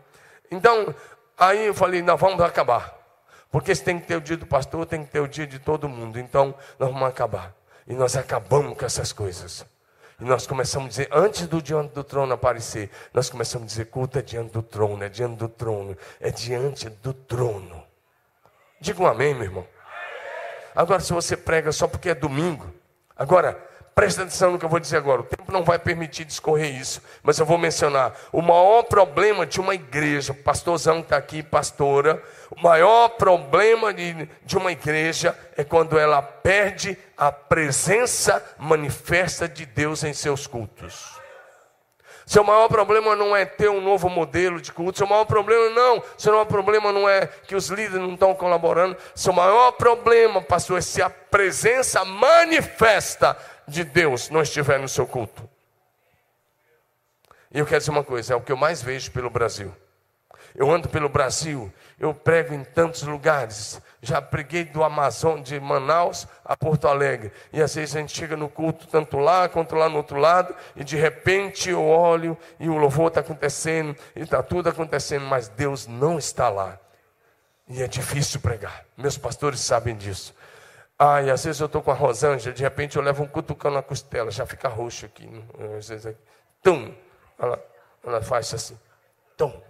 Então, 0.51 0.95
aí 1.37 1.67
eu 1.67 1.75
falei, 1.75 2.03
nós 2.03 2.21
vamos 2.21 2.41
acabar. 2.41 3.00
Porque 3.51 3.75
se 3.75 3.83
tem 3.83 3.99
que 3.99 4.07
ter 4.07 4.17
o 4.17 4.21
dia 4.21 4.37
do 4.37 4.47
pastor, 4.47 4.87
tem 4.87 5.05
que 5.05 5.11
ter 5.11 5.21
o 5.21 5.27
dia 5.27 5.47
de 5.47 5.59
todo 5.59 5.89
mundo. 5.89 6.19
Então, 6.19 6.55
nós 6.79 6.91
vamos 6.91 7.09
acabar. 7.09 7.55
E 7.87 7.95
nós 7.95 8.17
acabamos 8.17 8.79
com 8.79 8.85
essas 8.85 9.13
coisas. 9.13 9.67
E 10.21 10.25
nós 10.25 10.47
começamos 10.47 10.87
a 10.87 10.91
dizer, 10.91 11.09
antes 11.11 11.47
do 11.49 11.61
diante 11.61 11.95
do 11.95 12.05
trono 12.05 12.33
aparecer, 12.33 12.91
nós 13.13 13.29
começamos 13.31 13.65
a 13.65 13.69
dizer, 13.69 13.87
culto 13.87 14.19
é 14.19 14.23
diante 14.23 14.53
do 14.53 14.63
trono, 14.63 15.03
é 15.03 15.09
diante 15.09 15.37
do 15.37 15.49
trono, 15.49 15.97
é 16.21 16.31
diante 16.31 16.89
do 16.89 17.13
trono. 17.13 17.83
Diga 18.81 19.03
um 19.03 19.07
amém, 19.07 19.35
meu 19.35 19.45
irmão. 19.45 19.67
Agora, 20.75 21.01
se 21.01 21.13
você 21.13 21.37
prega 21.37 21.73
só 21.73 21.89
porque 21.89 22.11
é 22.11 22.15
domingo, 22.15 22.73
agora, 23.17 23.70
presta 23.95 24.23
atenção 24.23 24.53
no 24.53 24.59
que 24.59 24.65
eu 24.65 24.69
vou 24.69 24.81
dizer 24.81 24.97
agora. 24.97 25.21
O 25.21 25.25
tempo 25.25 25.53
não 25.53 25.63
vai 25.63 25.79
permitir 25.79 26.25
discorrer 26.25 26.75
isso, 26.75 27.03
mas 27.23 27.39
eu 27.39 27.47
vou 27.47 27.59
mencionar. 27.59 28.15
O 28.33 28.41
maior 28.41 28.83
problema 28.85 29.47
de 29.47 29.61
uma 29.61 29.75
igreja, 29.75 30.33
pastorzão 30.33 31.01
está 31.01 31.17
aqui, 31.17 31.43
pastora, 31.43 32.23
o 32.51 32.61
maior 32.63 33.11
problema 33.11 33.93
de, 33.93 34.29
de 34.45 34.57
uma 34.57 34.73
igreja 34.73 35.37
é 35.57 35.65
quando 35.65 35.99
ela 35.99 36.23
perde 36.23 36.97
a 37.17 37.31
presença 37.31 38.43
manifesta 38.59 39.49
de 39.49 39.67
Deus 39.67 40.03
em 40.05 40.13
seus 40.13 40.47
cultos. 40.47 41.21
Seu 42.31 42.45
maior 42.45 42.69
problema 42.69 43.17
não 43.17 43.35
é 43.35 43.45
ter 43.45 43.69
um 43.69 43.81
novo 43.81 44.09
modelo 44.09 44.61
de 44.61 44.71
culto. 44.71 44.99
Seu 44.99 45.07
maior 45.09 45.25
problema 45.25 45.69
não. 45.71 46.01
Seu 46.17 46.31
maior 46.31 46.45
problema 46.45 46.93
não 46.93 47.09
é 47.09 47.27
que 47.27 47.57
os 47.57 47.67
líderes 47.67 48.01
não 48.01 48.15
estão 48.15 48.33
colaborando. 48.37 48.97
Seu 49.17 49.33
maior 49.33 49.73
problema, 49.73 50.41
pastor, 50.41 50.79
é 50.79 50.81
se 50.81 51.03
a 51.03 51.11
presença 51.11 52.05
manifesta 52.05 53.37
de 53.71 53.85
Deus 53.85 54.29
não 54.29 54.43
estiver 54.43 54.79
no 54.79 54.89
seu 54.89 55.07
culto. 55.07 55.49
E 57.53 57.59
eu 57.59 57.67
quero 57.67 57.79
dizer 57.79 57.91
uma 57.91 58.05
coisa: 58.05 58.35
é 58.35 58.37
o 58.37 58.41
que 58.41 58.53
eu 58.53 58.57
mais 58.57 58.83
vejo 58.83 59.11
pelo 59.11 59.31
Brasil. 59.31 59.75
Eu 60.55 60.71
ando 60.71 60.89
pelo 60.89 61.09
Brasil, 61.09 61.73
eu 61.99 62.13
prego 62.13 62.53
em 62.53 62.65
tantos 62.65 63.03
lugares. 63.03 63.81
Já 64.03 64.21
preguei 64.21 64.65
do 64.65 64.83
Amazonas, 64.83 65.45
de 65.45 65.61
Manaus 65.61 66.27
a 66.45 66.57
Porto 66.57 66.89
Alegre. 66.89 67.31
E 67.53 67.63
às 67.63 67.75
vezes 67.75 67.95
a 67.95 68.01
gente 68.01 68.17
chega 68.17 68.37
no 68.37 68.49
culto, 68.49 68.87
tanto 68.89 69.19
lá 69.19 69.49
quanto 69.49 69.77
lá 69.77 69.89
no 69.89 69.99
outro 69.99 70.19
lado, 70.19 70.55
e 70.75 70.83
de 70.83 70.97
repente 70.97 71.71
eu 71.71 71.85
olho 71.87 72.37
e 72.59 72.69
o 72.69 72.77
louvor 72.77 73.09
está 73.09 73.21
acontecendo, 73.21 73.97
e 74.17 74.23
está 74.23 74.43
tudo 74.43 74.69
acontecendo, 74.69 75.25
mas 75.25 75.49
Deus 75.49 75.87
não 75.87 76.19
está 76.19 76.49
lá. 76.49 76.79
E 77.69 77.83
é 77.83 77.87
difícil 77.87 78.41
pregar. 78.41 78.85
Meus 78.97 79.17
pastores 79.17 79.61
sabem 79.61 79.95
disso. 79.95 80.35
E 81.25 81.31
às 81.31 81.45
vezes 81.45 81.59
eu 81.59 81.67
estou 81.67 81.83
com 81.83 81.91
a 81.91 81.95
Rosângela, 81.95 82.55
de 82.55 82.63
repente 82.63 82.97
eu 82.97 83.03
levo 83.03 83.23
um 83.23 83.27
cutucão 83.27 83.71
na 83.71 83.83
costela, 83.83 84.31
já 84.31 84.45
fica 84.45 84.69
roxo 84.69 85.07
aqui. 85.07 85.27
Né? 85.27 85.43
Às 85.79 85.89
vezes, 85.89 86.05
aqui. 86.05 86.21
Tum! 86.63 86.95
Ela, 87.39 87.65
ela 88.05 88.23
faz 88.23 88.53
assim. 88.53 88.79
Tum! 89.35 89.63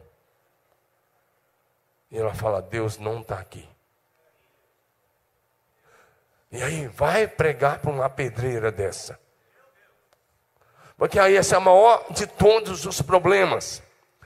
E 2.10 2.18
ela 2.18 2.34
fala: 2.34 2.60
Deus 2.60 2.98
não 2.98 3.20
está 3.20 3.38
aqui. 3.38 3.68
E 6.50 6.60
aí, 6.60 6.88
vai 6.88 7.28
pregar 7.28 7.78
para 7.78 7.92
uma 7.92 8.10
pedreira 8.10 8.72
dessa. 8.72 9.16
Porque 10.96 11.16
aí 11.16 11.36
esse 11.36 11.54
é 11.54 11.58
o 11.58 11.62
maior 11.62 12.12
de 12.12 12.26
todos 12.26 12.84
os 12.84 13.00
problemas. 13.00 13.82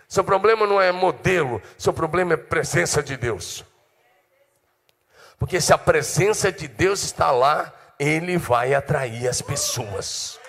Seu 0.08 0.24
problema 0.24 0.66
não 0.66 0.80
é 0.80 0.90
modelo, 0.90 1.60
seu 1.76 1.92
problema 1.92 2.32
é 2.32 2.36
presença 2.38 3.02
de 3.02 3.16
Deus. 3.16 3.62
Porque 5.44 5.60
se 5.60 5.74
a 5.74 5.76
presença 5.78 6.50
de 6.50 6.66
Deus 6.66 7.02
está 7.02 7.30
lá, 7.30 7.70
ele 7.98 8.38
vai 8.38 8.72
atrair 8.72 9.28
as 9.28 9.42
pessoas. 9.42 10.40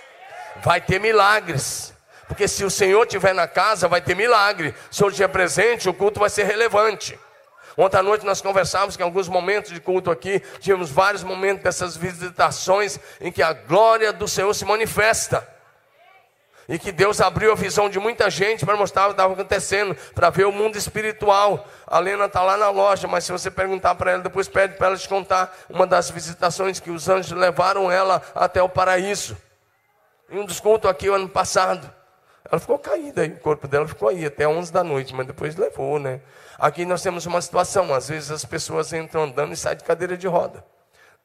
Vai 0.63 0.79
ter 0.79 1.01
milagres. 1.01 1.93
Porque 2.29 2.47
se 2.47 2.63
o 2.63 2.69
Senhor 2.69 3.03
estiver 3.03 3.36
na 3.36 3.45
casa, 3.45 3.89
vai 3.89 3.99
ter 3.99 4.15
milagre. 4.15 4.73
Se 4.89 4.99
Senhor 4.99 5.10
estiver 5.10 5.27
presente, 5.27 5.89
o 5.89 5.93
culto 5.93 6.21
vai 6.21 6.29
ser 6.29 6.45
relevante. 6.45 7.19
Ontem 7.75 7.97
à 7.97 8.01
noite 8.01 8.25
nós 8.25 8.39
conversávamos 8.39 8.95
que 8.95 9.03
em 9.03 9.05
alguns 9.05 9.27
momentos 9.27 9.73
de 9.73 9.81
culto 9.81 10.10
aqui, 10.10 10.41
tínhamos 10.62 10.89
vários 10.89 11.25
momentos 11.25 11.65
dessas 11.65 11.97
visitações 11.97 12.97
em 13.19 13.34
que 13.34 13.43
a 13.43 13.51
glória 13.51 14.13
do 14.13 14.29
Senhor 14.29 14.53
se 14.53 14.63
manifesta. 14.63 15.45
E 16.67 16.80
que 16.80 16.91
Deus 16.91 17.21
abriu 17.21 17.51
a 17.51 17.56
visão 17.56 17.89
de 17.89 17.99
muita 17.99 18.30
gente 18.30 18.65
para 18.65 18.75
mostrar 18.75 19.04
o 19.04 19.08
que 19.08 19.13
estava 19.13 19.34
acontecendo, 19.34 19.95
para 20.15 20.32
ver 20.32 20.45
o 20.45 20.51
mundo 20.51 20.78
espiritual. 20.78 21.67
A 21.86 21.99
Lena 21.99 22.25
está 22.25 22.41
lá 22.41 22.58
na 22.58 22.69
loja, 22.69 23.08
mas 23.08 23.23
se 23.23 23.32
você 23.32 23.51
perguntar 23.51 23.93
para 23.95 24.12
ela, 24.12 24.23
depois 24.23 24.47
pede 24.47 24.75
para 24.75 24.88
ela 24.88 24.97
te 24.97 25.08
contar 25.08 25.56
uma 25.69 25.86
das 25.86 26.10
visitações 26.10 26.80
que 26.80 26.89
os 26.89 27.08
anjos 27.08 27.32
levaram 27.38 27.91
ela 27.91 28.21
até 28.34 28.63
o 28.63 28.69
paraíso. 28.69 29.38
Em 30.30 30.39
um 30.39 30.45
dos 30.45 30.60
cultos 30.60 30.89
aqui 30.89 31.08
o 31.08 31.13
ano 31.13 31.30
passado. 31.30 31.88
Ela 32.49 32.59
ficou 32.59 32.78
caída 32.78 33.22
aí, 33.22 33.30
o 33.30 33.39
corpo 33.39 33.68
dela 33.68 33.88
ficou 33.88 34.09
aí 34.09 34.26
até 34.26 34.47
11 34.47 34.72
da 34.72 34.84
noite, 34.84 35.13
mas 35.16 35.26
depois 35.26 35.55
levou, 35.55 35.99
né? 35.99 36.22
Aqui 36.57 36.86
nós 36.86 37.01
temos 37.01 37.26
uma 37.26 37.41
situação, 37.41 37.93
às 37.93 38.09
vezes 38.09 38.32
as 38.32 38.45
pessoas 38.45 38.93
entram 38.93 39.24
andando 39.24 39.51
e 39.51 39.57
saem 39.57 39.78
de 39.78 39.84
cadeira 39.84 40.16
de 40.16 40.28
roda. 40.28 40.63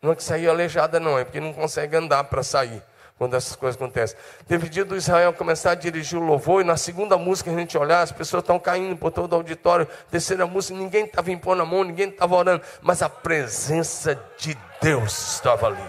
Não 0.03 0.13
é 0.13 0.15
que 0.15 0.25
saiu 0.25 0.51
aleijada, 0.51 0.99
não, 0.99 1.19
é 1.19 1.25
porque 1.25 1.41
não 1.41 1.53
consegue 1.53 1.95
andar 1.95 2.25
para 2.25 2.43
sair. 2.43 2.83
Quando 3.21 3.37
essas 3.37 3.55
coisas 3.55 3.77
acontecem. 3.77 4.17
Teve 4.49 4.67
dia 4.67 4.83
do 4.83 4.97
Israel 4.97 5.35
começar 5.35 5.73
a 5.73 5.75
dirigir 5.75 6.19
o 6.19 6.25
louvor, 6.25 6.63
e 6.63 6.65
na 6.65 6.79
segunda 6.79 7.19
música 7.19 7.51
a 7.51 7.55
gente 7.55 7.77
olhar, 7.77 8.01
as 8.01 8.11
pessoas 8.11 8.43
estão 8.43 8.59
caindo 8.59 8.97
por 8.97 9.11
todo 9.11 9.35
o 9.35 9.37
auditório. 9.37 9.87
Terceira 10.11 10.47
música, 10.47 10.79
ninguém 10.79 11.05
estava 11.05 11.31
impondo 11.31 11.61
a 11.61 11.67
mão, 11.67 11.85
ninguém 11.85 12.09
estava 12.09 12.35
orando, 12.35 12.65
mas 12.81 13.03
a 13.03 13.11
presença 13.11 14.19
de 14.39 14.57
Deus 14.81 15.35
estava 15.35 15.67
ali. 15.67 15.85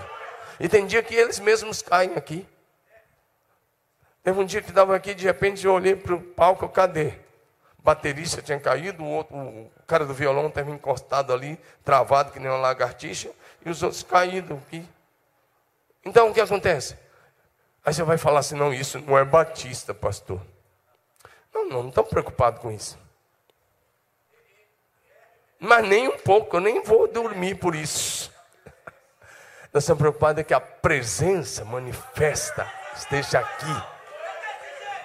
E 0.60 0.68
tem 0.68 0.86
dia 0.86 1.02
que 1.02 1.16
eles 1.16 1.40
mesmos 1.40 1.82
caem 1.82 2.16
aqui. 2.18 2.46
Teve 4.22 4.38
um 4.38 4.46
dia 4.46 4.62
que 4.62 4.68
estava 4.68 4.94
aqui, 4.94 5.14
de 5.14 5.24
repente 5.24 5.66
eu 5.66 5.72
olhei 5.72 5.96
para 5.96 6.14
o 6.14 6.22
palco, 6.22 6.68
cadê? 6.68 7.14
O 7.80 7.82
baterista 7.82 8.42
tinha 8.42 8.60
caído, 8.60 9.06
o, 9.06 9.10
outro, 9.10 9.38
o 9.38 9.72
cara 9.88 10.06
do 10.06 10.14
violão 10.14 10.48
estava 10.48 10.70
encostado 10.70 11.32
ali, 11.32 11.58
travado 11.82 12.34
que 12.34 12.42
nem 12.42 12.50
uma 12.50 12.58
lagartixa, 12.58 13.30
e 13.66 13.70
os 13.70 13.82
outros 13.82 14.04
caídos 14.04 14.58
aqui. 14.68 14.86
Então 16.04 16.30
o 16.30 16.34
que 16.34 16.42
acontece? 16.42 17.00
Aí 17.86 17.94
você 17.94 18.04
vai 18.04 18.18
falar 18.18 18.40
assim: 18.40 18.56
não, 18.56 18.74
isso 18.74 19.00
não 19.00 19.18
é 19.18 19.26
batista, 19.26 19.94
pastor. 19.94 20.42
Não, 21.54 21.68
não, 21.68 21.82
não 21.84 21.90
estou 21.90 22.04
preocupado 22.04 22.60
com 22.60 22.72
isso. 22.72 22.98
Mas 25.60 25.88
nem 25.88 26.08
um 26.08 26.18
pouco, 26.18 26.58
eu 26.58 26.62
nem 26.62 26.82
vou 26.82 27.08
dormir 27.08 27.56
por 27.56 27.76
isso. 27.76 28.32
Nós 29.74 29.84
estamos 29.84 30.00
preocupados 30.00 30.42
é 30.42 30.44
que 30.44 30.54
a 30.54 30.60
presença 30.60 31.64
manifesta 31.64 32.70
esteja 32.96 33.40
aqui 33.40 33.91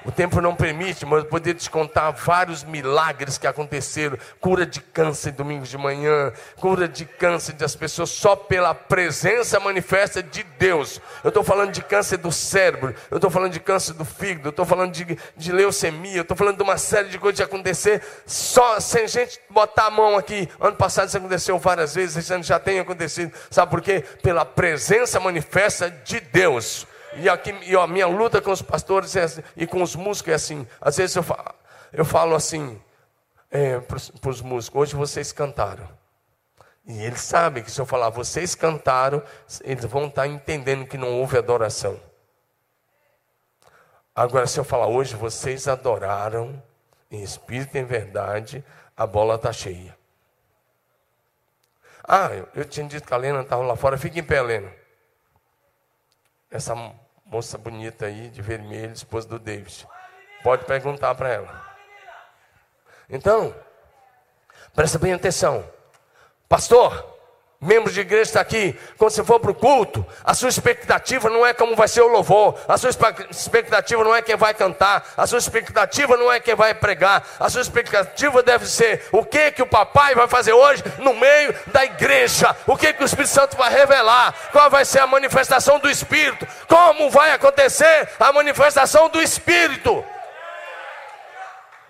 o 0.07 0.13
tempo 0.13 0.41
não 0.41 0.55
permite, 0.55 1.05
mas 1.05 1.25
eu 1.25 1.25
poderia 1.25 1.59
te 1.59 1.69
contar 1.69 2.13
vários 2.13 2.63
milagres 2.63 3.37
que 3.37 3.47
aconteceram. 3.47 4.17
Cura 4.41 4.65
de 4.65 4.81
câncer 4.81 5.33
domingo 5.33 5.65
de 5.65 5.77
manhã, 5.77 6.33
cura 6.57 6.87
de 6.87 7.05
câncer 7.05 7.55
das 7.55 7.75
pessoas 7.75 8.11
só 8.11 8.37
pela 8.37 8.73
presença 8.73 9.59
manifesta 9.59 10.23
de 10.23 10.45
Deus. 10.45 11.01
Eu 11.25 11.29
estou 11.29 11.43
falando 11.43 11.73
de 11.73 11.83
câncer 11.83 12.19
do 12.19 12.31
cérebro, 12.31 12.95
eu 13.11 13.17
estou 13.17 13.29
falando 13.29 13.53
de 13.53 13.59
câncer 13.59 13.95
do 13.95 14.05
fígado, 14.05 14.47
eu 14.47 14.51
estou 14.51 14.65
falando 14.65 14.93
de, 14.93 15.19
de 15.37 15.51
leucemia, 15.51 16.19
eu 16.19 16.23
estou 16.23 16.37
falando 16.37 16.57
de 16.57 16.63
uma 16.63 16.79
série 16.79 17.09
de 17.09 17.19
coisas 17.19 17.39
que 17.39 17.43
acontecer 17.43 18.01
só 18.25 18.79
sem 18.79 19.09
gente 19.09 19.41
botar 19.51 19.87
a 19.87 19.91
mão 19.91 20.17
aqui. 20.17 20.49
Ano 20.61 20.77
passado 20.77 21.09
isso 21.09 21.17
aconteceu 21.17 21.59
várias 21.59 21.97
vezes, 21.97 22.17
esse 22.17 22.33
ano 22.33 22.45
já 22.45 22.61
tem 22.61 22.79
acontecido. 22.79 23.33
Sabe 23.51 23.73
por 23.73 23.81
quê? 23.83 24.05
Pela 24.23 24.45
presença 24.45 25.19
manifesta 25.19 25.91
de 25.91 26.21
Deus. 26.21 26.87
E, 27.19 27.29
aqui, 27.29 27.51
e 27.67 27.77
a 27.77 27.87
minha 27.87 28.07
luta 28.07 28.41
com 28.41 28.51
os 28.51 28.63
pastores 28.63 29.15
é 29.17 29.23
assim, 29.23 29.43
e 29.57 29.67
com 29.67 29.83
os 29.83 29.97
músicos 29.97 30.33
é 30.33 30.35
assim. 30.35 30.67
Às 30.81 30.97
vezes 30.97 31.17
eu 31.17 31.23
falo, 31.23 31.55
eu 31.93 32.05
falo 32.05 32.35
assim 32.35 32.81
é, 33.51 33.81
para 33.81 34.31
os 34.31 34.41
músicos: 34.41 34.81
hoje 34.81 34.97
vocês 34.97 35.33
cantaram. 35.33 35.89
E 36.87 37.03
eles 37.03 37.21
sabem 37.21 37.63
que 37.65 37.71
se 37.71 37.81
eu 37.81 37.87
falar 37.87 38.11
vocês 38.11 38.55
cantaram, 38.55 39.23
eles 39.65 39.85
vão 39.85 40.07
estar 40.07 40.27
entendendo 40.27 40.87
que 40.87 40.97
não 40.97 41.13
houve 41.19 41.37
adoração. 41.37 42.01
Agora, 44.15 44.47
se 44.47 44.59
eu 44.59 44.65
falar 44.65 44.87
hoje 44.87 45.17
vocês 45.17 45.67
adoraram, 45.69 46.63
em 47.11 47.23
espírito 47.23 47.77
e 47.77 47.81
em 47.81 47.85
verdade, 47.85 48.65
a 48.97 49.07
bola 49.07 49.35
está 49.35 49.53
cheia. 49.53 49.97
Ah, 52.07 52.29
eu, 52.33 52.49
eu 52.55 52.65
tinha 52.65 52.87
dito 52.87 53.07
que 53.07 53.13
a 53.13 53.17
Lena 53.17 53.41
estava 53.41 53.63
lá 53.65 53.75
fora. 53.75 53.99
Fica 53.99 54.19
em 54.19 54.23
pé, 54.23 54.41
Lena. 54.41 54.73
Essa 56.49 56.75
moça 57.27 57.59
bonita 57.59 58.07
aí, 58.07 58.29
de 58.29 58.41
vermelho, 58.41 58.93
esposa 58.93 59.29
do 59.29 59.39
David. 59.39 59.87
Pode 60.43 60.65
perguntar 60.65 61.15
para 61.15 61.29
ela. 61.29 61.77
Então, 63.11 63.55
presta 64.75 64.99
bem 64.99 65.13
atenção. 65.13 65.69
Pastor, 66.49 67.16
membro 67.67 67.93
de 67.93 68.01
igreja 68.01 68.23
está 68.23 68.41
aqui, 68.41 68.79
quando 68.97 69.11
você 69.11 69.25
for 69.25 69.41
para 69.41 69.51
o 69.51 69.55
culto, 69.55 70.05
a 70.25 70.33
sua 70.35 70.49
expectativa 70.49 71.29
não 71.29 71.45
é 71.45 71.53
como 71.53 71.75
vai 71.75 71.89
ser 71.89 72.01
o 72.03 72.09
louvor, 72.09 72.59
a 72.69 72.79
sua 72.79 72.91
expectativa 73.31 74.03
não 74.05 74.15
é 74.15 74.23
quem 74.23 74.37
vai 74.37 74.55
cantar, 74.55 75.13
a 75.17 75.27
sua 75.27 75.39
expectativa 75.39 76.17
não 76.17 76.33
é 76.33 76.41
quem 76.41 76.55
vai 76.55 76.73
pregar, 76.75 77.27
a 77.39 77.51
sua 77.51 77.61
expectativa 77.61 78.43
deve 78.43 78.67
ser 78.67 79.07
o 79.13 79.25
que 79.25 79.51
que 79.51 79.63
o 79.63 79.67
papai 79.67 80.15
vai 80.15 80.29
fazer 80.29 80.53
hoje 80.53 80.83
no 80.99 81.15
meio 81.15 81.55
da 81.67 81.85
igreja, 81.85 82.57
o 82.67 82.77
que 82.77 82.93
que 82.93 83.03
o 83.03 83.07
Espírito 83.07 83.33
Santo 83.33 83.57
vai 83.57 83.71
revelar, 83.71 84.35
qual 84.53 84.71
vai 84.71 84.85
ser 84.85 85.01
a 85.01 85.07
manifestação 85.07 85.79
do 85.79 85.91
Espírito, 85.91 86.47
como 86.69 87.11
vai 87.11 87.33
acontecer 87.33 88.09
a 88.19 88.33
manifestação 88.33 89.09
do 89.09 89.21
Espírito. 89.21 90.05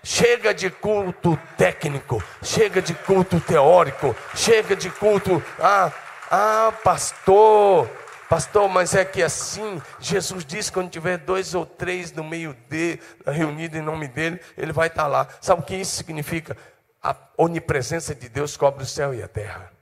Chega 0.08 0.54
de 0.54 0.70
culto 0.70 1.36
técnico, 1.58 2.22
chega 2.40 2.80
de 2.80 2.94
culto 2.94 3.40
teórico, 3.40 4.14
chega 4.36 4.76
de 4.76 4.88
culto, 4.88 5.42
ah, 5.58 5.92
ah, 6.30 6.72
pastor, 6.84 7.90
pastor, 8.28 8.68
mas 8.68 8.94
é 8.94 9.04
que 9.04 9.20
assim, 9.20 9.82
Jesus 9.98 10.44
disse: 10.44 10.70
quando 10.70 10.90
tiver 10.90 11.18
dois 11.18 11.56
ou 11.56 11.66
três 11.66 12.12
no 12.12 12.22
meio 12.22 12.56
de, 12.70 13.00
reunido 13.26 13.76
em 13.76 13.82
nome 13.82 14.06
dele, 14.06 14.38
ele 14.56 14.72
vai 14.72 14.86
estar 14.86 15.08
lá. 15.08 15.26
Sabe 15.40 15.62
o 15.62 15.64
que 15.64 15.74
isso 15.74 15.96
significa? 15.96 16.56
A 17.02 17.16
onipresença 17.36 18.14
de 18.14 18.28
Deus 18.28 18.56
cobre 18.56 18.84
o 18.84 18.86
céu 18.86 19.12
e 19.12 19.20
a 19.24 19.26
terra. 19.26 19.75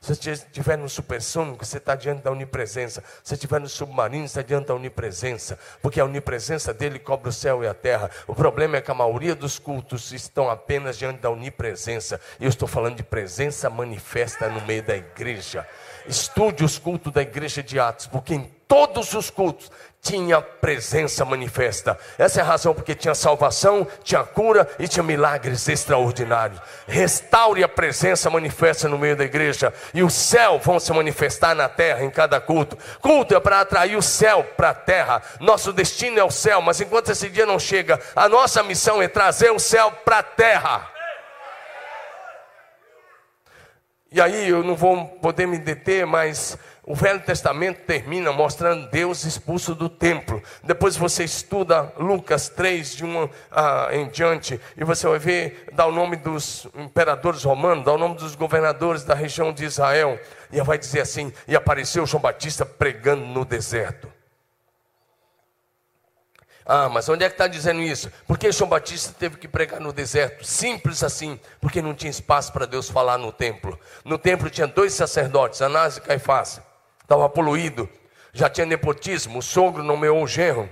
Se 0.00 0.14
você 0.14 0.32
estiver 0.32 0.78
no 0.78 0.88
supersônico, 0.88 1.64
você 1.64 1.78
está 1.78 1.94
diante 1.94 2.22
da 2.22 2.30
onipresença. 2.30 3.02
Se 3.22 3.30
você 3.30 3.34
estiver 3.34 3.60
no 3.60 3.68
submarino, 3.68 4.28
você 4.28 4.40
está 4.40 4.42
diante 4.42 4.68
da 4.68 4.74
onipresença. 4.74 5.58
Porque 5.82 6.00
a 6.00 6.04
onipresença 6.04 6.72
dele 6.72 6.98
cobre 6.98 7.28
o 7.28 7.32
céu 7.32 7.64
e 7.64 7.66
a 7.66 7.74
terra. 7.74 8.10
O 8.26 8.34
problema 8.34 8.76
é 8.76 8.80
que 8.80 8.90
a 8.90 8.94
maioria 8.94 9.34
dos 9.34 9.58
cultos 9.58 10.12
estão 10.12 10.48
apenas 10.48 10.96
diante 10.96 11.20
da 11.20 11.30
onipresença. 11.30 12.20
E 12.38 12.44
eu 12.44 12.48
estou 12.48 12.68
falando 12.68 12.96
de 12.96 13.02
presença 13.02 13.68
manifesta 13.68 14.48
no 14.48 14.60
meio 14.62 14.82
da 14.82 14.96
igreja. 14.96 15.66
Estude 16.06 16.64
os 16.64 16.78
cultos 16.78 17.12
da 17.12 17.22
igreja 17.22 17.62
de 17.62 17.78
Atos, 17.78 18.06
porque 18.06 18.34
em 18.34 18.50
todos 18.68 19.14
os 19.14 19.30
cultos 19.30 19.70
tinha 20.00 20.40
presença 20.40 21.24
manifesta. 21.24 21.98
Essa 22.16 22.40
é 22.40 22.42
a 22.42 22.46
razão 22.46 22.74
porque 22.74 22.94
tinha 22.94 23.14
salvação, 23.14 23.86
tinha 24.02 24.22
cura 24.22 24.68
e 24.78 24.86
tinha 24.86 25.02
milagres 25.02 25.68
extraordinários. 25.68 26.60
Restaure 26.86 27.62
a 27.62 27.68
presença 27.68 28.30
manifesta 28.30 28.88
no 28.88 28.98
meio 28.98 29.16
da 29.16 29.24
igreja 29.24 29.72
e 29.92 30.02
o 30.02 30.10
céu 30.10 30.58
vão 30.58 30.78
se 30.78 30.92
manifestar 30.92 31.54
na 31.54 31.68
terra 31.68 32.04
em 32.04 32.10
cada 32.10 32.40
culto. 32.40 32.78
Culto 33.00 33.34
é 33.34 33.40
para 33.40 33.60
atrair 33.60 33.96
o 33.96 34.02
céu 34.02 34.44
para 34.56 34.70
a 34.70 34.74
terra. 34.74 35.22
Nosso 35.40 35.72
destino 35.72 36.18
é 36.18 36.24
o 36.24 36.30
céu, 36.30 36.62
mas 36.62 36.80
enquanto 36.80 37.10
esse 37.10 37.28
dia 37.28 37.44
não 37.44 37.58
chega, 37.58 38.00
a 38.14 38.28
nossa 38.28 38.62
missão 38.62 39.02
é 39.02 39.08
trazer 39.08 39.50
o 39.50 39.58
céu 39.58 39.90
para 40.04 40.18
a 40.18 40.22
terra. 40.22 40.98
E 44.10 44.22
aí 44.22 44.48
eu 44.48 44.64
não 44.64 44.74
vou 44.74 45.04
poder 45.06 45.46
me 45.46 45.58
deter, 45.58 46.06
mas 46.06 46.56
o 46.88 46.94
Velho 46.94 47.20
Testamento 47.20 47.82
termina 47.84 48.32
mostrando 48.32 48.88
Deus 48.88 49.22
expulso 49.24 49.74
do 49.74 49.90
templo. 49.90 50.42
Depois 50.64 50.96
você 50.96 51.22
estuda 51.22 51.92
Lucas 51.98 52.48
3, 52.48 52.96
de 52.96 53.04
1 53.04 53.28
ah, 53.50 53.88
em 53.92 54.08
diante, 54.08 54.58
e 54.74 54.82
você 54.84 55.06
vai 55.06 55.18
ver, 55.18 55.68
dá 55.74 55.84
o 55.84 55.92
nome 55.92 56.16
dos 56.16 56.66
imperadores 56.74 57.44
romanos, 57.44 57.84
dá 57.84 57.92
o 57.92 57.98
nome 57.98 58.14
dos 58.14 58.34
governadores 58.34 59.04
da 59.04 59.12
região 59.12 59.52
de 59.52 59.66
Israel, 59.66 60.18
e 60.50 60.62
vai 60.62 60.78
dizer 60.78 61.02
assim: 61.02 61.30
e 61.46 61.54
apareceu 61.54 62.06
João 62.06 62.22
Batista 62.22 62.64
pregando 62.64 63.26
no 63.26 63.44
deserto. 63.44 64.10
Ah, 66.64 66.88
mas 66.88 67.06
onde 67.10 67.22
é 67.22 67.28
que 67.28 67.34
está 67.34 67.46
dizendo 67.46 67.82
isso? 67.82 68.10
Porque 68.26 68.50
João 68.50 68.70
Batista 68.70 69.14
teve 69.18 69.36
que 69.36 69.46
pregar 69.46 69.78
no 69.78 69.92
deserto? 69.92 70.42
Simples 70.42 71.02
assim, 71.02 71.38
porque 71.60 71.82
não 71.82 71.92
tinha 71.92 72.10
espaço 72.10 72.50
para 72.50 72.64
Deus 72.64 72.88
falar 72.88 73.18
no 73.18 73.30
templo. 73.30 73.78
No 74.06 74.16
templo 74.16 74.48
tinha 74.48 74.66
dois 74.66 74.94
sacerdotes, 74.94 75.60
Anás 75.60 75.98
e 75.98 76.00
Caifás 76.00 76.66
estava 77.08 77.26
poluído, 77.26 77.88
já 78.34 78.50
tinha 78.50 78.66
nepotismo, 78.66 79.38
o 79.38 79.42
sogro 79.42 79.82
nomeou 79.82 80.22
o 80.22 80.28
genro. 80.28 80.68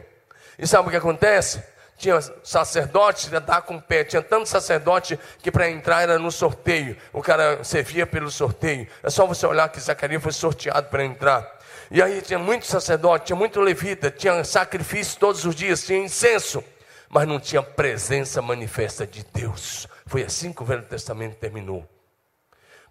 E 0.59 0.67
sabe 0.67 0.89
o 0.89 0.91
que 0.91 0.97
acontece? 0.99 1.65
Tinha 1.97 2.21
sacerdote, 2.45 3.31
já 3.31 3.39
estava 3.39 3.63
com 3.63 3.81
pé, 3.81 4.05
tinha 4.05 4.21
tanto 4.21 4.47
sacerdote 4.47 5.19
que 5.39 5.51
para 5.51 5.71
entrar 5.71 6.03
era 6.03 6.19
no 6.19 6.31
sorteio. 6.31 6.95
O 7.11 7.23
cara 7.23 7.65
servia 7.65 8.07
pelo 8.07 8.31
sorteio. 8.31 8.87
É 9.03 9.09
só 9.09 9.27
você 9.27 9.47
olhar 9.47 9.67
que 9.71 9.81
Zacarias 9.81 10.23
foi 10.23 10.33
sorteado 10.33 10.89
para 10.91 11.03
entrar. 11.07 11.59
E 11.91 12.03
aí 12.03 12.21
tinha 12.21 12.39
muito 12.39 12.67
sacerdote, 12.67 13.27
tinha 13.27 13.37
muito 13.37 13.59
levita, 13.59 14.11
tinha 14.11 14.45
sacrifício 14.45 15.19
todos 15.19 15.47
os 15.47 15.55
dias, 15.55 15.87
tinha 15.87 15.99
incenso, 15.99 16.63
mas 17.09 17.27
não 17.27 17.41
tinha 17.41 17.63
presença 17.63 18.43
manifesta 18.43 19.07
de 19.07 19.25
Deus. 19.33 19.89
Foi 20.05 20.23
assim 20.23 20.53
que 20.53 20.63
o 20.63 20.67
Velho 20.67 20.83
Testamento 20.83 21.37
terminou. 21.37 21.89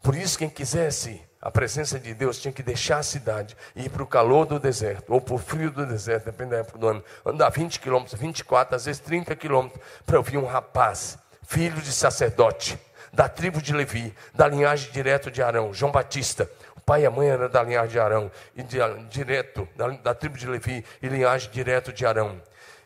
Por 0.01 0.15
isso, 0.15 0.39
quem 0.39 0.49
quisesse 0.49 1.21
a 1.45 1.51
presença 1.51 1.99
de 1.99 2.11
Deus 2.15 2.41
tinha 2.41 2.51
que 2.51 2.63
deixar 2.63 2.97
a 2.97 3.03
cidade 3.03 3.55
e 3.75 3.85
ir 3.85 3.89
para 3.89 4.01
o 4.01 4.07
calor 4.07 4.47
do 4.47 4.59
deserto, 4.59 5.13
ou 5.13 5.21
para 5.21 5.35
o 5.35 5.37
frio 5.37 5.69
do 5.69 5.85
deserto, 5.85 6.25
depende 6.25 6.49
da 6.49 6.57
época 6.57 6.79
do 6.79 6.87
ano, 6.87 7.03
andar 7.23 7.49
20 7.51 7.79
quilômetros, 7.79 8.19
24, 8.19 8.75
às 8.75 8.85
vezes 8.85 8.99
30 8.99 9.35
quilômetros, 9.35 9.79
para 10.07 10.17
ouvir 10.17 10.39
um 10.39 10.45
rapaz, 10.47 11.19
filho 11.43 11.79
de 11.83 11.91
sacerdote, 11.91 12.79
da 13.13 13.29
tribo 13.29 13.61
de 13.61 13.73
Levi, 13.73 14.11
da 14.33 14.47
linhagem 14.47 14.91
direto 14.91 15.29
de 15.29 15.43
Arão, 15.43 15.71
João 15.71 15.91
Batista. 15.91 16.49
O 16.75 16.81
pai 16.81 17.03
e 17.03 17.05
a 17.05 17.11
mãe 17.11 17.29
eram 17.29 17.47
da 17.47 17.61
linhagem 17.61 17.91
de 17.91 17.99
Arão, 17.99 18.31
e 18.55 18.63
de, 18.63 18.79
direto, 19.11 19.69
da, 19.75 19.89
da 19.89 20.15
tribo 20.15 20.39
de 20.39 20.47
Levi, 20.47 20.83
e 20.99 21.07
linhagem 21.07 21.51
direto 21.51 21.93
de 21.93 22.07
Arão. 22.07 22.41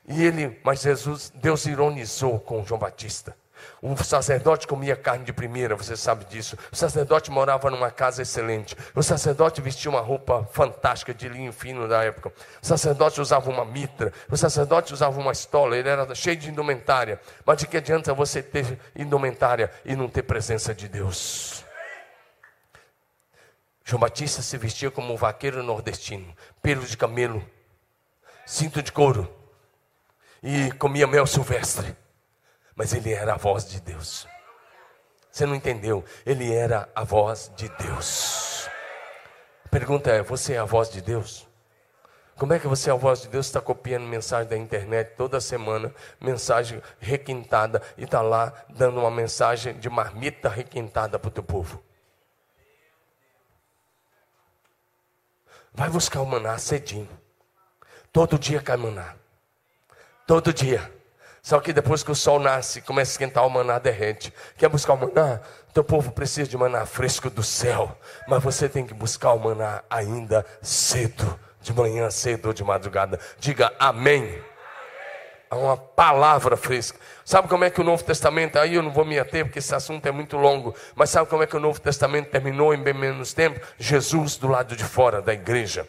E 0.05 0.22
ele, 0.22 0.60
mas 0.66 0.82
Jesus, 0.82 1.32
Deus 1.34 1.66
ironizou 1.66 2.38
com 2.41 2.66
João 2.66 2.78
Batista. 2.78 3.34
O 3.82 3.95
sacerdote 4.03 4.68
comia 4.68 4.95
carne 4.95 5.24
de 5.24 5.34
primeira, 5.34 5.76
você 5.76 5.95
sabe 5.95 6.26
disso. 6.26 6.57
O 6.72 6.76
sacerdote 6.76 7.32
morava 7.32 7.70
numa 7.70 7.91
casa 7.91 8.22
excelente. 8.22 8.76
O 8.95 9.01
sacerdote 9.01 9.62
vestia 9.62 9.89
uma 9.89 10.01
roupa 10.01 10.47
fantástica 10.51 11.14
de 11.14 11.30
linho 11.30 11.53
fino 11.53 11.88
da 11.88 12.03
época. 12.03 12.34
O 12.62 12.66
sacerdote 12.66 13.22
usava 13.22 13.49
uma 13.49 13.64
mitra. 13.64 14.12
O 14.30 14.38
sacerdote 14.38 14.93
usava 14.93 15.20
uma 15.20 15.32
estola. 15.32 15.78
Ele 15.78 15.89
era 15.89 16.14
cheio 16.14 16.38
de 16.38 16.49
indumentária. 16.49 17.20
Mas 17.45 17.57
de 17.57 17.68
que 17.68 17.78
adianta 17.78 18.14
você 18.14 18.43
ter 18.43 18.80
indumentária 18.95 19.72
e 19.86 19.95
não 19.95 20.10
ter 20.10 20.24
presença 20.24 20.74
de 20.74 20.88
Deus? 20.88 21.64
João 23.84 23.99
Batista 23.99 24.41
se 24.41 24.55
vestia 24.57 24.91
como 24.91 25.14
um 25.14 25.18
vaqueiro 25.18 25.64
nordestino, 25.64 26.36
pelo 26.62 26.86
de 26.86 26.95
camelo, 26.95 27.43
cinto 28.45 28.84
de 28.84 28.91
couro 28.91 29.28
e 30.43 30.72
comia 30.74 31.07
mel 31.07 31.26
silvestre 31.26 31.95
mas 32.80 32.93
ele 32.93 33.13
era 33.13 33.34
a 33.34 33.38
voz 33.38 33.67
de 33.67 33.82
Deus. 33.82 34.25
Você 35.30 35.45
não 35.45 35.53
entendeu? 35.53 36.01
Ele 36.25 36.53
era 36.53 36.88
a 36.95 37.03
voz 37.03 37.51
de 37.57 37.67
Deus. 37.67 38.69
A 39.65 39.67
pergunta 39.67 40.09
é: 40.09 40.23
você 40.23 40.53
é 40.53 40.59
a 40.59 40.63
voz 40.63 40.89
de 40.89 41.01
Deus? 41.01 41.45
Como 42.38 42.53
é 42.53 42.57
que 42.57 42.69
você 42.69 42.89
é 42.89 42.93
a 42.93 42.95
voz 42.95 43.21
de 43.21 43.27
Deus? 43.27 43.47
Está 43.47 43.59
copiando 43.59 44.05
mensagem 44.07 44.47
da 44.47 44.55
internet 44.55 45.13
toda 45.17 45.41
semana, 45.41 45.93
mensagem 46.21 46.82
requintada, 46.99 47.82
e 47.97 48.05
está 48.05 48.21
lá 48.21 48.53
dando 48.69 49.01
uma 49.01 49.11
mensagem 49.11 49.77
de 49.77 49.89
marmita 49.89 50.47
requintada 50.47 51.19
para 51.19 51.27
o 51.27 51.32
teu 51.32 51.43
povo. 51.43 51.84
Vai 55.73 55.89
buscar 55.89 56.21
o 56.21 56.25
maná 56.25 56.57
cedinho. 56.57 57.09
Todo 58.13 58.39
dia 58.39 58.61
cai 58.61 58.77
maná. 58.77 59.17
Todo 60.25 60.53
dia. 60.53 60.98
Só 61.41 61.59
que 61.59 61.73
depois 61.73 62.03
que 62.03 62.11
o 62.11 62.15
sol 62.15 62.39
nasce, 62.39 62.81
começa 62.81 63.11
a 63.11 63.13
esquentar, 63.13 63.45
o 63.45 63.49
maná 63.49 63.79
derrete. 63.79 64.33
Quer 64.57 64.69
buscar 64.69 64.93
o 64.93 64.97
maná? 64.97 65.39
Teu 65.73 65.83
povo 65.83 66.11
precisa 66.11 66.49
de 66.49 66.57
maná 66.57 66.85
fresco 66.85 67.29
do 67.29 67.43
céu. 67.43 67.95
Mas 68.27 68.43
você 68.43 68.67
tem 68.67 68.85
que 68.85 68.93
buscar 68.93 69.33
o 69.33 69.39
maná 69.39 69.83
ainda 69.89 70.45
cedo, 70.61 71.39
de 71.61 71.73
manhã 71.73 72.09
cedo 72.09 72.47
ou 72.47 72.53
de 72.53 72.63
madrugada. 72.63 73.19
Diga 73.39 73.73
amém. 73.79 74.41
Há 75.49 75.55
uma 75.55 75.75
palavra 75.75 76.55
fresca. 76.55 76.99
Sabe 77.25 77.47
como 77.47 77.63
é 77.63 77.71
que 77.71 77.81
o 77.81 77.83
Novo 77.83 78.03
Testamento, 78.03 78.59
aí 78.59 78.75
eu 78.75 78.83
não 78.83 78.91
vou 78.91 79.03
me 79.03 79.17
ater 79.17 79.45
porque 79.45 79.57
esse 79.57 79.73
assunto 79.73 80.05
é 80.05 80.11
muito 80.11 80.37
longo, 80.37 80.75
mas 80.95 81.09
sabe 81.09 81.27
como 81.27 81.41
é 81.41 81.47
que 81.47 81.57
o 81.57 81.59
Novo 81.59 81.81
Testamento 81.81 82.29
terminou 82.29 82.71
em 82.71 82.83
bem 82.83 82.93
menos 82.93 83.33
tempo? 83.33 83.59
Jesus 83.79 84.35
do 84.37 84.47
lado 84.47 84.75
de 84.75 84.83
fora 84.83 85.23
da 85.23 85.33
igreja. 85.33 85.87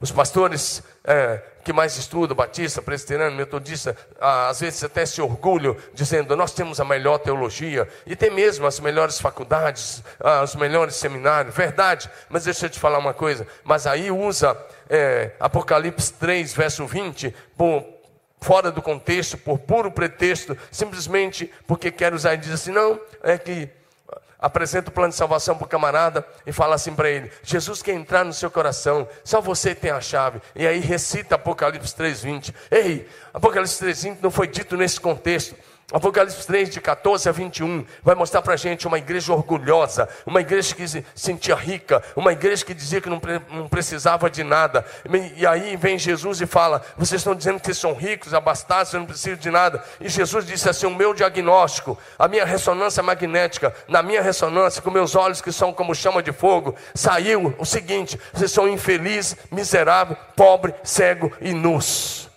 Os 0.00 0.12
pastores 0.12 0.82
é, 1.04 1.42
que 1.64 1.72
mais 1.72 1.96
estudam, 1.96 2.36
batista, 2.36 2.80
presbiteriano, 2.80 3.36
metodista, 3.36 3.96
às 4.20 4.60
vezes 4.60 4.82
até 4.84 5.04
se 5.04 5.20
orgulham, 5.20 5.76
dizendo: 5.92 6.36
nós 6.36 6.52
temos 6.52 6.80
a 6.80 6.84
melhor 6.84 7.18
teologia, 7.18 7.88
e 8.06 8.14
tem 8.14 8.30
mesmo 8.30 8.66
as 8.66 8.78
melhores 8.80 9.20
faculdades, 9.20 10.02
os 10.42 10.54
melhores 10.54 10.94
seminários, 10.94 11.54
verdade, 11.54 12.08
mas 12.28 12.44
deixa 12.44 12.66
eu 12.66 12.70
te 12.70 12.78
falar 12.78 12.98
uma 12.98 13.12
coisa, 13.12 13.46
mas 13.64 13.86
aí 13.86 14.10
usa 14.10 14.56
é, 14.88 15.32
Apocalipse 15.40 16.12
3, 16.14 16.54
verso 16.54 16.86
20, 16.86 17.34
por, 17.56 17.84
fora 18.40 18.70
do 18.70 18.80
contexto, 18.80 19.36
por 19.36 19.58
puro 19.58 19.90
pretexto, 19.90 20.56
simplesmente 20.70 21.50
porque 21.66 21.90
quer 21.90 22.14
usar. 22.14 22.34
E 22.34 22.38
diz 22.38 22.52
assim: 22.52 22.72
não, 22.72 23.00
é 23.22 23.36
que 23.36 23.68
apresenta 24.38 24.90
o 24.90 24.92
plano 24.92 25.10
de 25.10 25.16
salvação 25.16 25.56
para 25.56 25.64
o 25.64 25.68
camarada 25.68 26.24
e 26.46 26.52
fala 26.52 26.74
assim 26.74 26.94
para 26.94 27.10
ele: 27.10 27.30
Jesus 27.42 27.82
quer 27.82 27.94
entrar 27.94 28.24
no 28.24 28.32
seu 28.32 28.50
coração, 28.50 29.08
só 29.24 29.40
você 29.40 29.74
tem 29.74 29.90
a 29.90 30.00
chave. 30.00 30.40
E 30.54 30.66
aí 30.66 30.78
recita 30.78 31.34
Apocalipse 31.34 31.94
3,20. 31.94 32.54
Ei, 32.70 33.08
Apocalipse 33.32 33.84
3,20 33.84 34.18
não 34.22 34.30
foi 34.30 34.46
dito 34.46 34.76
nesse 34.76 35.00
contexto. 35.00 35.56
Apocalipse 35.90 36.46
3, 36.46 36.68
de 36.68 36.82
14 36.82 37.30
a 37.30 37.32
21, 37.32 37.82
vai 38.02 38.14
mostrar 38.14 38.42
para 38.42 38.52
a 38.52 38.56
gente 38.58 38.86
uma 38.86 38.98
igreja 38.98 39.32
orgulhosa, 39.32 40.06
uma 40.26 40.42
igreja 40.42 40.74
que 40.74 40.86
se 40.86 41.02
sentia 41.14 41.54
rica, 41.54 42.02
uma 42.14 42.30
igreja 42.30 42.62
que 42.62 42.74
dizia 42.74 43.00
que 43.00 43.08
não, 43.08 43.18
não 43.50 43.66
precisava 43.66 44.28
de 44.28 44.44
nada. 44.44 44.84
E 45.34 45.46
aí 45.46 45.78
vem 45.78 45.98
Jesus 45.98 46.42
e 46.42 46.46
fala: 46.46 46.82
Vocês 46.98 47.22
estão 47.22 47.34
dizendo 47.34 47.58
que 47.58 47.72
são 47.72 47.94
ricos, 47.94 48.34
abastados, 48.34 48.92
não 48.92 49.06
precisam 49.06 49.38
de 49.38 49.50
nada. 49.50 49.82
E 49.98 50.10
Jesus 50.10 50.46
disse 50.46 50.68
assim: 50.68 50.84
O 50.84 50.94
meu 50.94 51.14
diagnóstico, 51.14 51.98
a 52.18 52.28
minha 52.28 52.44
ressonância 52.44 53.02
magnética, 53.02 53.74
na 53.88 54.02
minha 54.02 54.20
ressonância, 54.20 54.82
com 54.82 54.90
meus 54.90 55.16
olhos 55.16 55.40
que 55.40 55.50
são 55.50 55.72
como 55.72 55.94
chama 55.94 56.22
de 56.22 56.32
fogo, 56.32 56.74
saiu 56.94 57.54
o 57.56 57.64
seguinte: 57.64 58.20
Vocês 58.34 58.52
são 58.52 58.68
infeliz, 58.68 59.34
miserável, 59.50 60.18
pobre, 60.36 60.74
cego 60.84 61.32
e 61.40 61.54
nus. 61.54 62.27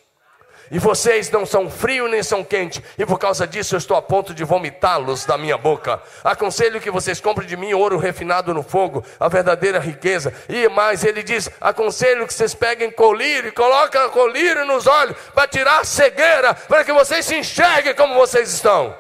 E 0.72 0.80
vocês 0.80 1.30
não 1.30 1.46
são 1.46 1.70
frio 1.70 2.08
nem 2.08 2.24
são 2.24 2.46
quente, 2.46 2.82
e 2.98 3.06
por 3.06 3.20
causa 3.20 3.46
disso 3.46 3.76
eu 3.76 3.78
estou 3.78 3.98
a 3.98 4.02
ponto 4.02 4.34
de 4.34 4.46
vomitá-los 4.46 5.26
da 5.26 5.38
minha 5.38 5.58
boca. 5.58 6.02
Aconselho 6.24 6.80
que 6.80 6.90
vocês 6.90 7.20
comprem 7.20 7.46
de 7.46 7.58
mim 7.58 7.74
ouro 7.74 7.98
refinado 7.98 8.54
no 8.54 8.64
fogo, 8.64 9.04
a 9.20 9.28
verdadeira 9.28 9.80
riqueza. 9.80 10.34
E 10.48 10.70
mais, 10.70 11.04
ele 11.04 11.24
diz: 11.24 11.50
aconselho 11.60 12.26
que 12.26 12.34
vocês 12.34 12.56
peguem 12.56 12.90
colírio 12.90 13.50
e 13.50 13.52
coloquem 13.52 14.10
colírio 14.12 14.66
nos 14.66 14.88
olhos 14.88 15.18
para 15.34 15.46
tirar 15.46 15.82
a 15.82 15.84
cegueira, 15.84 16.54
para 16.54 16.86
que 16.86 16.94
vocês 16.94 17.26
se 17.26 17.36
enxerguem 17.36 17.94
como 17.94 18.16
vocês 18.16 18.50
estão. 18.50 18.96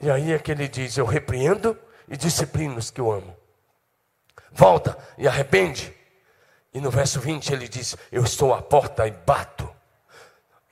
E 0.00 0.10
aí 0.10 0.32
é 0.32 0.38
que 0.40 0.50
ele 0.50 0.66
diz: 0.66 0.98
Eu 0.98 1.06
repreendo 1.06 1.78
e 2.08 2.16
disciplino 2.16 2.76
os 2.76 2.90
que 2.90 3.00
eu 3.00 3.12
amo. 3.12 3.36
Volta 4.50 4.98
e 5.16 5.28
arrepende. 5.28 5.94
E 6.74 6.80
no 6.80 6.90
verso 6.90 7.20
20 7.20 7.52
ele 7.52 7.68
diz: 7.68 7.96
Eu 8.10 8.24
estou 8.24 8.54
à 8.54 8.62
porta 8.62 9.06
e 9.06 9.10
bato. 9.10 9.70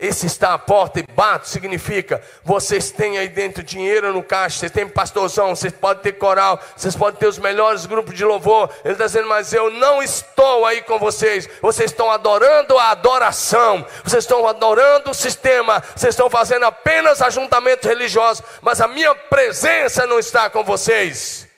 Esse 0.01 0.25
está 0.25 0.55
à 0.55 0.59
porta 0.59 0.99
e 0.99 1.03
bato 1.03 1.47
significa 1.47 2.23
vocês 2.43 2.91
têm 2.91 3.19
aí 3.19 3.29
dentro 3.29 3.63
dinheiro 3.63 4.15
no 4.15 4.23
caixa, 4.23 4.61
vocês 4.61 4.73
têm 4.73 4.89
pastorzão, 4.89 5.55
vocês 5.55 5.75
podem 5.75 6.03
ter 6.03 6.13
coral, 6.13 6.59
vocês 6.75 6.97
podem 6.97 7.21
ter 7.21 7.27
os 7.27 7.37
melhores 7.37 7.85
grupos 7.85 8.15
de 8.15 8.25
louvor. 8.25 8.71
Ele 8.83 8.95
está 8.95 9.05
dizendo, 9.05 9.29
mas 9.29 9.53
eu 9.53 9.71
não 9.71 10.03
estou 10.03 10.65
aí 10.65 10.81
com 10.81 10.99
vocês. 10.99 11.47
Vocês 11.61 11.91
estão 11.91 12.11
adorando 12.11 12.79
a 12.79 12.93
adoração, 12.93 13.85
vocês 14.03 14.25
estão 14.25 14.49
adorando 14.49 15.11
o 15.11 15.15
sistema, 15.15 15.83
vocês 15.95 16.15
estão 16.15 16.31
fazendo 16.31 16.65
apenas 16.65 17.21
ajuntamentos 17.21 17.87
religiosos, 17.87 18.43
mas 18.63 18.81
a 18.81 18.89
minha 18.89 19.15
presença 19.15 20.07
não 20.07 20.19
está 20.19 20.49
com 20.49 20.65
vocês. 20.65 21.50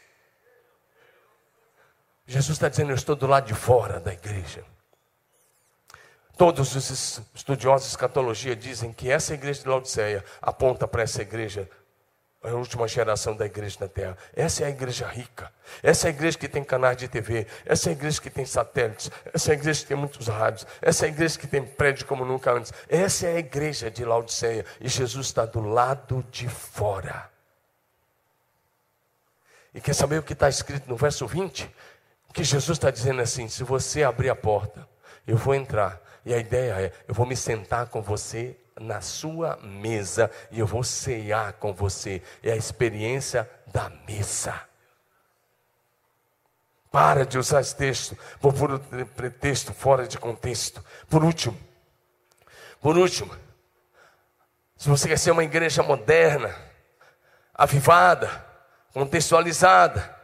Jesus 2.27 2.57
está 2.57 2.69
dizendo: 2.69 2.91
Eu 2.91 2.97
estou 2.97 3.17
do 3.17 3.27
lado 3.27 3.47
de 3.47 3.55
fora 3.55 4.01
da 4.01 4.13
igreja. 4.13 4.65
Todos 6.37 6.75
os 6.75 7.23
estudiosos 7.35 7.87
de 7.87 7.91
escatologia 7.93 8.57
dizem 8.57 8.93
que 8.93 9.11
essa 9.11 9.35
igreja 9.35 9.63
de 9.63 9.69
Laodiceia 9.69 10.25
aponta 10.41 10.89
para 10.89 11.03
essa 11.03 11.21
igreja, 11.21 11.69
a 12.43 12.49
última 12.49 12.89
geração 12.89 13.37
da 13.37 13.47
igreja 13.47 13.77
na 13.81 13.89
terra. 13.89 14.17
Essa 14.35 14.65
é 14.65 14.67
a 14.67 14.71
igreja 14.71 15.07
rica. 15.07 15.53
Essa 15.83 16.09
é 16.09 16.11
a 16.11 16.13
igreja 16.13 16.39
que 16.39 16.49
tem 16.49 16.65
canais 16.65 16.97
de 16.97 17.07
TV. 17.07 17.47
Essa 17.65 17.89
é 17.89 17.91
a 17.91 17.93
igreja 17.93 18.21
que 18.21 18.31
tem 18.31 18.45
satélites. 18.45 19.11
Essa 19.33 19.51
é 19.51 19.53
a 19.53 19.59
igreja 19.59 19.83
que 19.83 19.87
tem 19.87 19.97
muitos 19.97 20.27
rádios. 20.27 20.67
Essa 20.81 21.05
é 21.05 21.09
a 21.09 21.13
igreja 21.13 21.39
que 21.39 21.47
tem 21.47 21.65
prédio 21.65 22.07
como 22.07 22.25
nunca 22.25 22.51
antes. 22.51 22.73
Essa 22.89 23.27
é 23.27 23.37
a 23.37 23.39
igreja 23.39 23.91
de 23.91 24.05
Laodiceia. 24.05 24.65
E 24.81 24.89
Jesus 24.89 25.27
está 25.27 25.45
do 25.45 25.61
lado 25.61 26.25
de 26.31 26.49
fora. 26.49 27.31
E 29.75 29.81
quer 29.81 29.95
saber 29.95 30.19
o 30.19 30.23
que 30.23 30.33
está 30.33 30.49
escrito 30.49 30.89
no 30.89 30.97
verso 30.97 31.27
20? 31.27 31.71
Que 32.33 32.45
Jesus 32.45 32.79
está 32.79 32.91
dizendo 32.91 33.21
assim: 33.21 33.49
se 33.49 33.63
você 33.63 34.03
abrir 34.03 34.31
a 34.31 34.37
porta, 34.37 34.89
eu 35.27 35.37
vou 35.37 35.55
entrar. 35.55 36.01
E 36.25 36.33
a 36.33 36.39
ideia 36.39 36.81
é: 36.81 36.93
eu 37.07 37.15
vou 37.15 37.27
me 37.27 37.37
sentar 37.37 37.87
com 37.87 38.01
você 38.01 38.57
na 38.81 39.01
sua 39.01 39.57
mesa 39.63 40.31
e 40.51 40.59
eu 40.59 40.67
vou 40.67 40.83
cear 40.83 41.53
com 41.55 41.73
você. 41.73 42.23
É 42.43 42.53
a 42.53 42.57
experiência 42.57 43.49
da 43.67 43.91
mesa. 44.07 44.55
Para 46.91 47.25
de 47.25 47.39
usar 47.39 47.61
esse 47.61 47.75
texto 47.75 48.17
por 48.39 48.53
pretexto, 49.17 49.73
fora 49.73 50.07
de 50.07 50.19
contexto. 50.19 50.85
Por 51.09 51.25
último, 51.25 51.59
por 52.83 52.99
último, 52.99 53.35
se 54.77 54.89
você 54.89 55.09
quer 55.09 55.19
ser 55.19 55.31
uma 55.31 55.45
igreja 55.45 55.83
moderna, 55.83 56.55
avivada, 57.55 58.45
contextualizada, 58.93 60.22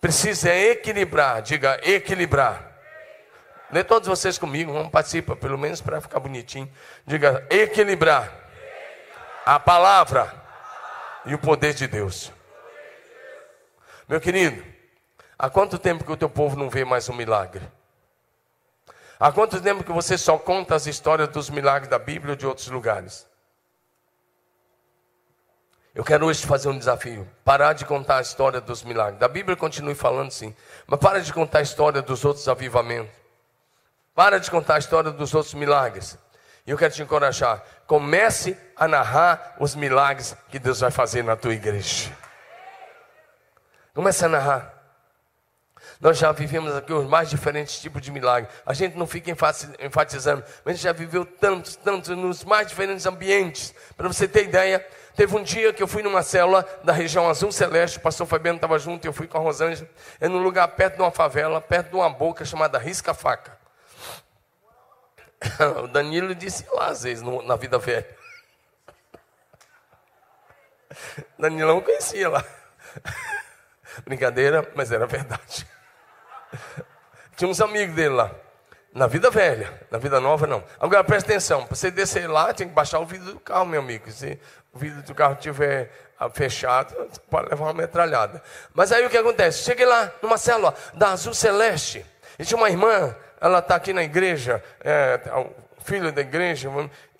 Precisa 0.00 0.54
equilibrar, 0.54 1.42
diga 1.42 1.80
equilibrar. 1.82 2.72
Lê 3.70 3.84
todos 3.84 4.08
vocês 4.08 4.38
comigo, 4.38 4.72
vamos 4.72 4.90
participar, 4.90 5.36
pelo 5.36 5.58
menos 5.58 5.80
para 5.80 6.00
ficar 6.00 6.20
bonitinho. 6.20 6.70
Diga 7.06 7.46
equilibrar 7.50 8.32
a 9.44 9.60
palavra 9.60 10.32
e 11.26 11.34
o 11.34 11.38
poder 11.38 11.74
de 11.74 11.86
Deus. 11.86 12.32
Meu 14.08 14.20
querido, 14.20 14.64
há 15.38 15.50
quanto 15.50 15.78
tempo 15.78 16.04
que 16.04 16.12
o 16.12 16.16
teu 16.16 16.30
povo 16.30 16.56
não 16.56 16.70
vê 16.70 16.84
mais 16.84 17.08
um 17.10 17.14
milagre? 17.14 17.68
Há 19.20 19.30
quanto 19.30 19.60
tempo 19.60 19.84
que 19.84 19.92
você 19.92 20.16
só 20.16 20.38
conta 20.38 20.74
as 20.74 20.86
histórias 20.86 21.28
dos 21.28 21.50
milagres 21.50 21.90
da 21.90 21.98
Bíblia 21.98 22.30
ou 22.30 22.36
de 22.36 22.46
outros 22.46 22.68
lugares? 22.68 23.27
Eu 25.98 26.04
quero 26.04 26.26
hoje 26.26 26.42
te 26.42 26.46
fazer 26.46 26.68
um 26.68 26.78
desafio. 26.78 27.28
Parar 27.44 27.72
de 27.72 27.84
contar 27.84 28.18
a 28.18 28.20
história 28.20 28.60
dos 28.60 28.84
milagres. 28.84 29.18
Da 29.18 29.26
Bíblia 29.26 29.56
continue 29.56 29.96
falando 29.96 30.30
sim. 30.30 30.54
Mas 30.86 31.00
para 31.00 31.20
de 31.20 31.32
contar 31.32 31.58
a 31.58 31.62
história 31.62 32.00
dos 32.00 32.24
outros 32.24 32.46
avivamentos. 32.46 33.10
Para 34.14 34.38
de 34.38 34.48
contar 34.48 34.76
a 34.76 34.78
história 34.78 35.10
dos 35.10 35.34
outros 35.34 35.54
milagres. 35.54 36.16
E 36.64 36.70
eu 36.70 36.78
quero 36.78 36.94
te 36.94 37.02
encorajar. 37.02 37.64
Comece 37.84 38.56
a 38.76 38.86
narrar 38.86 39.56
os 39.58 39.74
milagres 39.74 40.36
que 40.50 40.60
Deus 40.60 40.78
vai 40.78 40.92
fazer 40.92 41.24
na 41.24 41.34
tua 41.34 41.52
igreja. 41.52 42.16
Comece 43.92 44.24
a 44.24 44.28
narrar. 44.28 44.78
Nós 46.00 46.16
já 46.16 46.30
vivemos 46.30 46.76
aqui 46.76 46.92
os 46.92 47.08
mais 47.08 47.28
diferentes 47.28 47.80
tipos 47.80 48.00
de 48.00 48.12
milagres. 48.12 48.52
A 48.64 48.72
gente 48.72 48.96
não 48.96 49.06
fica 49.06 49.32
enfatizando, 49.32 50.44
mas 50.64 50.66
a 50.66 50.76
gente 50.76 50.82
já 50.84 50.92
viveu 50.92 51.26
tantos, 51.26 51.74
tantos, 51.74 52.16
nos 52.16 52.44
mais 52.44 52.68
diferentes 52.68 53.04
ambientes. 53.04 53.74
Para 53.96 54.06
você 54.06 54.28
ter 54.28 54.44
ideia, 54.44 54.86
teve 55.18 55.36
um 55.36 55.42
dia 55.42 55.72
que 55.72 55.82
eu 55.82 55.88
fui 55.88 56.00
numa 56.00 56.22
célula 56.22 56.64
da 56.84 56.92
região 56.92 57.28
Azul 57.28 57.50
Celeste, 57.50 57.98
o 57.98 58.00
pastor 58.00 58.24
Fabiano 58.24 58.56
estava 58.56 58.78
junto, 58.78 59.04
eu 59.04 59.12
fui 59.12 59.26
com 59.26 59.36
a 59.36 59.40
Rosângela, 59.40 59.90
é 60.20 60.28
num 60.28 60.40
lugar 60.40 60.68
perto 60.68 60.94
de 60.94 61.02
uma 61.02 61.10
favela, 61.10 61.60
perto 61.60 61.90
de 61.90 61.96
uma 61.96 62.08
boca 62.08 62.44
chamada 62.44 62.78
Risca 62.78 63.12
Faca. 63.12 63.58
o 65.82 65.88
Danilo 65.88 66.36
disse 66.36 66.64
lá, 66.72 66.86
às 66.86 67.02
vezes, 67.02 67.20
no, 67.20 67.42
na 67.42 67.56
vida 67.56 67.80
velha. 67.80 68.06
Danilão 71.36 71.80
conhecia 71.80 72.28
lá. 72.28 72.44
Brincadeira, 74.06 74.70
mas 74.76 74.92
era 74.92 75.04
verdade. 75.04 75.66
Tinha 77.36 77.50
uns 77.50 77.60
amigos 77.60 77.96
dele 77.96 78.14
lá. 78.14 78.30
Na 78.94 79.06
vida 79.06 79.30
velha, 79.30 79.72
na 79.90 79.98
vida 79.98 80.18
nova 80.18 80.46
não. 80.46 80.64
Agora 80.80 81.04
presta 81.04 81.30
atenção, 81.30 81.64
para 81.66 81.76
você 81.76 81.90
descer 81.90 82.28
lá, 82.28 82.52
tem 82.54 82.68
que 82.68 82.74
baixar 82.74 82.98
o 83.00 83.06
vidro 83.06 83.34
do 83.34 83.40
carro, 83.40 83.66
meu 83.66 83.80
amigo. 83.80 84.10
Se 84.10 84.38
o 84.72 84.78
vidro 84.78 85.02
do 85.02 85.14
carro 85.14 85.34
estiver 85.34 85.90
ah, 86.18 86.30
fechado, 86.30 86.94
você 86.94 87.20
pode 87.30 87.50
levar 87.50 87.66
uma 87.66 87.74
metralhada. 87.74 88.42
Mas 88.74 88.90
aí 88.90 89.04
o 89.04 89.10
que 89.10 89.18
acontece? 89.18 89.62
Cheguei 89.62 89.86
lá 89.86 90.10
numa 90.22 90.38
célula 90.38 90.74
da 90.94 91.10
Azul 91.10 91.34
Celeste. 91.34 92.04
E 92.38 92.44
tinha 92.44 92.56
uma 92.56 92.70
irmã 92.70 93.14
ela 93.40 93.60
está 93.60 93.76
aqui 93.76 93.92
na 93.92 94.02
igreja, 94.02 94.62
é, 94.80 95.20
filho 95.84 96.12
da 96.12 96.20
igreja, 96.20 96.68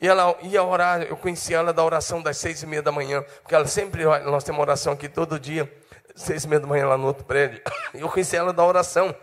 e 0.00 0.06
ela 0.06 0.36
ia 0.42 0.62
orar, 0.62 1.02
eu 1.02 1.16
conheci 1.16 1.54
ela 1.54 1.72
da 1.72 1.82
oração 1.82 2.22
das 2.22 2.36
seis 2.38 2.62
e 2.62 2.66
meia 2.66 2.82
da 2.82 2.92
manhã, 2.92 3.24
porque 3.42 3.54
ela 3.54 3.66
sempre, 3.66 4.04
nós 4.04 4.44
temos 4.44 4.60
oração 4.60 4.92
aqui 4.92 5.08
todo 5.08 5.38
dia, 5.38 5.72
seis 6.14 6.44
e 6.44 6.48
meia 6.48 6.60
da 6.60 6.66
manhã 6.66 6.86
lá 6.86 6.96
no 6.96 7.06
outro 7.06 7.24
prédio, 7.24 7.60
eu 7.94 8.08
conheci 8.08 8.36
ela 8.36 8.52
da 8.52 8.64
oração. 8.64 9.14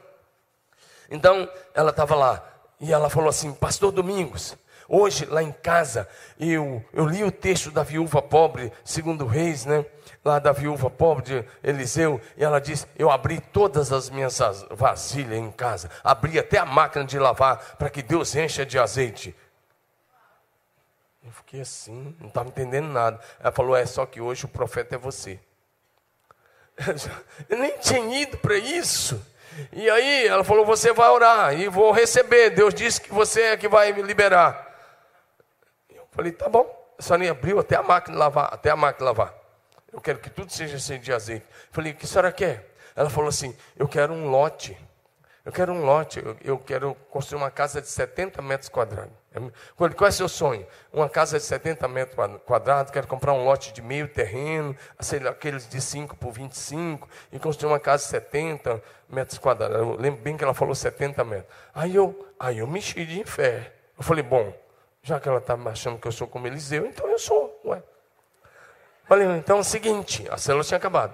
Então, 1.10 1.50
ela 1.74 1.92
estava 1.92 2.16
lá, 2.16 2.44
e 2.80 2.92
ela 2.92 3.10
falou 3.10 3.30
assim, 3.30 3.54
pastor 3.54 3.92
Domingos, 3.92 4.58
hoje 4.88 5.26
lá 5.26 5.42
em 5.42 5.52
casa, 5.52 6.08
eu, 6.40 6.84
eu 6.94 7.06
li 7.06 7.24
o 7.24 7.32
texto 7.32 7.72
da 7.72 7.84
viúva 7.84 8.22
pobre, 8.22 8.72
segundo 8.84 9.26
Reis, 9.26 9.66
né? 9.66 9.86
lá 10.26 10.40
da 10.40 10.52
viúva 10.52 10.90
pobre 10.90 11.24
de 11.24 11.46
Eliseu, 11.64 12.20
e 12.36 12.44
ela 12.44 12.60
disse: 12.60 12.88
Eu 12.98 13.12
abri 13.12 13.40
todas 13.40 13.94
as 13.94 14.10
minhas 14.10 14.40
vasilhas 14.72 15.38
em 15.38 15.52
casa, 15.52 15.90
abri 16.04 16.40
até 16.40 16.58
a 16.58 16.66
máquina 16.66 17.06
de 17.06 17.20
lavar, 17.20 17.76
para 17.78 17.92
que 17.92 18.02
Deus 18.02 18.36
encha 18.36 18.66
de 18.66 18.80
azeite. 18.80 19.36
Eu 21.24 21.32
fiquei 21.32 21.62
assim, 21.62 22.16
não 22.20 22.28
estava 22.28 22.50
entendendo 22.50 22.88
nada. 22.88 23.20
Ela 23.40 23.52
falou: 23.52 23.76
É 23.76 23.86
só 23.86 24.06
que 24.06 24.20
hoje 24.20 24.46
o 24.46 24.50
profeta 24.50 24.96
é 24.96 24.98
você. 24.98 25.40
Eu 27.48 27.60
nem 27.60 27.78
tinha 27.78 28.22
ido 28.22 28.38
para 28.38 28.58
isso. 28.58 29.24
E 29.72 29.90
aí 29.90 30.28
ela 30.28 30.44
falou: 30.44 30.66
Você 30.66 30.94
vai 30.94 31.10
orar 31.10 31.60
e 31.60 31.68
vou 31.68 31.92
receber. 31.92 32.50
Deus 32.50 32.74
disse 32.74 33.02
que 33.02 33.14
você 33.14 33.42
é 33.42 33.58
que 33.58 33.68
vai 33.68 33.94
me 33.94 34.02
liberar. 34.02 34.74
Eu 35.90 36.08
falei: 36.12 36.32
Tá 36.32 36.50
bom. 36.50 36.84
A 36.98 37.02
senhora 37.02 37.32
abriu 37.32 37.60
até 37.60 37.76
a 37.76 37.84
máquina 37.84 38.18
lavar, 38.18 38.54
até 38.54 38.70
a 38.70 38.76
máquina 38.76 39.06
lavar. 39.06 39.34
Eu 39.92 40.02
quero 40.02 40.20
que 40.20 40.30
tudo 40.30 40.52
seja 40.52 40.78
cheio 40.78 41.00
de 41.00 41.12
azeite. 41.14 41.46
Falei, 41.72 41.94
o 41.94 41.96
que 41.96 42.06
a 42.06 42.08
senhora 42.08 42.32
quer? 42.32 42.70
Ela 42.96 43.10
falou 43.10 43.30
assim: 43.30 43.56
Eu 43.78 43.88
quero 43.88 44.14
um 44.14 44.30
lote. 44.30 44.78
Eu 45.44 45.52
quero 45.52 45.72
um 45.72 45.86
lote. 45.86 46.20
Eu, 46.20 46.38
eu 46.44 46.58
quero 46.58 46.96
construir 47.10 47.42
uma 47.42 47.52
casa 47.52 47.82
de 47.82 47.88
70 47.88 48.42
metros 48.42 48.70
quadrados. 48.70 49.14
É 49.36 49.90
qual 49.90 50.08
é 50.08 50.12
seu 50.12 50.30
sonho? 50.30 50.66
Uma 50.94 51.10
casa 51.10 51.38
de 51.38 51.44
70 51.44 51.88
metros 51.88 52.42
quadrados. 52.46 52.92
Quero 52.92 53.08
comprar 53.08 53.34
um 53.34 53.44
lote 53.44 53.74
de 53.74 53.82
meio 53.82 54.08
terreno, 54.08 54.76
aqueles 55.30 55.68
de 55.68 55.82
5 55.82 56.16
por 56.16 56.32
25, 56.32 57.08
e 57.32 57.40
construir 57.40 57.72
uma 57.72 57.80
casa 57.80 58.04
de 58.04 58.10
70 58.10 58.82
metros 59.10 59.38
quadrados. 59.38 59.78
Eu 59.78 59.96
lembro 59.96 60.22
bem 60.22 60.38
que 60.38 60.44
ela 60.44 60.54
falou 60.54 60.74
70 60.74 61.24
metros. 61.24 61.54
Aí 61.74 61.94
eu, 61.96 62.28
aí 62.40 62.60
eu 62.60 62.68
mexi 62.68 63.06
de 63.06 63.24
fé. 63.26 63.74
Eu 63.98 64.04
falei, 64.04 64.24
bom, 64.24 64.54
já 65.04 65.20
que 65.20 65.28
ela 65.28 65.40
está 65.40 65.56
achando 65.66 66.00
que 66.00 66.08
eu 66.08 66.12
sou 66.12 66.28
como 66.28 66.48
Eliseu, 66.48 66.86
então 66.86 67.08
eu 67.10 67.20
sou. 67.20 67.62
Ué. 67.66 67.84
Falei, 69.06 69.28
então 69.38 69.58
é 69.58 69.60
o 69.60 69.64
seguinte, 69.64 70.26
a 70.32 70.38
célula 70.38 70.64
tinha 70.64 70.78
acabado. 70.78 71.14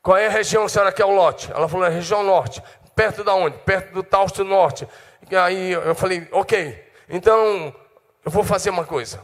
Qual 0.00 0.16
é 0.16 0.26
a 0.26 0.30
região 0.30 0.62
que 0.62 0.66
a 0.66 0.68
senhora 0.68 0.92
quer 0.92 1.04
o 1.04 1.14
lote? 1.14 1.50
Ela 1.50 1.68
falou, 1.68 1.84
é 1.86 1.88
a 1.88 1.92
região 1.92 2.22
norte. 2.22 2.62
Perto 2.94 3.24
da 3.24 3.34
onde? 3.34 3.58
Perto 3.58 3.92
do 3.92 4.02
Tausto 4.02 4.44
Norte. 4.44 4.86
E 5.30 5.36
aí 5.36 5.72
eu 5.72 5.94
falei, 5.94 6.28
ok, 6.30 6.83
então 7.08 7.74
eu 8.24 8.30
vou 8.30 8.42
fazer 8.42 8.70
uma 8.70 8.84
coisa. 8.84 9.20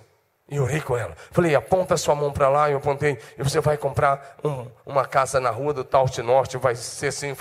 E 0.49 0.59
orei 0.59 0.81
com 0.81 0.97
ela. 0.97 1.15
Falei, 1.31 1.55
aponta 1.55 1.97
sua 1.97 2.15
mão 2.15 2.33
para 2.33 2.49
lá. 2.49 2.69
Eu 2.69 2.79
apontei, 2.79 3.19
e 3.39 3.43
você 3.43 3.61
vai 3.61 3.77
comprar 3.77 4.37
um, 4.43 4.67
uma 4.85 5.07
casa 5.07 5.39
na 5.39 5.51
rua 5.51 5.73
do 5.73 5.85
Tausto 5.85 6.23
Norte. 6.25 6.57
Vai 6.57 6.75
ser 6.75 7.07
assim, 7.07 7.37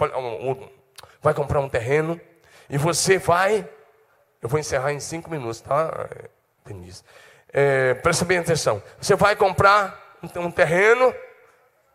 vai 1.22 1.34
comprar 1.34 1.60
um 1.60 1.68
terreno. 1.68 2.22
E 2.70 2.78
você 2.78 3.18
vai. 3.18 3.68
Eu 4.42 4.48
vou 4.48 4.60
encerrar 4.60 4.94
em 4.94 5.00
cinco 5.00 5.30
minutos, 5.30 5.60
tá, 5.60 6.08
Denise? 6.64 7.04
É, 7.52 7.96
presta 7.96 8.24
bem 8.26 8.38
atenção. 8.38 8.82
Você 9.02 9.16
vai 9.16 9.36
comprar 9.36 10.18
um 10.36 10.52
terreno, 10.52 11.14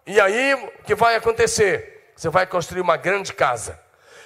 e 0.05 0.21
aí 0.21 0.55
o 0.55 0.83
que 0.83 0.95
vai 0.95 1.15
acontecer? 1.15 2.13
Você 2.17 2.29
vai 2.29 2.47
construir 2.47 2.81
uma 2.81 2.97
grande 2.97 3.33
casa. 3.33 3.81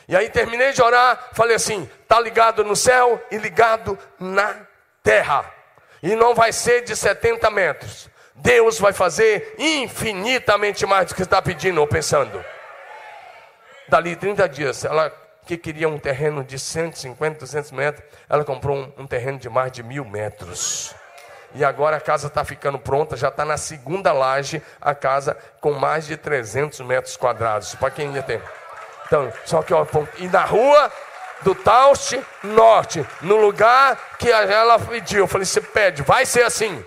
E 0.08 0.16
aí 0.16 0.30
terminei 0.30 0.72
de 0.72 0.80
orar, 0.80 1.28
falei 1.32 1.56
assim: 1.56 1.88
está 2.02 2.18
ligado 2.18 2.64
no 2.64 2.74
céu 2.74 3.22
e 3.30 3.36
ligado 3.36 3.98
na 4.18 4.56
terra. 5.02 5.44
E 6.02 6.16
não 6.16 6.34
vai 6.34 6.52
ser 6.52 6.82
de 6.82 6.96
70 6.96 7.50
metros. 7.50 8.08
Deus 8.34 8.78
vai 8.78 8.92
fazer 8.92 9.54
infinitamente 9.58 10.86
mais 10.86 11.08
do 11.08 11.14
que 11.14 11.22
está 11.22 11.42
pedindo 11.42 11.80
ou 11.80 11.86
pensando. 11.86 12.42
Dali 13.88 14.14
30 14.16 14.48
dias, 14.48 14.84
ela 14.84 15.12
que 15.44 15.56
queria 15.56 15.88
um 15.88 15.98
terreno 15.98 16.44
de 16.44 16.58
150, 16.58 17.40
200 17.40 17.72
metros, 17.72 18.04
ela 18.28 18.44
comprou 18.44 18.76
um, 18.76 18.92
um 18.98 19.06
terreno 19.06 19.38
de 19.38 19.48
mais 19.48 19.72
de 19.72 19.82
mil 19.82 20.04
metros. 20.04 20.94
E 21.54 21.64
agora 21.64 21.96
a 21.96 22.00
casa 22.00 22.26
está 22.26 22.44
ficando 22.44 22.78
pronta, 22.78 23.16
já 23.16 23.28
está 23.28 23.44
na 23.44 23.56
segunda 23.56 24.12
laje, 24.12 24.62
a 24.80 24.94
casa 24.94 25.36
com 25.60 25.72
mais 25.72 26.06
de 26.06 26.16
300 26.16 26.80
metros 26.80 27.16
quadrados. 27.16 27.74
Para 27.74 27.90
quem 27.90 28.12
ia 28.14 28.22
ter. 28.22 28.42
Então, 29.08 29.32
só 29.46 29.62
que, 29.62 29.72
ó, 29.72 29.86
e 30.18 30.28
na 30.28 30.44
rua 30.44 30.92
do 31.40 31.54
Tauste 31.54 32.22
Norte, 32.42 33.04
no 33.22 33.36
lugar 33.36 34.16
que 34.18 34.30
ela 34.30 34.78
pediu. 34.78 35.20
Eu 35.20 35.26
falei: 35.26 35.46
você 35.46 35.62
pede, 35.62 36.02
vai 36.02 36.26
ser 36.26 36.44
assim. 36.44 36.84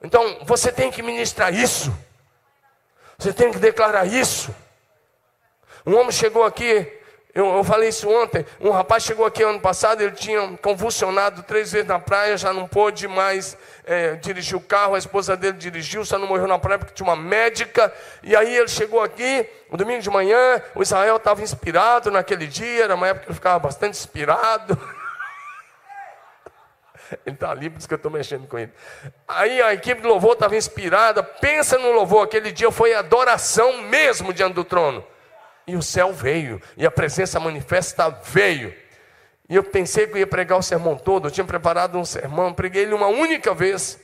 Então, 0.00 0.38
você 0.44 0.70
tem 0.70 0.90
que 0.90 1.02
ministrar 1.02 1.52
isso. 1.52 1.92
Você 3.18 3.32
tem 3.32 3.50
que 3.50 3.58
declarar 3.58 4.06
isso. 4.06 4.54
Um 5.84 5.96
homem 5.96 6.12
chegou 6.12 6.44
aqui 6.44 7.00
eu, 7.34 7.56
eu, 7.56 7.64
falei 7.64 7.88
isso 7.88 8.08
ontem. 8.08 8.46
Um 8.60 8.70
rapaz 8.70 9.02
chegou 9.02 9.26
aqui 9.26 9.42
ano 9.42 9.58
passado, 9.58 10.00
ele 10.00 10.12
tinha 10.12 10.56
convulsionado 10.62 11.42
três 11.42 11.72
vezes 11.72 11.88
na 11.88 11.98
praia, 11.98 12.36
já 12.36 12.52
não 12.52 12.68
pôde 12.68 13.08
mais 13.08 13.58
é, 13.84 14.14
dirigir 14.14 14.56
o 14.56 14.60
carro. 14.60 14.94
A 14.94 14.98
esposa 14.98 15.36
dele 15.36 15.58
dirigiu, 15.58 16.04
só 16.04 16.16
não 16.16 16.28
morreu 16.28 16.46
na 16.46 16.60
praia 16.60 16.78
porque 16.78 16.94
tinha 16.94 17.08
uma 17.08 17.16
médica. 17.16 17.92
E 18.22 18.36
aí 18.36 18.56
ele 18.56 18.68
chegou 18.68 19.02
aqui, 19.02 19.48
no 19.68 19.76
domingo 19.76 20.00
de 20.00 20.10
manhã. 20.10 20.62
O 20.76 20.82
Israel 20.82 21.16
estava 21.16 21.42
inspirado 21.42 22.08
naquele 22.08 22.46
dia, 22.46 22.84
era 22.84 22.94
uma 22.94 23.08
época 23.08 23.24
que 23.24 23.30
ele 23.30 23.34
ficava 23.34 23.58
bastante 23.58 23.98
inspirado. 23.98 24.78
Ele 27.24 27.36
está 27.36 27.50
ali, 27.50 27.68
por 27.68 27.78
isso 27.78 27.86
que 27.86 27.94
eu 27.94 27.96
estou 27.96 28.10
mexendo 28.10 28.48
com 28.48 28.58
ele. 28.58 28.72
Aí 29.28 29.60
a 29.60 29.74
equipe 29.74 30.00
do 30.00 30.08
louvor 30.08 30.32
estava 30.32 30.56
inspirada. 30.56 31.22
Pensa 31.22 31.78
no 31.78 31.92
louvor, 31.92 32.24
aquele 32.24 32.50
dia 32.50 32.70
foi 32.72 32.94
adoração 32.94 33.82
mesmo 33.82 34.32
diante 34.32 34.54
do 34.54 34.64
trono. 34.64 35.04
E 35.66 35.76
o 35.76 35.82
céu 35.82 36.12
veio, 36.12 36.60
e 36.76 36.84
a 36.84 36.90
presença 36.90 37.40
manifesta 37.40 38.10
veio. 38.10 38.74
E 39.48 39.54
eu 39.54 39.62
pensei 39.62 40.06
que 40.06 40.14
eu 40.14 40.18
ia 40.18 40.26
pregar 40.26 40.58
o 40.58 40.62
sermão 40.62 40.96
todo, 40.96 41.28
eu 41.28 41.30
tinha 41.30 41.44
preparado 41.44 41.98
um 41.98 42.04
sermão, 42.04 42.52
preguei 42.52 42.82
ele 42.82 42.94
uma 42.94 43.08
única 43.08 43.54
vez. 43.54 43.98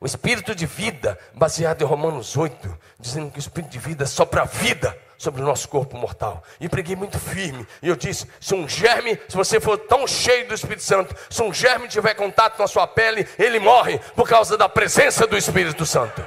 O 0.00 0.06
espírito 0.06 0.54
de 0.54 0.66
vida, 0.66 1.18
baseado 1.34 1.82
em 1.82 1.84
Romanos 1.84 2.36
8, 2.36 2.78
dizendo 2.98 3.30
que 3.30 3.38
o 3.38 3.40
espírito 3.40 3.70
de 3.70 3.78
vida 3.78 4.06
sopra 4.06 4.42
a 4.42 4.44
vida 4.44 4.96
sobre 5.16 5.40
o 5.40 5.44
nosso 5.44 5.68
corpo 5.68 5.96
mortal. 5.96 6.42
E 6.60 6.68
preguei 6.68 6.94
muito 6.94 7.18
firme. 7.18 7.66
E 7.80 7.88
eu 7.88 7.96
disse: 7.96 8.28
se 8.40 8.54
um 8.54 8.68
germe, 8.68 9.18
se 9.28 9.36
você 9.36 9.58
for 9.58 9.78
tão 9.78 10.06
cheio 10.06 10.46
do 10.46 10.54
Espírito 10.54 10.82
Santo, 10.82 11.14
se 11.30 11.42
um 11.42 11.52
germe 11.52 11.88
tiver 11.88 12.14
contato 12.14 12.56
com 12.56 12.62
a 12.62 12.68
sua 12.68 12.86
pele, 12.86 13.26
ele 13.38 13.58
morre 13.58 13.98
por 14.14 14.28
causa 14.28 14.56
da 14.56 14.68
presença 14.68 15.26
do 15.26 15.36
Espírito 15.36 15.86
Santo. 15.86 16.24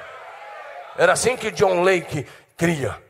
Era 0.97 1.13
assim 1.13 1.37
que 1.37 1.51
John 1.51 1.83
Lake 1.83 2.25
cria. 2.55 3.06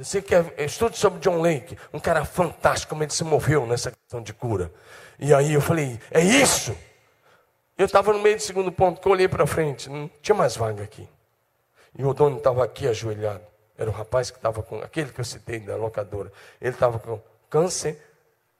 Você 0.00 0.22
quer 0.22 0.54
estude 0.58 0.96
sobre 0.96 1.20
John 1.20 1.42
Lake, 1.42 1.76
um 1.92 2.00
cara 2.00 2.24
fantástico, 2.24 2.90
como 2.90 3.02
ele 3.02 3.12
se 3.12 3.22
moveu 3.22 3.66
nessa 3.66 3.90
questão 3.90 4.22
de 4.22 4.32
cura. 4.32 4.72
E 5.18 5.34
aí 5.34 5.52
eu 5.52 5.60
falei, 5.60 6.00
é 6.10 6.22
isso. 6.22 6.74
Eu 7.76 7.84
estava 7.84 8.10
no 8.10 8.18
meio 8.18 8.36
do 8.36 8.42
segundo 8.42 8.72
ponto, 8.72 8.98
que 8.98 9.06
eu 9.06 9.12
olhei 9.12 9.28
para 9.28 9.46
frente, 9.46 9.90
não 9.90 10.10
tinha 10.22 10.34
mais 10.34 10.56
vaga 10.56 10.82
aqui. 10.82 11.06
E 11.98 12.02
o 12.02 12.14
dono 12.14 12.38
estava 12.38 12.64
aqui 12.64 12.88
ajoelhado. 12.88 13.42
Era 13.76 13.90
o 13.90 13.92
rapaz 13.92 14.30
que 14.30 14.38
estava 14.38 14.62
com, 14.62 14.80
aquele 14.80 15.12
que 15.12 15.20
eu 15.20 15.24
citei 15.24 15.60
da 15.60 15.76
locadora. 15.76 16.32
Ele 16.58 16.72
estava 16.72 16.98
com 16.98 17.20
câncer 17.50 18.02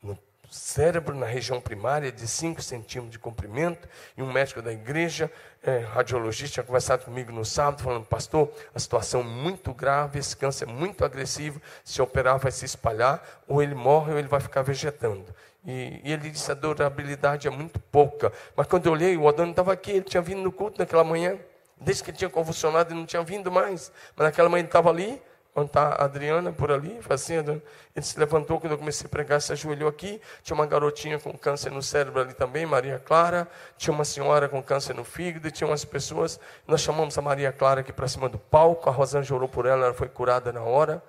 no 0.03 0.18
cérebro 0.51 1.14
na 1.14 1.26
região 1.26 1.59
primária 1.59 2.12
de 2.12 2.28
5 2.28 2.61
centímetros 2.61 3.12
de 3.12 3.18
comprimento, 3.18 3.88
e 4.14 4.22
um 4.22 4.30
médico 4.30 4.61
da 4.61 4.72
igreja, 4.72 5.32
é, 5.62 5.78
radiologista, 5.78 6.54
tinha 6.54 6.64
conversado 6.64 7.04
comigo 7.04 7.30
no 7.32 7.44
sábado, 7.44 7.82
falando, 7.82 8.06
pastor, 8.06 8.50
a 8.74 8.78
situação 8.78 9.20
é 9.20 9.24
muito 9.24 9.74
grave, 9.74 10.18
esse 10.18 10.36
câncer 10.36 10.68
é 10.68 10.72
muito 10.72 11.04
agressivo, 11.04 11.61
se 11.84 12.00
operar 12.00 12.38
vai 12.38 12.50
se 12.50 12.64
espalhar, 12.64 13.22
ou 13.46 13.62
ele 13.62 13.74
morre 13.74 14.12
ou 14.12 14.18
ele 14.18 14.28
vai 14.28 14.40
ficar 14.40 14.62
vegetando. 14.62 15.26
E, 15.64 16.00
e 16.02 16.12
ele 16.12 16.30
disse, 16.30 16.50
a 16.50 16.54
durabilidade 16.54 17.46
é 17.46 17.50
muito 17.50 17.78
pouca. 17.78 18.32
Mas 18.56 18.66
quando 18.66 18.86
eu 18.86 18.92
olhei, 18.92 19.16
o 19.16 19.24
Odano 19.24 19.50
estava 19.50 19.72
aqui, 19.72 19.90
ele 19.90 20.04
tinha 20.04 20.22
vindo 20.22 20.40
no 20.40 20.50
culto 20.50 20.78
naquela 20.78 21.04
manhã, 21.04 21.38
desde 21.78 22.02
que 22.02 22.11
ele 22.11 22.16
tinha 22.16 22.30
convulsionado, 22.30 22.92
ele 22.92 23.00
não 23.00 23.06
tinha 23.06 23.22
vindo 23.22 23.50
mais. 23.50 23.92
Mas 24.16 24.26
naquela 24.28 24.48
manhã 24.48 24.61
ele 24.61 24.68
estava 24.68 24.88
ali, 24.88 25.20
onde 25.55 25.66
está 25.66 25.88
a 25.88 26.05
Adriana, 26.05 26.53
por 26.53 26.70
ali, 26.70 26.98
fazendo. 27.01 27.61
Ele 27.94 28.05
se 28.05 28.18
levantou 28.18 28.61
quando 28.61 28.72
eu 28.72 28.78
comecei 28.78 29.07
a 29.07 29.09
pregar, 29.09 29.40
se 29.40 29.53
ajoelhou 29.53 29.88
aqui. 29.88 30.20
Tinha 30.42 30.55
uma 30.55 30.66
garotinha 30.66 31.18
com 31.18 31.36
câncer 31.36 31.70
no 31.70 31.82
cérebro 31.82 32.20
ali 32.20 32.34
também, 32.34 32.64
Maria 32.64 32.98
Clara. 32.98 33.48
Tinha 33.76 33.92
uma 33.92 34.05
senhora 34.05 34.48
com 34.48 34.62
câncer 34.62 34.94
no 34.94 35.05
fígado. 35.05 35.51
Tinha 35.51 35.68
umas 35.68 35.84
pessoas. 35.84 36.38
Nós 36.66 36.80
chamamos 36.80 37.16
a 37.18 37.22
Maria 37.22 37.53
Clara 37.53 37.80
aqui 37.80 37.92
para 37.92 38.07
cima 38.07 38.28
do 38.28 38.38
palco. 38.38 38.88
A 38.88 38.92
Rosângela 38.92 39.36
orou 39.36 39.48
por 39.48 39.66
ela, 39.66 39.86
ela 39.86 39.94
foi 39.94 40.09
curada 40.09 40.53
na 40.53 40.62
hora. 40.62 41.03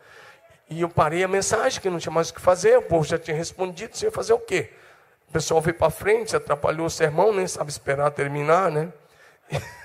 E 0.70 0.82
eu 0.82 0.90
parei 0.90 1.24
a 1.24 1.28
mensagem, 1.28 1.82
que 1.82 1.90
não 1.90 2.00
tinha 2.00 2.14
mais 2.14 2.30
o 2.30 2.34
que 2.34 2.42
fazer. 2.42 2.78
O 2.78 2.82
povo 2.82 3.06
já 3.06 3.20
tinha 3.20 3.36
respondido. 3.36 3.96
Você 3.96 4.06
ia 4.06 4.12
fazer 4.12 4.34
o 4.34 4.40
quê? 4.40 4.72
O 5.30 5.32
pessoal 5.32 5.62
veio 5.62 5.78
para 5.78 5.90
frente, 5.90 6.36
atrapalhou 6.36 6.88
o 6.88 6.90
sermão, 6.90 7.34
nem 7.34 7.48
sabe 7.48 7.70
esperar 7.70 8.12
terminar, 8.12 8.72
né? 8.72 8.92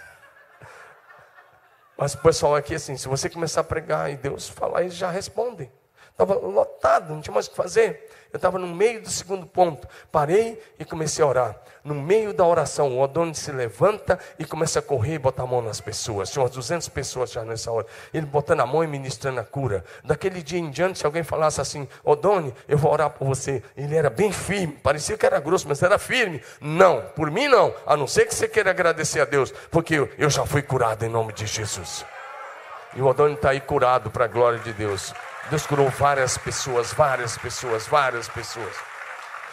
Mas 1.96 2.14
o 2.14 2.18
pessoal 2.18 2.54
aqui, 2.54 2.74
assim, 2.74 2.96
se 2.96 3.08
você 3.08 3.30
começar 3.30 3.62
a 3.62 3.64
pregar 3.64 4.12
e 4.12 4.16
Deus 4.16 4.48
falar, 4.48 4.82
eles 4.82 4.94
já 4.94 5.10
respondem. 5.10 5.70
Estava 6.16 6.34
lotado, 6.34 7.12
não 7.12 7.20
tinha 7.20 7.34
mais 7.34 7.46
o 7.46 7.50
que 7.50 7.56
fazer. 7.56 8.10
Eu 8.32 8.38
estava 8.38 8.58
no 8.58 8.66
meio 8.66 9.02
do 9.02 9.10
segundo 9.10 9.44
ponto. 9.44 9.86
Parei 10.10 10.58
e 10.78 10.84
comecei 10.84 11.22
a 11.22 11.28
orar. 11.28 11.56
No 11.84 11.94
meio 11.94 12.32
da 12.32 12.42
oração, 12.42 12.96
o 12.96 13.02
Odone 13.02 13.34
se 13.34 13.52
levanta 13.52 14.18
e 14.38 14.44
começa 14.46 14.78
a 14.78 14.82
correr 14.82 15.16
e 15.16 15.18
botar 15.18 15.42
a 15.42 15.46
mão 15.46 15.60
nas 15.60 15.78
pessoas. 15.78 16.30
Tinha 16.30 16.42
umas 16.42 16.52
200 16.52 16.88
pessoas 16.88 17.30
já 17.30 17.44
nessa 17.44 17.70
hora. 17.70 17.86
Ele 18.14 18.24
botando 18.24 18.60
a 18.60 18.66
mão 18.66 18.82
e 18.82 18.86
ministrando 18.86 19.40
a 19.40 19.44
cura. 19.44 19.84
Daquele 20.02 20.42
dia 20.42 20.58
em 20.58 20.70
diante, 20.70 20.98
se 20.98 21.04
alguém 21.04 21.22
falasse 21.22 21.60
assim, 21.60 21.86
Odone, 22.02 22.54
eu 22.66 22.78
vou 22.78 22.90
orar 22.90 23.10
por 23.10 23.28
você. 23.28 23.62
Ele 23.76 23.94
era 23.94 24.08
bem 24.08 24.32
firme. 24.32 24.72
Parecia 24.82 25.18
que 25.18 25.26
era 25.26 25.38
grosso, 25.38 25.68
mas 25.68 25.82
era 25.82 25.98
firme. 25.98 26.42
Não, 26.62 27.02
por 27.14 27.30
mim 27.30 27.46
não. 27.46 27.74
A 27.86 27.94
não 27.94 28.06
ser 28.06 28.24
que 28.24 28.34
você 28.34 28.48
queira 28.48 28.70
agradecer 28.70 29.20
a 29.20 29.26
Deus. 29.26 29.52
Porque 29.70 30.08
eu 30.16 30.30
já 30.30 30.46
fui 30.46 30.62
curado 30.62 31.04
em 31.04 31.10
nome 31.10 31.34
de 31.34 31.46
Jesus. 31.46 32.06
E 32.94 33.02
o 33.02 33.06
Odone 33.06 33.34
está 33.34 33.50
aí 33.50 33.60
curado 33.60 34.10
para 34.10 34.24
a 34.24 34.28
glória 34.28 34.58
de 34.60 34.72
Deus. 34.72 35.12
Deus 35.48 35.64
curou 35.64 35.88
várias 35.90 36.36
pessoas, 36.36 36.92
várias 36.92 37.38
pessoas, 37.38 37.86
várias 37.86 38.28
pessoas. 38.28 38.74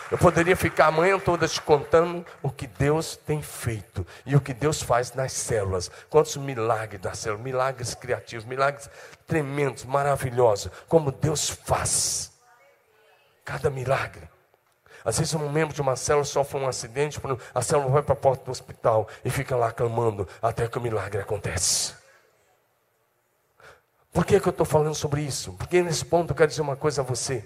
Eu 0.10 0.18
poderia 0.18 0.56
ficar 0.56 0.88
a 0.88 0.91
manhã 0.91 1.20
toda 1.20 1.48
te 1.48 1.62
contando 1.62 2.26
o 2.41 2.50
que 2.50 2.68
Deus 2.68 3.16
tem 3.16 3.41
feito 3.41 4.06
e 4.26 4.36
o 4.36 4.41
que 4.41 4.54
Deus 4.54 4.82
faz 4.82 5.14
nas 5.14 5.34
células. 5.34 5.89
Quantos 6.10 6.36
milagres 6.38 7.02
nas 7.02 7.20
células, 7.20 7.44
milagres 7.44 7.96
criativos, 7.96 8.46
milagres 8.46 8.89
tremendos, 9.28 9.86
maravilhosos, 9.86 10.72
como 10.88 11.12
Deus 11.12 11.50
faz. 11.50 12.32
Cada 13.46 13.70
milagre. 13.70 14.30
Às 15.06 15.20
vezes 15.20 15.34
um 15.34 15.50
membro 15.50 15.76
de 15.76 15.82
uma 15.82 15.96
célula 15.96 16.26
sofre 16.26 16.60
um 16.60 16.68
acidente, 16.68 17.20
a 17.54 17.62
célula 17.62 17.89
vai 17.89 18.02
para 18.02 18.14
a 18.14 18.18
porta 18.18 18.46
do 18.46 18.52
hospital 18.52 19.08
e 19.24 19.30
fica 19.30 19.56
lá 19.56 19.72
clamando 19.72 20.28
até 20.41 20.68
que 20.68 20.78
o 20.78 20.82
milagre 20.82 21.22
acontece. 21.22 22.03
Por 24.14 24.26
que, 24.26 24.39
que 24.39 24.47
eu 24.47 24.51
estou 24.51 24.66
falando 24.66 24.93
sobre 24.93 25.22
isso? 25.22 25.53
Porque 25.53 25.82
nesse 25.82 26.05
ponto 26.05 26.30
eu 26.30 26.36
quero 26.36 26.47
dizer 26.47 26.61
uma 26.61 26.76
coisa 26.76 27.01
a 27.01 27.03
você. 27.03 27.43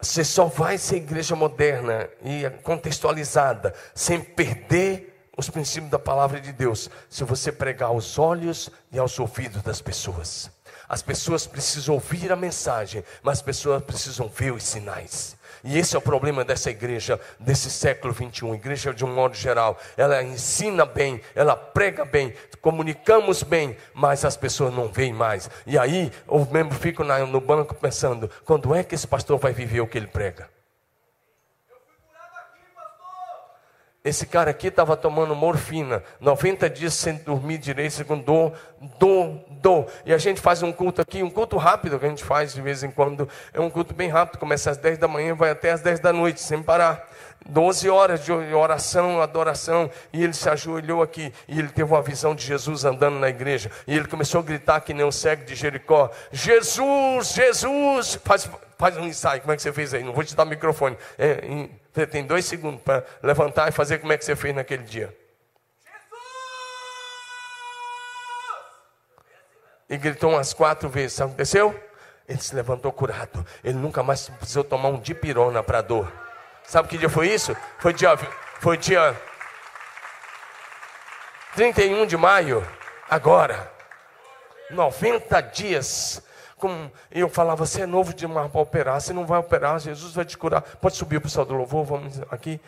Você 0.00 0.24
só 0.24 0.46
vai 0.46 0.76
ser 0.76 0.96
igreja 0.96 1.36
moderna 1.36 2.08
e 2.22 2.50
contextualizada 2.62 3.72
sem 3.94 4.20
perder 4.20 5.30
os 5.38 5.48
princípios 5.48 5.90
da 5.90 5.98
palavra 5.98 6.40
de 6.40 6.52
Deus 6.52 6.90
se 7.08 7.22
você 7.22 7.52
pregar 7.52 7.90
aos 7.90 8.18
olhos 8.18 8.68
e 8.90 8.98
aos 8.98 9.18
ouvidos 9.18 9.62
das 9.62 9.80
pessoas. 9.80 10.50
As 10.88 11.02
pessoas 11.02 11.46
precisam 11.46 11.94
ouvir 11.94 12.32
a 12.32 12.36
mensagem, 12.36 13.04
mas 13.22 13.38
as 13.38 13.42
pessoas 13.42 13.82
precisam 13.82 14.28
ver 14.28 14.52
os 14.52 14.64
sinais. 14.64 15.35
E 15.66 15.76
esse 15.76 15.96
é 15.96 15.98
o 15.98 16.02
problema 16.02 16.44
dessa 16.44 16.70
igreja, 16.70 17.20
desse 17.40 17.68
século 17.68 18.14
21, 18.14 18.54
igreja 18.54 18.94
de 18.94 19.04
um 19.04 19.12
modo 19.12 19.34
geral. 19.34 19.76
Ela 19.96 20.22
ensina 20.22 20.86
bem, 20.86 21.20
ela 21.34 21.56
prega 21.56 22.04
bem, 22.04 22.32
comunicamos 22.62 23.42
bem, 23.42 23.76
mas 23.92 24.24
as 24.24 24.36
pessoas 24.36 24.72
não 24.72 24.86
veem 24.86 25.12
mais. 25.12 25.50
E 25.66 25.76
aí 25.76 26.12
o 26.28 26.44
membro 26.44 26.78
fica 26.78 27.02
no 27.26 27.40
banco 27.40 27.74
pensando: 27.74 28.30
quando 28.44 28.72
é 28.72 28.84
que 28.84 28.94
esse 28.94 29.08
pastor 29.08 29.38
vai 29.38 29.52
viver 29.52 29.80
o 29.80 29.88
que 29.88 29.98
ele 29.98 30.06
prega? 30.06 30.55
Esse 34.06 34.24
cara 34.24 34.52
aqui 34.52 34.68
estava 34.68 34.96
tomando 34.96 35.34
morfina, 35.34 36.00
90 36.20 36.70
dias 36.70 36.94
sem 36.94 37.16
dormir 37.16 37.58
direito, 37.58 38.04
com 38.04 38.16
dor, 38.16 38.52
dor, 39.00 39.40
dor. 39.60 39.86
E 40.04 40.14
a 40.14 40.18
gente 40.18 40.40
faz 40.40 40.62
um 40.62 40.72
culto 40.72 41.02
aqui, 41.02 41.24
um 41.24 41.28
culto 41.28 41.56
rápido 41.56 41.98
que 41.98 42.06
a 42.06 42.08
gente 42.08 42.22
faz 42.22 42.54
de 42.54 42.62
vez 42.62 42.84
em 42.84 42.90
quando. 42.92 43.28
É 43.52 43.60
um 43.60 43.68
culto 43.68 43.92
bem 43.92 44.08
rápido, 44.08 44.38
começa 44.38 44.70
às 44.70 44.76
10 44.76 44.98
da 44.98 45.08
manhã 45.08 45.34
vai 45.34 45.50
até 45.50 45.72
às 45.72 45.80
10 45.80 45.98
da 45.98 46.12
noite, 46.12 46.40
sem 46.40 46.62
parar. 46.62 47.04
12 47.48 47.88
horas 47.88 48.24
de 48.24 48.32
oração, 48.32 49.20
adoração, 49.20 49.90
e 50.12 50.22
ele 50.22 50.32
se 50.32 50.48
ajoelhou 50.48 51.02
aqui, 51.02 51.32
e 51.46 51.58
ele 51.58 51.68
teve 51.68 51.90
uma 51.90 52.02
visão 52.02 52.34
de 52.34 52.44
Jesus 52.44 52.84
andando 52.84 53.18
na 53.18 53.28
igreja, 53.28 53.70
e 53.86 53.96
ele 53.96 54.08
começou 54.08 54.40
a 54.40 54.44
gritar 54.44 54.80
que 54.80 54.92
nem 54.92 55.04
um 55.04 55.12
cego 55.12 55.44
de 55.44 55.54
Jericó: 55.54 56.10
Jesus, 56.32 57.32
Jesus! 57.32 58.18
Faz, 58.24 58.50
faz 58.78 58.96
um 58.96 59.06
ensaio, 59.06 59.40
como 59.40 59.52
é 59.52 59.56
que 59.56 59.62
você 59.62 59.72
fez 59.72 59.94
aí? 59.94 60.02
Não 60.02 60.12
vou 60.12 60.24
te 60.24 60.34
dar 60.34 60.44
o 60.44 60.46
microfone. 60.46 60.96
É, 61.16 61.46
em, 61.46 61.70
você 61.92 62.06
tem 62.06 62.24
dois 62.24 62.44
segundos 62.44 62.80
para 62.82 63.04
levantar 63.22 63.68
e 63.68 63.72
fazer 63.72 63.98
como 63.98 64.12
é 64.12 64.18
que 64.18 64.24
você 64.24 64.36
fez 64.36 64.54
naquele 64.54 64.82
dia. 64.82 65.16
E 69.88 69.96
gritou 69.96 70.32
umas 70.32 70.52
quatro 70.52 70.88
vezes. 70.88 71.20
Aconteceu? 71.20 71.74
Ele 72.28 72.40
se 72.40 72.54
levantou 72.54 72.90
curado. 72.90 73.46
Ele 73.62 73.78
nunca 73.78 74.02
mais 74.02 74.28
precisou 74.28 74.64
tomar 74.64 74.88
um 74.88 74.98
dipirona 74.98 75.62
para 75.62 75.80
dor. 75.80 76.25
Sabe 76.66 76.88
que 76.88 76.98
dia 76.98 77.08
foi 77.08 77.28
isso? 77.28 77.56
Foi 77.78 77.92
dia, 77.92 78.16
foi 78.60 78.76
dia 78.76 79.16
31 81.54 82.06
de 82.06 82.16
maio, 82.16 82.66
agora. 83.08 83.72
90 84.70 85.40
dias 85.42 86.22
como 86.56 86.90
eu 87.10 87.28
falava, 87.28 87.66
você 87.66 87.82
é 87.82 87.86
novo 87.86 88.14
demais 88.14 88.50
para 88.50 88.60
operar, 88.60 89.00
você 89.00 89.12
não 89.12 89.26
vai 89.26 89.38
operar, 89.38 89.78
Jesus 89.78 90.14
vai 90.14 90.24
te 90.24 90.38
curar. 90.38 90.62
Pode 90.62 90.96
subir 90.96 91.18
o 91.18 91.20
pessoal 91.20 91.44
do 91.44 91.54
louvor, 91.54 91.84
vamos 91.84 92.20
aqui. 92.30 92.60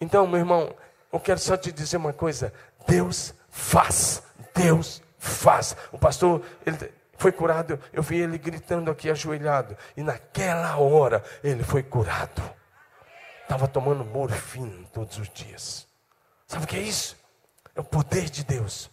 Então, 0.00 0.26
meu 0.26 0.38
irmão, 0.38 0.74
eu 1.12 1.18
quero 1.18 1.40
só 1.40 1.56
te 1.56 1.72
dizer 1.72 1.96
uma 1.96 2.12
coisa: 2.12 2.52
Deus 2.86 3.34
faz, 3.50 4.22
Deus 4.54 5.02
faz. 5.18 5.76
O 5.90 5.98
pastor, 5.98 6.42
ele 6.64 6.92
foi 7.18 7.32
curado, 7.32 7.78
eu 7.92 8.02
vi 8.02 8.18
ele 8.18 8.38
gritando 8.38 8.90
aqui 8.90 9.10
ajoelhado, 9.10 9.76
e 9.96 10.02
naquela 10.02 10.76
hora 10.76 11.22
ele 11.42 11.64
foi 11.64 11.82
curado. 11.82 12.42
Estava 13.44 13.68
tomando 13.68 14.04
morfina 14.04 14.84
todos 14.92 15.16
os 15.18 15.28
dias. 15.28 15.86
Sabe 16.46 16.64
o 16.64 16.66
que 16.66 16.76
é 16.76 16.82
isso? 16.82 17.16
É 17.74 17.80
o 17.80 17.84
poder 17.84 18.28
de 18.28 18.44
Deus 18.44 18.90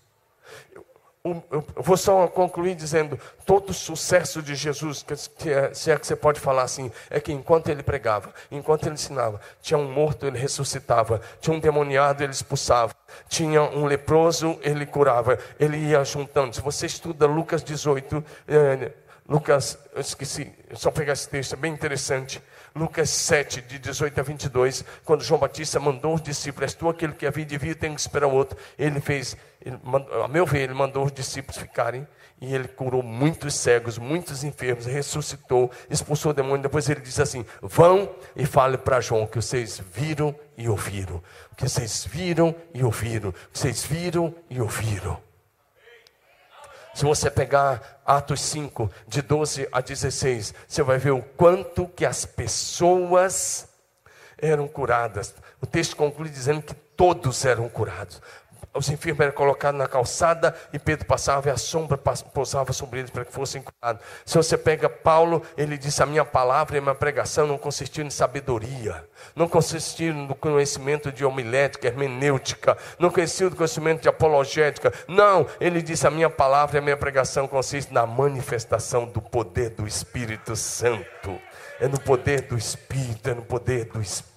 eu 1.23 1.63
vou 1.75 1.95
só 1.95 2.27
concluir 2.27 2.75
dizendo: 2.75 3.19
todo 3.45 3.69
o 3.69 3.73
sucesso 3.73 4.41
de 4.41 4.55
Jesus, 4.55 5.05
que 5.37 5.49
é, 5.49 5.73
se 5.73 5.91
é 5.91 5.97
que 5.97 6.05
você 6.05 6.15
pode 6.15 6.39
falar 6.39 6.63
assim, 6.63 6.91
é 7.09 7.19
que 7.19 7.31
enquanto 7.31 7.69
ele 7.69 7.83
pregava, 7.83 8.33
enquanto 8.49 8.85
ele 8.85 8.95
ensinava, 8.95 9.39
tinha 9.61 9.77
um 9.77 9.91
morto, 9.91 10.25
ele 10.25 10.37
ressuscitava, 10.37 11.21
tinha 11.39 11.55
um 11.55 11.59
demoniado, 11.59 12.23
ele 12.23 12.31
expulsava, 12.31 12.93
tinha 13.29 13.61
um 13.61 13.85
leproso, 13.85 14.59
ele 14.63 14.85
curava, 14.85 15.37
ele 15.59 15.77
ia 15.77 16.03
juntando. 16.03 16.55
Se 16.55 16.61
você 16.61 16.87
estuda 16.87 17.27
Lucas 17.27 17.63
18, 17.63 18.23
é, 18.47 18.91
Lucas, 19.29 19.77
eu 19.93 20.01
esqueci, 20.01 20.51
só 20.73 20.89
pegar 20.89 21.13
esse 21.13 21.29
texto, 21.29 21.53
é 21.53 21.57
bem 21.57 21.71
interessante. 21.71 22.41
Lucas 22.75 23.09
7, 23.09 23.61
de 23.61 23.79
18 23.79 24.19
a 24.19 24.23
22, 24.23 24.85
quando 25.03 25.23
João 25.23 25.39
Batista 25.39 25.79
mandou 25.79 26.15
os 26.15 26.21
discípulos, 26.21 26.71
és 26.71 26.73
tu 26.73 26.87
aquele 26.87 27.13
que 27.13 27.27
havia 27.27 27.45
de 27.45 27.57
vir, 27.57 27.75
tem 27.75 27.93
que 27.93 27.99
esperar 27.99 28.27
o 28.27 28.33
outro. 28.33 28.57
Ele 28.79 29.01
fez, 29.01 29.35
ele 29.63 29.77
mandou, 29.83 30.23
a 30.23 30.27
meu 30.27 30.45
ver, 30.45 30.61
ele 30.61 30.73
mandou 30.73 31.05
os 31.05 31.11
discípulos 31.11 31.57
ficarem 31.57 32.07
e 32.39 32.55
ele 32.55 32.67
curou 32.67 33.03
muitos 33.03 33.53
cegos, 33.55 33.97
muitos 33.97 34.43
enfermos, 34.43 34.85
ressuscitou, 34.85 35.69
expulsou 35.89 36.31
o 36.31 36.33
demônio. 36.33 36.63
Depois 36.63 36.89
ele 36.89 37.01
disse 37.01 37.21
assim: 37.21 37.45
Vão 37.61 38.09
e 38.35 38.45
fale 38.45 38.77
para 38.77 38.99
João 38.99 39.27
que 39.27 39.35
vocês 39.35 39.81
viram 39.93 40.33
e 40.57 40.67
ouviram. 40.67 41.21
Que 41.55 41.69
vocês 41.69 42.05
viram 42.09 42.55
e 42.73 42.83
ouviram. 42.83 43.31
Que 43.31 43.59
vocês 43.59 43.83
viram 43.83 44.33
e 44.49 44.59
ouviram. 44.59 45.30
Se 46.93 47.05
você 47.05 47.31
pegar 47.31 48.01
Atos 48.05 48.41
5, 48.41 48.91
de 49.07 49.21
12 49.21 49.67
a 49.71 49.81
16, 49.81 50.53
você 50.67 50.83
vai 50.83 50.97
ver 50.97 51.11
o 51.11 51.21
quanto 51.21 51.87
que 51.87 52.05
as 52.05 52.25
pessoas 52.25 53.67
eram 54.37 54.67
curadas. 54.67 55.33
O 55.61 55.65
texto 55.65 55.95
conclui 55.95 56.29
dizendo 56.29 56.61
que 56.61 56.73
todos 56.73 57.45
eram 57.45 57.69
curados. 57.69 58.21
Os 58.73 58.89
enfermos 58.89 59.19
eram 59.21 59.33
colocados 59.33 59.77
na 59.77 59.87
calçada 59.87 60.55
e 60.71 60.79
Pedro 60.79 61.05
passava 61.05 61.49
e 61.49 61.51
a 61.51 61.57
sombra 61.57 61.97
pousava 61.97 62.71
sobre 62.73 62.99
eles 62.99 63.11
para 63.11 63.25
que 63.25 63.31
fossem 63.31 63.61
curados. 63.61 64.01
Se 64.25 64.37
você 64.37 64.57
pega 64.57 64.89
Paulo, 64.89 65.41
ele 65.57 65.77
disse: 65.77 66.01
A 66.01 66.05
minha 66.05 66.23
palavra 66.23 66.75
e 66.75 66.79
a 66.79 66.81
minha 66.81 66.95
pregação 66.95 67.45
não 67.47 67.57
consistiram 67.57 68.07
em 68.07 68.11
sabedoria, 68.11 69.05
não 69.35 69.47
consistiram 69.47 70.19
no 70.25 70.35
conhecimento 70.35 71.11
de 71.11 71.25
homilética, 71.25 71.87
hermenêutica, 71.87 72.77
não 72.97 73.09
consistiram 73.09 73.49
no 73.51 73.55
conhecimento 73.55 74.01
de 74.01 74.09
apologética. 74.09 74.93
Não, 75.07 75.45
ele 75.59 75.81
disse: 75.81 76.07
A 76.07 76.11
minha 76.11 76.29
palavra 76.29 76.77
e 76.77 76.79
a 76.79 76.81
minha 76.81 76.97
pregação 76.97 77.47
consistem 77.47 77.93
na 77.93 78.05
manifestação 78.05 79.05
do 79.05 79.21
poder 79.21 79.71
do 79.71 79.85
Espírito 79.87 80.55
Santo 80.55 81.39
é 81.81 81.87
no 81.87 81.99
poder 81.99 82.41
do 82.43 82.55
Espírito, 82.55 83.27
é 83.27 83.33
no 83.33 83.41
poder 83.41 83.85
do 83.85 83.99
Espírito. 83.99 84.30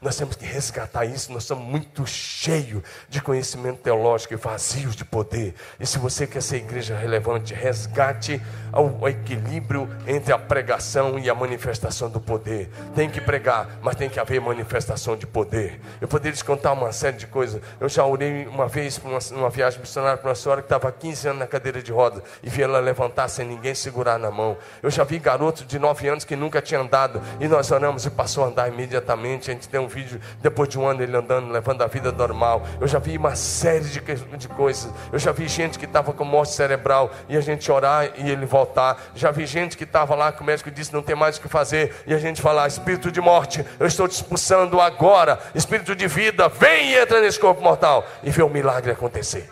Nós 0.00 0.16
temos 0.16 0.36
que 0.36 0.44
resgatar 0.44 1.04
isso, 1.04 1.32
nós 1.32 1.44
somos 1.44 1.64
muito 1.64 2.06
cheios 2.06 2.82
de 3.08 3.20
conhecimento 3.20 3.78
teológico 3.78 4.34
e 4.34 4.36
vazios 4.36 4.96
de 4.96 5.04
poder. 5.04 5.54
E 5.78 5.86
se 5.86 5.98
você 5.98 6.26
quer 6.26 6.42
ser 6.42 6.56
igreja 6.56 6.96
relevante, 6.96 7.52
resgate 7.52 8.40
o 8.72 9.08
equilíbrio 9.08 9.88
entre 10.06 10.32
a 10.32 10.38
pregação 10.38 11.18
e 11.18 11.28
a 11.28 11.34
manifestação 11.34 12.08
do 12.08 12.20
poder. 12.20 12.70
Tem 12.94 13.10
que 13.10 13.20
pregar, 13.20 13.78
mas 13.82 13.96
tem 13.96 14.08
que 14.08 14.18
haver 14.18 14.40
manifestação 14.40 15.16
de 15.16 15.26
poder. 15.26 15.80
Eu 16.00 16.08
poderia 16.08 16.36
te 16.36 16.44
contar 16.44 16.72
uma 16.72 16.92
série 16.92 17.16
de 17.16 17.26
coisas. 17.26 17.60
Eu 17.78 17.88
já 17.88 18.04
orei 18.04 18.46
uma 18.46 18.68
vez 18.68 18.98
para 18.98 19.10
uma, 19.10 19.18
uma 19.32 19.50
viagem 19.50 19.80
missionária 19.80 20.16
para 20.16 20.30
uma 20.30 20.34
senhora 20.34 20.62
que 20.62 20.66
estava 20.66 20.88
há 20.88 20.92
15 20.92 21.28
anos 21.28 21.40
na 21.40 21.46
cadeira 21.46 21.82
de 21.82 21.92
rodas 21.92 22.22
e 22.42 22.48
vi 22.48 22.62
ela 22.62 22.78
levantar 22.80 23.28
sem 23.28 23.46
ninguém 23.46 23.74
segurar 23.74 24.18
na 24.18 24.30
mão. 24.30 24.56
Eu 24.82 24.90
já 24.90 25.04
vi 25.04 25.18
garotos 25.18 25.66
de 25.66 25.78
9 25.78 26.08
anos 26.08 26.24
que 26.24 26.36
nunca 26.36 26.62
tinha 26.62 26.80
andado. 26.80 27.20
E 27.38 27.48
nós 27.48 27.70
oramos 27.70 28.06
e 28.06 28.10
passou 28.10 28.44
a 28.44 28.48
andar 28.48 28.68
imediatamente. 28.68 29.09
A 29.48 29.52
gente 29.52 29.68
tem 29.68 29.80
um 29.80 29.88
vídeo 29.88 30.20
depois 30.40 30.68
de 30.68 30.78
um 30.78 30.86
ano 30.86 31.02
ele 31.02 31.16
andando, 31.16 31.50
levando 31.50 31.82
a 31.82 31.86
vida 31.86 32.12
normal. 32.12 32.62
Eu 32.80 32.86
já 32.86 32.98
vi 32.98 33.16
uma 33.16 33.34
série 33.34 33.84
de, 33.84 34.00
de 34.00 34.48
coisas. 34.48 34.92
Eu 35.12 35.18
já 35.18 35.32
vi 35.32 35.48
gente 35.48 35.78
que 35.78 35.84
estava 35.84 36.12
com 36.12 36.24
morte 36.24 36.52
cerebral 36.52 37.10
e 37.28 37.36
a 37.36 37.40
gente 37.40 37.70
orar 37.70 38.10
e 38.16 38.30
ele 38.30 38.46
voltar. 38.46 39.10
Já 39.14 39.30
vi 39.30 39.46
gente 39.46 39.76
que 39.76 39.84
estava 39.84 40.14
lá 40.14 40.32
que 40.32 40.42
o 40.42 40.44
médico 40.44 40.70
disse 40.70 40.92
não 40.92 41.02
tem 41.02 41.16
mais 41.16 41.36
o 41.36 41.40
que 41.40 41.48
fazer 41.48 41.94
e 42.06 42.14
a 42.14 42.18
gente 42.18 42.40
falar: 42.40 42.66
Espírito 42.68 43.10
de 43.10 43.20
morte, 43.20 43.64
eu 43.78 43.86
estou 43.86 44.06
te 44.06 44.12
expulsando 44.12 44.80
agora. 44.80 45.38
Espírito 45.54 45.94
de 45.94 46.06
vida, 46.06 46.48
vem 46.48 46.92
e 46.92 46.98
entra 46.98 47.20
nesse 47.20 47.38
corpo 47.38 47.62
mortal 47.62 48.06
e 48.22 48.30
vê 48.30 48.42
o 48.42 48.48
milagre 48.48 48.92
acontecer. 48.92 49.50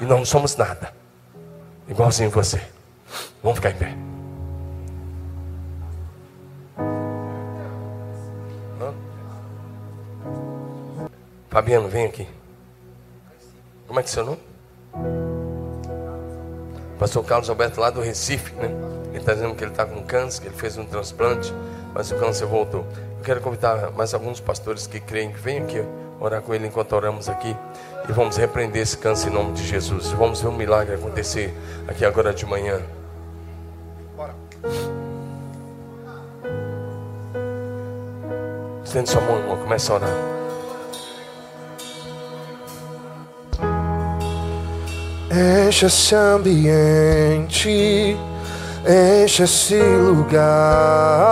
E 0.00 0.04
não 0.04 0.24
somos 0.24 0.56
nada, 0.56 0.92
igualzinho 1.88 2.30
você. 2.30 2.60
Vamos 3.42 3.58
ficar 3.58 3.70
em 3.70 3.76
pé. 3.76 4.13
Fabiano, 11.54 11.86
vem 11.86 12.06
aqui. 12.06 12.26
Como 13.86 14.00
é 14.00 14.02
que 14.02 14.08
é 14.08 14.12
seu 14.12 14.24
nome? 14.24 14.40
Pastor 16.98 17.24
Carlos 17.24 17.48
Alberto 17.48 17.80
lá 17.80 17.90
do 17.90 18.00
Recife, 18.00 18.52
né? 18.56 18.68
Ele 19.10 19.18
está 19.18 19.34
dizendo 19.34 19.54
que 19.54 19.62
ele 19.62 19.70
está 19.70 19.86
com 19.86 20.02
câncer, 20.02 20.40
que 20.42 20.48
ele 20.48 20.56
fez 20.56 20.76
um 20.76 20.84
transplante, 20.84 21.54
mas 21.94 22.10
o 22.10 22.16
câncer 22.16 22.46
voltou. 22.46 22.84
Eu 23.18 23.24
quero 23.24 23.40
convidar 23.40 23.92
mais 23.92 24.12
alguns 24.12 24.40
pastores 24.40 24.88
que 24.88 24.98
creem 24.98 25.30
que 25.30 25.38
venham 25.38 25.62
aqui 25.62 25.80
orar 26.18 26.42
com 26.42 26.52
ele 26.52 26.66
enquanto 26.66 26.92
oramos 26.92 27.28
aqui. 27.28 27.56
E 28.08 28.12
vamos 28.12 28.36
repreender 28.36 28.82
esse 28.82 28.98
câncer 28.98 29.28
em 29.28 29.32
nome 29.32 29.52
de 29.52 29.64
Jesus. 29.64 30.10
Vamos 30.10 30.40
ver 30.40 30.48
um 30.48 30.56
milagre 30.56 30.96
acontecer 30.96 31.54
aqui 31.86 32.04
agora 32.04 32.34
de 32.34 32.44
manhã. 32.44 32.82
Bora. 34.16 34.34
Estende 38.84 39.08
sua 39.08 39.20
mão, 39.20 39.38
irmão. 39.38 39.56
Começa 39.58 39.92
a 39.92 39.96
orar. 39.96 40.43
Enche 45.36 45.86
esse 45.86 46.14
ambiente, 46.14 48.16
enche 48.86 49.42
esse 49.42 49.82
lugar. 49.82 51.24